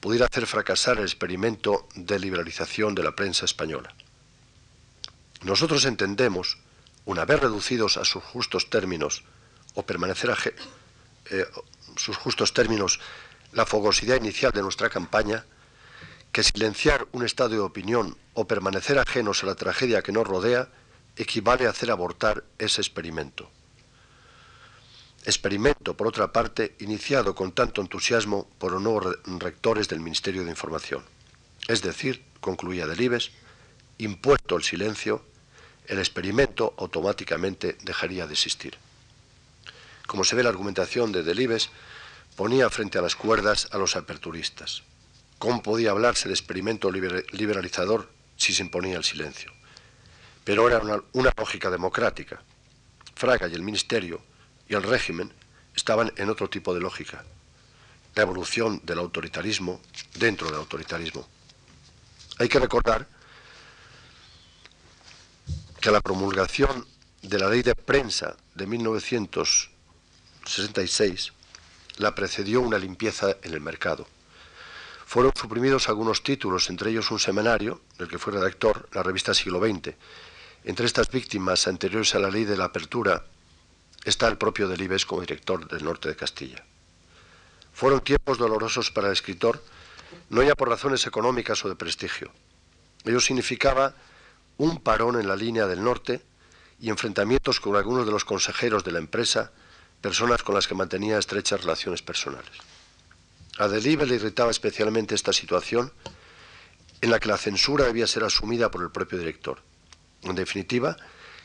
pudiera 0.00 0.26
hacer 0.26 0.46
fracasar 0.46 0.98
el 0.98 1.04
experimento 1.04 1.88
de 1.94 2.18
liberalización 2.18 2.94
de 2.94 3.04
la 3.04 3.14
prensa 3.14 3.44
española. 3.44 3.94
Nosotros 5.42 5.84
entendemos, 5.84 6.58
una 7.04 7.24
vez 7.24 7.40
reducidos 7.40 7.96
a 7.96 8.04
sus 8.04 8.22
justos 8.22 8.70
términos, 8.70 9.22
o 9.78 9.86
permanecer 9.86 10.34
eh, 11.30 11.46
sus 11.96 12.16
justos 12.16 12.52
términos 12.52 12.98
la 13.52 13.64
fogosidad 13.64 14.16
inicial 14.16 14.50
de 14.50 14.60
nuestra 14.60 14.90
campaña, 14.90 15.46
que 16.32 16.42
silenciar 16.42 17.06
un 17.12 17.24
estado 17.24 17.50
de 17.50 17.60
opinión 17.60 18.16
o 18.34 18.48
permanecer 18.48 18.98
ajenos 18.98 19.42
a 19.42 19.46
la 19.46 19.54
tragedia 19.54 20.02
que 20.02 20.10
nos 20.10 20.26
rodea 20.26 20.68
equivale 21.16 21.66
a 21.66 21.70
hacer 21.70 21.92
abortar 21.92 22.42
ese 22.58 22.80
experimento. 22.80 23.48
Experimento, 25.24 25.96
por 25.96 26.08
otra 26.08 26.32
parte, 26.32 26.74
iniciado 26.80 27.36
con 27.36 27.52
tanto 27.52 27.80
entusiasmo 27.80 28.50
por 28.58 28.72
los 28.72 28.82
nuevos 28.82 29.16
rectores 29.38 29.86
del 29.88 30.00
Ministerio 30.00 30.42
de 30.42 30.50
Información. 30.50 31.04
Es 31.68 31.82
decir, 31.82 32.24
concluía 32.40 32.86
Delibes, 32.88 33.30
impuesto 33.98 34.56
el 34.56 34.64
silencio, 34.64 35.22
el 35.86 35.98
experimento 36.00 36.74
automáticamente 36.78 37.78
dejaría 37.84 38.26
de 38.26 38.32
existir. 38.32 38.76
Como 40.08 40.24
se 40.24 40.34
ve 40.34 40.42
la 40.42 40.48
argumentación 40.48 41.12
de 41.12 41.22
Delibes, 41.22 41.68
ponía 42.34 42.70
frente 42.70 42.96
a 42.96 43.02
las 43.02 43.14
cuerdas 43.14 43.68
a 43.72 43.76
los 43.76 43.94
aperturistas. 43.94 44.82
¿Cómo 45.38 45.62
podía 45.62 45.90
hablarse 45.90 46.28
de 46.28 46.34
experimento 46.34 46.90
liberalizador 46.90 48.08
si 48.38 48.54
se 48.54 48.62
imponía 48.62 48.96
el 48.96 49.04
silencio? 49.04 49.52
Pero 50.44 50.66
era 50.66 50.78
una, 51.12 51.32
lógica 51.36 51.68
democrática. 51.68 52.42
Fraga 53.16 53.48
y 53.48 53.54
el 53.54 53.60
Ministerio 53.60 54.22
y 54.66 54.74
el 54.74 54.82
régimen 54.82 55.30
estaban 55.76 56.10
en 56.16 56.30
otro 56.30 56.48
tipo 56.48 56.72
de 56.72 56.80
lógica, 56.80 57.22
la 58.14 58.22
evolución 58.22 58.80
del 58.84 59.00
autoritarismo 59.00 59.82
dentro 60.14 60.46
del 60.46 60.56
autoritarismo. 60.56 61.28
Hay 62.38 62.48
que 62.48 62.58
recordar 62.58 63.06
que 65.82 65.90
la 65.90 66.00
promulgación 66.00 66.86
de 67.20 67.38
la 67.38 67.50
ley 67.50 67.60
de 67.60 67.74
prensa 67.74 68.36
de 68.54 68.66
1966 70.48 71.32
la 71.98 72.14
precedió 72.14 72.60
una 72.60 72.78
limpieza 72.78 73.36
en 73.42 73.54
el 73.54 73.60
mercado 73.60 74.06
fueron 75.08 75.32
suprimidos 75.34 75.88
algunos 75.88 76.22
títulos, 76.22 76.68
entre 76.68 76.90
ellos 76.90 77.10
un 77.10 77.18
semanario, 77.18 77.80
del 77.96 78.08
que 78.08 78.18
fue 78.18 78.34
redactor, 78.34 78.90
la 78.92 79.02
revista 79.02 79.32
Siglo 79.32 79.58
XX. 79.58 79.94
Entre 80.64 80.84
estas 80.84 81.10
víctimas 81.10 81.66
anteriores 81.66 82.14
a 82.14 82.18
la 82.18 82.28
ley 82.28 82.44
de 82.44 82.58
la 82.58 82.66
apertura 82.66 83.24
está 84.04 84.28
el 84.28 84.36
propio 84.36 84.68
Delibes 84.68 85.06
como 85.06 85.22
director 85.22 85.66
del 85.66 85.82
norte 85.82 86.10
de 86.10 86.14
Castilla. 86.14 86.62
Fueron 87.72 88.02
tiempos 88.02 88.36
dolorosos 88.36 88.90
para 88.90 89.06
el 89.06 89.14
escritor, 89.14 89.64
no 90.28 90.42
ya 90.42 90.54
por 90.54 90.68
razones 90.68 91.06
económicas 91.06 91.64
o 91.64 91.70
de 91.70 91.76
prestigio. 91.76 92.30
Ello 93.06 93.20
significaba 93.20 93.94
un 94.58 94.78
parón 94.82 95.18
en 95.18 95.26
la 95.26 95.36
línea 95.36 95.66
del 95.66 95.82
norte 95.82 96.20
y 96.82 96.90
enfrentamientos 96.90 97.60
con 97.60 97.76
algunos 97.76 98.04
de 98.04 98.12
los 98.12 98.26
consejeros 98.26 98.84
de 98.84 98.92
la 98.92 98.98
empresa, 98.98 99.52
personas 100.00 100.42
con 100.42 100.54
las 100.54 100.66
que 100.66 100.74
mantenía 100.74 101.18
estrechas 101.18 101.60
relaciones 101.62 102.02
personales. 102.02 102.50
A 103.58 103.68
Delibes 103.68 104.08
le 104.08 104.16
irritaba 104.16 104.50
especialmente 104.50 105.14
esta 105.14 105.32
situación 105.32 105.92
en 107.00 107.10
la 107.10 107.18
que 107.18 107.28
la 107.28 107.36
censura 107.36 107.84
debía 107.84 108.06
ser 108.06 108.24
asumida 108.24 108.70
por 108.70 108.82
el 108.82 108.90
propio 108.90 109.18
director. 109.18 109.60
En 110.22 110.34
definitiva, 110.34 110.96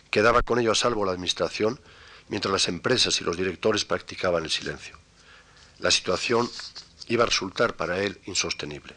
quedaba 0.09 0.41
con 0.41 0.59
ello 0.59 0.71
a 0.71 0.75
salvo 0.75 1.05
la 1.05 1.11
administración 1.11 1.79
mientras 2.29 2.51
las 2.51 2.67
empresas 2.67 3.19
y 3.19 3.23
los 3.23 3.37
directores 3.37 3.85
practicaban 3.85 4.43
el 4.43 4.49
silencio. 4.49 4.97
la 5.79 5.91
situación 5.91 6.49
iba 7.07 7.23
a 7.23 7.27
resultar 7.27 7.75
para 7.75 7.99
él 7.99 8.21
insostenible. 8.25 8.95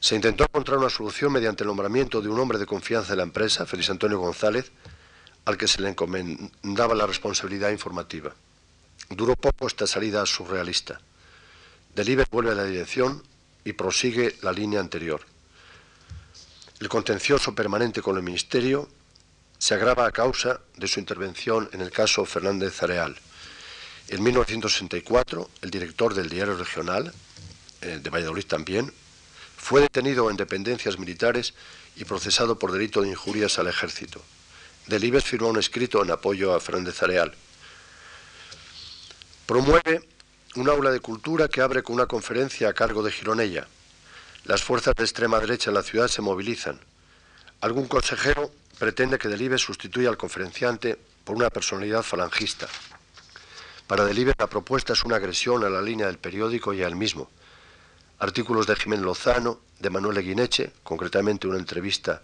Se 0.00 0.14
intentó 0.14 0.44
encontrar 0.44 0.78
una 0.78 0.88
solución 0.88 1.32
mediante 1.32 1.64
el 1.64 1.68
nombramiento 1.68 2.22
de 2.22 2.28
un 2.28 2.38
hombre 2.38 2.58
de 2.58 2.66
confianza 2.66 3.10
de 3.10 3.16
la 3.16 3.24
empresa, 3.24 3.66
Félix 3.66 3.90
Antonio 3.90 4.18
González, 4.18 4.72
al 5.46 5.56
que 5.56 5.68
se 5.68 5.80
le 5.80 5.88
encomendaba 5.88 6.94
la 6.94 7.06
responsabilidad 7.06 7.70
informativa. 7.70 8.34
Duró 9.08 9.36
poco 9.36 9.68
esta 9.68 9.86
salida 9.86 10.26
surrealista. 10.26 11.00
Delibes 11.94 12.28
vuelve 12.30 12.50
a 12.50 12.56
la 12.56 12.64
dirección 12.64 13.22
y 13.64 13.72
prosigue 13.72 14.36
la 14.42 14.52
línea 14.52 14.80
anterior. 14.80 15.20
El 16.80 16.88
contencioso 16.88 17.54
permanente 17.54 18.02
con 18.02 18.16
el 18.16 18.22
Ministerio 18.22 18.88
se 19.58 19.74
agrava 19.74 20.06
a 20.06 20.12
causa 20.12 20.60
de 20.76 20.88
su 20.88 21.00
intervención 21.00 21.70
en 21.72 21.80
el 21.80 21.90
caso 21.90 22.24
Fernández 22.26 22.82
Areal. 22.82 23.16
En 24.08 24.22
1964, 24.22 25.48
el 25.62 25.70
director 25.70 26.12
del 26.14 26.28
diario 26.28 26.56
regional, 26.56 27.12
eh, 27.80 28.00
de 28.02 28.10
Valladolid 28.10 28.46
también, 28.46 28.92
fue 29.56 29.80
detenido 29.80 30.28
en 30.28 30.36
dependencias 30.36 30.98
militares 30.98 31.54
y 31.96 32.04
procesado 32.04 32.58
por 32.58 32.72
delito 32.72 33.00
de 33.00 33.08
injurias 33.08 33.58
al 33.58 33.68
ejército. 33.68 34.20
Delibes 34.86 35.24
firmó 35.24 35.48
un 35.48 35.58
escrito 35.58 36.02
en 36.02 36.12
apoyo 36.12 36.54
a 36.54 36.60
Fernández 36.60 37.02
Areal. 37.02 37.34
Promueve 39.44 40.08
un 40.54 40.68
aula 40.68 40.92
de 40.92 41.00
cultura 41.00 41.48
que 41.48 41.60
abre 41.60 41.82
con 41.82 41.96
una 41.96 42.06
conferencia 42.06 42.68
a 42.68 42.72
cargo 42.72 43.02
de 43.02 43.10
Gironella. 43.10 43.66
Las 44.44 44.62
fuerzas 44.62 44.94
de 44.94 45.02
extrema 45.02 45.40
derecha 45.40 45.70
en 45.70 45.74
la 45.74 45.82
ciudad 45.82 46.06
se 46.06 46.22
movilizan. 46.22 46.78
Algún 47.60 47.88
consejero 47.88 48.52
pretende 48.78 49.18
que 49.18 49.28
Delibes 49.28 49.62
sustituya 49.62 50.08
al 50.08 50.16
conferenciante 50.16 50.96
por 51.24 51.34
una 51.34 51.50
personalidad 51.50 52.04
falangista. 52.04 52.68
Para 53.88 54.04
Delibes 54.04 54.36
la 54.38 54.46
propuesta 54.46 54.92
es 54.92 55.02
una 55.04 55.16
agresión 55.16 55.64
a 55.64 55.68
la 55.68 55.82
línea 55.82 56.06
del 56.06 56.18
periódico 56.18 56.72
y 56.72 56.82
a 56.82 56.86
él 56.86 56.94
mismo. 56.94 57.28
Artículos 58.20 58.68
de 58.68 58.76
Jiménez 58.76 59.04
Lozano, 59.04 59.60
de 59.80 59.90
Manuel 59.90 60.18
Eguineche, 60.18 60.72
concretamente 60.84 61.48
una 61.48 61.58
entrevista 61.58 62.22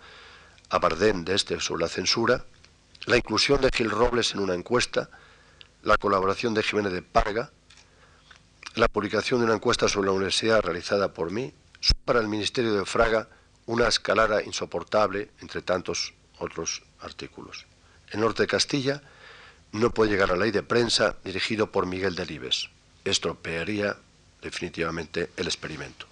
a 0.72 0.78
Bardén 0.78 1.24
de 1.24 1.34
este 1.34 1.60
sobre 1.60 1.82
la 1.82 1.88
censura, 1.88 2.46
la 3.04 3.18
inclusión 3.18 3.60
de 3.60 3.68
Gil 3.70 3.90
Robles 3.90 4.32
en 4.32 4.40
una 4.40 4.54
encuesta, 4.54 5.10
la 5.82 5.98
colaboración 5.98 6.54
de 6.54 6.62
Jiménez 6.62 6.94
de 6.94 7.02
Parga, 7.02 7.52
la 8.74 8.88
publicación 8.88 9.40
de 9.40 9.44
una 9.44 9.54
encuesta 9.54 9.86
sobre 9.86 10.06
la 10.06 10.12
universidad 10.12 10.62
realizada 10.62 11.12
por 11.12 11.30
mí, 11.30 11.52
son 11.78 12.00
para 12.06 12.20
el 12.20 12.28
Ministerio 12.28 12.72
de 12.72 12.86
Fraga 12.86 13.28
una 13.66 13.86
escalada 13.86 14.42
insoportable 14.42 15.30
entre 15.42 15.60
tantos 15.60 16.14
otros 16.38 16.82
artículos. 17.00 17.66
En 18.10 18.20
Norte 18.20 18.44
de 18.44 18.48
Castilla 18.48 19.02
no 19.72 19.90
puede 19.90 20.12
llegar 20.12 20.30
a 20.30 20.36
la 20.36 20.44
ley 20.44 20.52
de 20.52 20.62
prensa 20.62 21.16
dirigido 21.22 21.70
por 21.70 21.84
Miguel 21.84 22.14
Delibes. 22.14 22.70
Estropearía 23.04 23.94
definitivamente 24.40 25.30
el 25.36 25.46
experimento. 25.46 26.06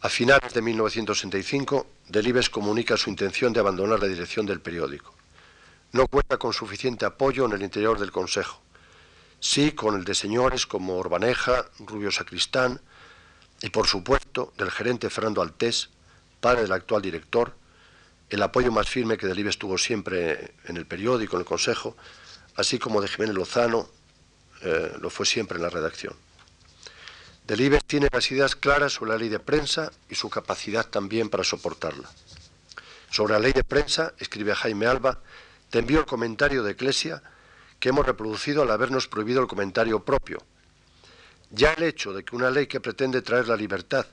A 0.00 0.08
finales 0.08 0.52
de 0.52 0.62
1965, 0.62 1.86
Delibes 2.08 2.50
comunica 2.50 2.96
su 2.96 3.08
intención 3.08 3.52
de 3.52 3.60
abandonar 3.60 4.00
la 4.00 4.08
dirección 4.08 4.44
del 4.44 4.60
periódico. 4.60 5.14
No 5.92 6.06
cuenta 6.06 6.36
con 6.36 6.52
suficiente 6.52 7.06
apoyo 7.06 7.46
en 7.46 7.52
el 7.52 7.62
interior 7.62 7.98
del 7.98 8.12
Consejo. 8.12 8.60
Sí 9.40 9.72
con 9.72 9.94
el 9.94 10.04
de 10.04 10.14
señores 10.14 10.66
como 10.66 10.96
Orbaneja, 10.96 11.66
Rubio 11.78 12.10
Sacristán 12.10 12.80
y, 13.62 13.70
por 13.70 13.86
supuesto, 13.86 14.52
del 14.58 14.70
gerente 14.70 15.08
Fernando 15.08 15.40
Altés, 15.40 15.90
padre 16.40 16.62
del 16.62 16.72
actual 16.72 17.00
director, 17.00 17.54
el 18.28 18.42
apoyo 18.42 18.72
más 18.72 18.88
firme 18.88 19.16
que 19.16 19.26
Delibes 19.26 19.58
tuvo 19.58 19.78
siempre 19.78 20.54
en 20.64 20.76
el 20.76 20.86
periódico, 20.86 21.36
en 21.36 21.40
el 21.40 21.46
Consejo, 21.46 21.96
así 22.56 22.78
como 22.78 23.00
de 23.00 23.08
Jiménez 23.08 23.34
Lozano, 23.34 23.88
eh, 24.62 24.92
lo 25.00 25.10
fue 25.10 25.26
siempre 25.26 25.56
en 25.56 25.62
la 25.62 25.70
redacción. 25.70 26.14
Delibes 27.44 27.84
tiene 27.84 28.08
las 28.10 28.30
ideas 28.30 28.56
claras 28.56 28.94
sobre 28.94 29.12
la 29.12 29.18
ley 29.18 29.28
de 29.28 29.38
prensa 29.38 29.92
y 30.08 30.14
su 30.14 30.30
capacidad 30.30 30.88
también 30.88 31.28
para 31.28 31.44
soportarla. 31.44 32.10
Sobre 33.10 33.34
la 33.34 33.38
ley 33.38 33.52
de 33.52 33.62
prensa, 33.62 34.14
escribe 34.18 34.54
Jaime 34.54 34.86
Alba, 34.86 35.20
te 35.68 35.80
envío 35.80 36.00
el 36.00 36.06
comentario 36.06 36.62
de 36.62 36.72
Eclesia 36.72 37.22
que 37.78 37.90
hemos 37.90 38.06
reproducido 38.06 38.62
al 38.62 38.70
habernos 38.70 39.08
prohibido 39.08 39.42
el 39.42 39.46
comentario 39.46 40.02
propio. 40.02 40.42
Ya 41.50 41.74
el 41.74 41.82
hecho 41.82 42.14
de 42.14 42.24
que 42.24 42.34
una 42.34 42.50
ley 42.50 42.66
que 42.66 42.80
pretende 42.80 43.20
traer 43.20 43.46
la 43.46 43.56
libertad 43.56 44.06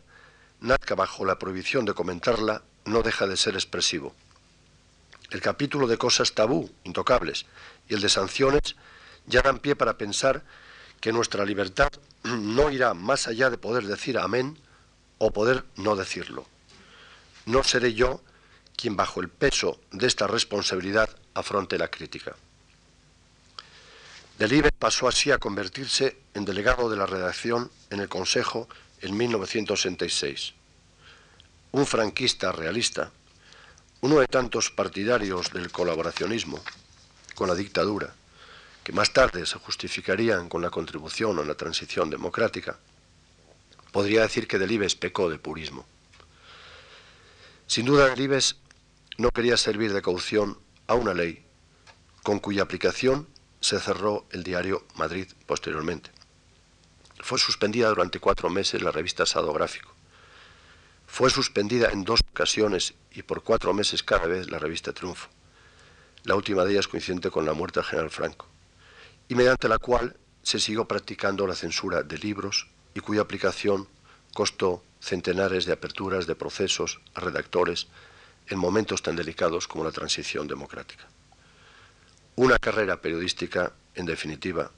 nazca 0.59 0.95
bajo 0.95 1.23
la 1.23 1.39
prohibición 1.39 1.85
de 1.85 1.93
comentarla 1.93 2.63
no 2.83 3.01
deja 3.01 3.27
de 3.27 3.37
ser 3.37 3.55
expresivo. 3.55 4.13
El 5.29 5.39
capítulo 5.39 5.87
de 5.87 5.97
cosas 5.97 6.33
tabú, 6.33 6.69
intocables, 6.83 7.45
y 7.87 7.93
el 7.93 8.01
de 8.01 8.09
sanciones 8.09 8.75
ya 9.25 9.41
dan 9.41 9.59
pie 9.59 9.77
para 9.77 9.97
pensar 9.97 10.43
que 10.99 11.13
nuestra 11.13 11.45
libertad 11.45 11.89
no 12.23 12.71
irá 12.71 12.93
más 12.93 13.27
allá 13.27 13.49
de 13.49 13.57
poder 13.57 13.85
decir 13.85 14.17
amén 14.17 14.57
o 15.17 15.31
poder 15.31 15.65
no 15.75 15.95
decirlo. 15.95 16.45
No 17.45 17.63
seré 17.63 17.93
yo 17.93 18.21
quien 18.75 18.95
bajo 18.95 19.21
el 19.21 19.29
peso 19.29 19.79
de 19.91 20.07
esta 20.07 20.27
responsabilidad 20.27 21.09
afronte 21.33 21.77
la 21.77 21.89
crítica. 21.89 22.35
Delibes 24.39 24.71
pasó 24.77 25.07
así 25.07 25.31
a 25.31 25.37
convertirse 25.37 26.17
en 26.33 26.45
delegado 26.45 26.89
de 26.89 26.97
la 26.97 27.05
redacción 27.05 27.69
en 27.89 27.99
el 27.99 28.09
Consejo 28.09 28.67
en 29.01 29.15
1966 29.15 30.53
un 31.71 31.85
franquista 31.85 32.51
realista, 32.51 33.11
uno 34.01 34.19
de 34.19 34.27
tantos 34.27 34.71
partidarios 34.71 35.51
del 35.53 35.71
colaboracionismo 35.71 36.59
con 37.35 37.47
la 37.47 37.55
dictadura, 37.55 38.13
que 38.83 38.91
más 38.91 39.13
tarde 39.13 39.45
se 39.45 39.59
justificarían 39.59 40.49
con 40.49 40.61
la 40.61 40.69
contribución 40.69 41.39
a 41.39 41.43
la 41.43 41.55
transición 41.55 42.09
democrática, 42.09 42.79
podría 43.91 44.21
decir 44.21 44.47
que 44.47 44.57
Delibes 44.57 44.95
pecó 44.95 45.29
de 45.29 45.37
purismo. 45.37 45.85
Sin 47.67 47.85
duda, 47.85 48.09
Delibes 48.09 48.57
no 49.17 49.29
quería 49.29 49.57
servir 49.57 49.93
de 49.93 50.01
caución 50.01 50.57
a 50.87 50.95
una 50.95 51.13
ley 51.13 51.45
con 52.23 52.39
cuya 52.39 52.63
aplicación 52.63 53.27
se 53.59 53.79
cerró 53.79 54.25
el 54.31 54.43
diario 54.43 54.85
Madrid 54.95 55.27
posteriormente. 55.45 56.11
Fue 57.19 57.37
suspendida 57.37 57.89
durante 57.89 58.19
cuatro 58.19 58.49
meses 58.49 58.81
la 58.81 58.91
revista 58.91 59.25
Sadográfico. 59.25 59.93
Fue 61.07 61.29
suspendida 61.29 61.89
en 61.91 62.03
dos 62.03 62.21
ocasiones 62.31 62.93
y 63.11 63.23
por 63.23 63.43
cuatro 63.43 63.73
meses 63.73 64.01
cada 64.01 64.25
vez 64.25 64.49
la 64.49 64.59
revista 64.59 64.93
Triunfo, 64.93 65.29
la 66.23 66.35
última 66.35 66.63
de 66.63 66.73
ellas 66.73 66.87
coincidente 66.87 67.29
con 67.29 67.45
la 67.45 67.53
muerte 67.53 67.79
del 67.79 67.89
general 67.89 68.09
Franco, 68.09 68.47
y 69.31 69.35
mediante 69.35 69.69
la 69.69 69.77
cual 69.77 70.17
se 70.43 70.59
siguió 70.59 70.89
practicando 70.89 71.47
la 71.47 71.55
censura 71.55 72.03
de 72.03 72.17
libros 72.17 72.67
y 72.93 72.99
cuya 72.99 73.21
aplicación 73.21 73.87
costó 74.33 74.83
centenares 74.99 75.63
de 75.63 75.71
aperturas 75.71 76.27
de 76.27 76.35
procesos 76.35 76.99
a 77.13 77.21
redactores 77.21 77.87
en 78.47 78.59
momentos 78.59 79.01
tan 79.01 79.15
delicados 79.15 79.69
como 79.69 79.85
la 79.85 79.93
transición 79.93 80.49
democrática. 80.49 81.07
Una 82.35 82.59
carrera 82.59 82.99
periodística, 82.99 83.71
en 83.95 84.05
definitiva, 84.05 84.69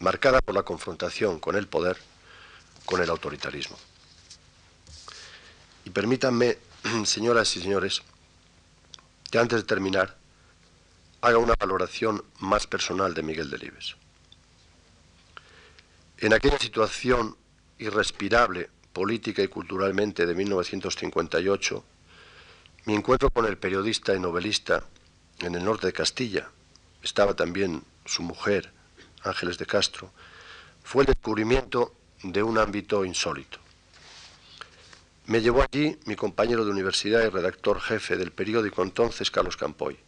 marcada 0.00 0.40
por 0.40 0.56
la 0.56 0.64
confrontación 0.64 1.38
con 1.38 1.54
el 1.54 1.68
poder, 1.68 1.96
con 2.86 3.00
el 3.00 3.08
autoritarismo. 3.08 3.78
Y 5.84 5.90
permítanme, 5.90 6.58
señoras 7.04 7.56
y 7.56 7.62
señores, 7.62 8.02
que 9.30 9.38
antes 9.38 9.60
de 9.60 9.64
terminar 9.64 10.16
haga 11.26 11.38
una 11.38 11.54
valoración 11.58 12.24
más 12.38 12.68
personal 12.68 13.12
de 13.12 13.24
Miguel 13.24 13.50
Delibes. 13.50 13.96
En 16.18 16.32
aquella 16.32 16.56
situación 16.56 17.36
irrespirable 17.78 18.70
política 18.92 19.42
y 19.42 19.48
culturalmente 19.48 20.24
de 20.24 20.36
1958, 20.36 21.84
mi 22.84 22.94
encuentro 22.94 23.30
con 23.30 23.44
el 23.44 23.58
periodista 23.58 24.14
y 24.14 24.20
novelista 24.20 24.84
en 25.40 25.56
el 25.56 25.64
norte 25.64 25.88
de 25.88 25.92
Castilla, 25.92 26.48
estaba 27.02 27.34
también 27.34 27.82
su 28.04 28.22
mujer, 28.22 28.72
Ángeles 29.24 29.58
de 29.58 29.66
Castro, 29.66 30.12
fue 30.84 31.02
el 31.02 31.06
descubrimiento 31.06 31.92
de 32.22 32.44
un 32.44 32.56
ámbito 32.56 33.04
insólito. 33.04 33.58
Me 35.26 35.40
llevó 35.40 35.62
allí 35.62 35.98
mi 36.04 36.14
compañero 36.14 36.64
de 36.64 36.70
universidad 36.70 37.24
y 37.24 37.30
redactor 37.30 37.80
jefe 37.80 38.16
del 38.16 38.30
periódico 38.30 38.84
entonces, 38.84 39.32
Carlos 39.32 39.56
Campoy, 39.56 39.98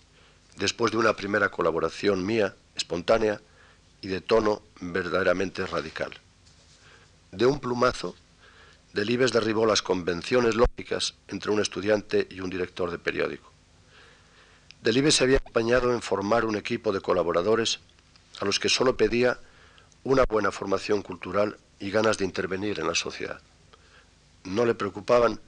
después 0.58 0.92
de 0.92 0.98
una 0.98 1.14
primera 1.14 1.50
colaboración 1.50 2.24
mía, 2.24 2.54
espontánea 2.74 3.40
y 4.00 4.08
de 4.08 4.20
tono 4.20 4.62
verdaderamente 4.80 5.66
radical. 5.66 6.12
De 7.32 7.46
un 7.46 7.60
plumazo, 7.60 8.14
Delibes 8.92 9.32
derribó 9.32 9.66
las 9.66 9.82
convenciones 9.82 10.54
lógicas 10.54 11.14
entre 11.28 11.50
un 11.50 11.60
estudiante 11.60 12.26
y 12.30 12.40
un 12.40 12.50
director 12.50 12.90
de 12.90 12.98
periódico. 12.98 13.52
Delibes 14.82 15.16
se 15.16 15.24
había 15.24 15.38
acompañado 15.38 15.92
en 15.92 16.02
formar 16.02 16.44
un 16.44 16.56
equipo 16.56 16.92
de 16.92 17.00
colaboradores 17.00 17.80
a 18.40 18.44
los 18.44 18.60
que 18.60 18.68
solo 18.68 18.96
pedía 18.96 19.38
una 20.04 20.24
buena 20.24 20.52
formación 20.52 21.02
cultural 21.02 21.58
y 21.80 21.90
ganas 21.90 22.18
de 22.18 22.24
intervenir 22.24 22.78
en 22.80 22.86
la 22.86 22.94
sociedad 22.94 23.40
no 24.48 24.64
le 24.64 24.74
preocupaban 24.74 25.40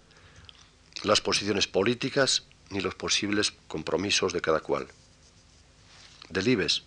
las 1.02 1.20
posiciones 1.20 1.66
políticas 1.66 2.44
ni 2.70 2.80
los 2.80 2.94
posibles 2.94 3.52
compromisos 3.66 4.32
de 4.32 4.40
cada 4.40 4.60
cual. 4.60 4.86
Delibes 6.30 6.84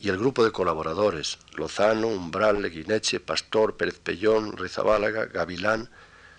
y 0.00 0.08
el 0.08 0.18
grupo 0.18 0.44
de 0.44 0.52
colaboradores, 0.52 1.38
Lozano, 1.54 2.08
Umbral, 2.08 2.60
Leguineche, 2.60 3.20
Pastor, 3.20 3.76
Pérez 3.76 3.98
Pellón, 4.00 4.56
Rizabálaga, 4.56 5.26
Gavilán, 5.26 5.88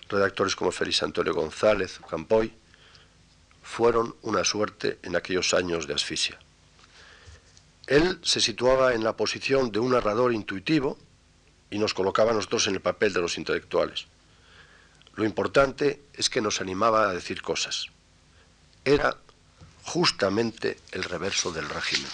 redactores 0.09 0.55
como 0.55 0.71
Félix 0.71 1.01
Antonio 1.03 1.33
González, 1.33 1.99
Campoy, 2.09 2.53
fueron 3.63 4.15
una 4.21 4.43
suerte 4.43 4.99
en 5.01 5.15
aquellos 5.15 5.53
años 5.53 5.87
de 5.87 5.95
asfixia. 5.95 6.37
Él 7.87 8.19
se 8.21 8.39
situaba 8.39 8.93
en 8.93 9.03
la 9.03 9.15
posición 9.15 9.71
de 9.71 9.79
un 9.79 9.91
narrador 9.91 10.33
intuitivo 10.33 10.97
y 11.69 11.79
nos 11.79 11.93
colocaba 11.93 12.31
a 12.31 12.33
nosotros 12.35 12.67
en 12.67 12.75
el 12.75 12.81
papel 12.81 13.13
de 13.13 13.21
los 13.21 13.37
intelectuales. 13.37 14.05
Lo 15.15 15.23
importante 15.23 16.01
es 16.13 16.29
que 16.29 16.41
nos 16.41 16.61
animaba 16.61 17.09
a 17.09 17.13
decir 17.13 17.41
cosas. 17.41 17.87
Era 18.83 19.17
justamente 19.85 20.77
el 20.91 21.03
reverso 21.03 21.51
del 21.51 21.69
régimen. 21.69 22.09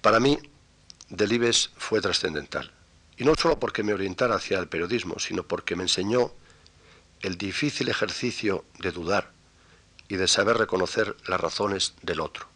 Para 0.00 0.20
mí, 0.20 0.38
Delibes 1.08 1.70
fue 1.76 2.00
trascendental. 2.00 2.72
Y 3.16 3.24
no 3.24 3.34
solo 3.34 3.58
porque 3.58 3.82
me 3.82 3.92
orientara 3.92 4.36
hacia 4.36 4.58
el 4.58 4.68
periodismo, 4.68 5.18
sino 5.18 5.42
porque 5.42 5.76
me 5.76 5.82
enseñó 5.82 6.32
el 7.20 7.36
difícil 7.36 7.88
ejercicio 7.88 8.64
de 8.78 8.92
dudar 8.92 9.30
y 10.08 10.16
de 10.16 10.28
saber 10.28 10.56
reconocer 10.56 11.16
las 11.26 11.40
razones 11.40 11.94
del 12.02 12.20
otro. 12.20 12.46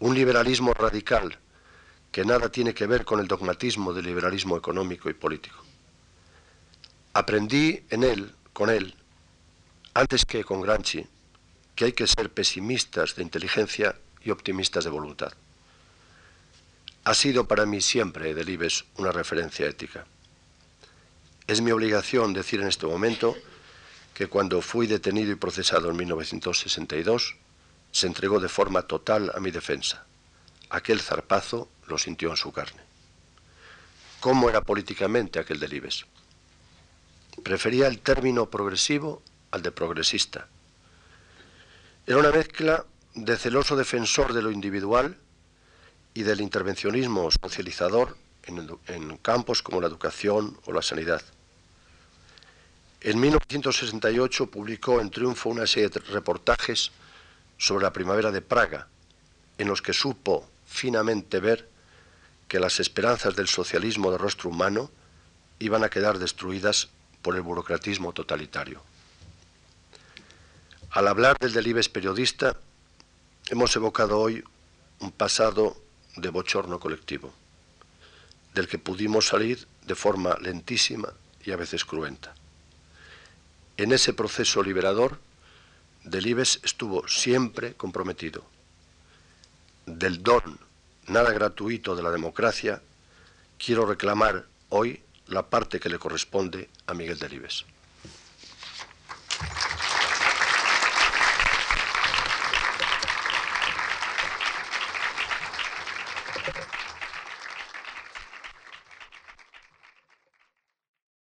Un 0.00 0.14
liberalismo 0.14 0.74
radical 0.74 1.38
que 2.12 2.24
nada 2.24 2.50
tiene 2.50 2.74
que 2.74 2.86
ver 2.86 3.04
con 3.04 3.20
el 3.20 3.28
dogmatismo 3.28 3.92
del 3.92 4.06
liberalismo 4.06 4.56
económico 4.56 5.08
y 5.10 5.14
político. 5.14 5.64
Aprendí 7.12 7.82
en 7.90 8.04
él, 8.04 8.34
con 8.52 8.70
él, 8.70 8.94
antes 9.98 10.24
que 10.24 10.44
con 10.44 10.60
Granchi, 10.60 11.04
que 11.74 11.86
hay 11.86 11.92
que 11.92 12.06
ser 12.06 12.30
pesimistas 12.30 13.16
de 13.16 13.22
inteligencia 13.24 13.96
y 14.22 14.30
optimistas 14.30 14.84
de 14.84 14.90
voluntad. 14.90 15.32
Ha 17.02 17.14
sido 17.14 17.48
para 17.48 17.66
mí 17.66 17.80
siempre 17.80 18.32
Delibes 18.32 18.84
una 18.96 19.10
referencia 19.10 19.66
ética. 19.66 20.06
Es 21.48 21.60
mi 21.62 21.72
obligación 21.72 22.32
decir 22.32 22.60
en 22.60 22.68
este 22.68 22.86
momento 22.86 23.34
que 24.14 24.28
cuando 24.28 24.62
fui 24.62 24.86
detenido 24.86 25.32
y 25.32 25.34
procesado 25.34 25.90
en 25.90 25.96
1962, 25.96 27.34
se 27.90 28.06
entregó 28.06 28.38
de 28.38 28.48
forma 28.48 28.82
total 28.82 29.32
a 29.34 29.40
mi 29.40 29.50
defensa. 29.50 30.06
Aquel 30.70 31.00
zarpazo 31.00 31.68
lo 31.88 31.98
sintió 31.98 32.30
en 32.30 32.36
su 32.36 32.52
carne. 32.52 32.82
¿Cómo 34.20 34.48
era 34.48 34.60
políticamente 34.60 35.40
aquel 35.40 35.58
Delibes? 35.58 36.06
Prefería 37.42 37.88
el 37.88 37.98
término 37.98 38.48
progresivo 38.48 39.22
al 39.50 39.62
de 39.62 39.72
progresista. 39.72 40.48
Era 42.06 42.18
una 42.18 42.30
mezcla 42.30 42.84
de 43.14 43.36
celoso 43.36 43.76
defensor 43.76 44.32
de 44.32 44.42
lo 44.42 44.50
individual 44.50 45.16
y 46.14 46.22
del 46.22 46.40
intervencionismo 46.40 47.30
socializador 47.30 48.16
en, 48.44 49.18
campos 49.18 49.62
como 49.62 49.80
la 49.80 49.88
educación 49.88 50.58
o 50.64 50.72
la 50.72 50.82
sanidad. 50.82 51.22
En 53.00 53.20
1968 53.20 54.50
publicó 54.50 55.00
en 55.00 55.10
Triunfo 55.10 55.50
una 55.50 55.66
serie 55.66 55.90
de 55.90 56.00
reportajes 56.00 56.90
sobre 57.56 57.84
la 57.84 57.92
primavera 57.92 58.32
de 58.32 58.40
Praga, 58.40 58.88
en 59.58 59.68
los 59.68 59.82
que 59.82 59.92
supo 59.92 60.48
finamente 60.66 61.40
ver 61.40 61.68
que 62.48 62.58
las 62.58 62.80
esperanzas 62.80 63.36
del 63.36 63.48
socialismo 63.48 64.10
de 64.10 64.18
rostro 64.18 64.50
humano 64.50 64.90
iban 65.58 65.84
a 65.84 65.90
quedar 65.90 66.18
destruidas 66.18 66.88
por 67.22 67.36
el 67.36 67.42
burocratismo 67.42 68.12
totalitario. 68.12 68.87
Al 70.90 71.06
hablar 71.06 71.36
del 71.38 71.52
Delibes 71.52 71.90
periodista, 71.90 72.56
hemos 73.50 73.76
evocado 73.76 74.18
hoy 74.18 74.42
un 75.00 75.12
pasado 75.12 75.76
de 76.16 76.30
bochorno 76.30 76.80
colectivo, 76.80 77.32
del 78.54 78.68
que 78.68 78.78
pudimos 78.78 79.26
salir 79.26 79.68
de 79.84 79.94
forma 79.94 80.36
lentísima 80.40 81.12
y 81.44 81.52
a 81.52 81.56
veces 81.56 81.84
cruenta. 81.84 82.34
En 83.76 83.92
ese 83.92 84.14
proceso 84.14 84.62
liberador, 84.62 85.20
Delibes 86.04 86.58
estuvo 86.62 87.06
siempre 87.06 87.74
comprometido. 87.74 88.44
Del 89.84 90.22
don 90.22 90.58
nada 91.06 91.32
gratuito 91.32 91.96
de 91.96 92.02
la 92.02 92.10
democracia, 92.10 92.80
quiero 93.58 93.84
reclamar 93.84 94.46
hoy 94.70 95.02
la 95.26 95.50
parte 95.50 95.80
que 95.80 95.90
le 95.90 95.98
corresponde 95.98 96.70
a 96.86 96.94
Miguel 96.94 97.18
Delibes. 97.18 97.66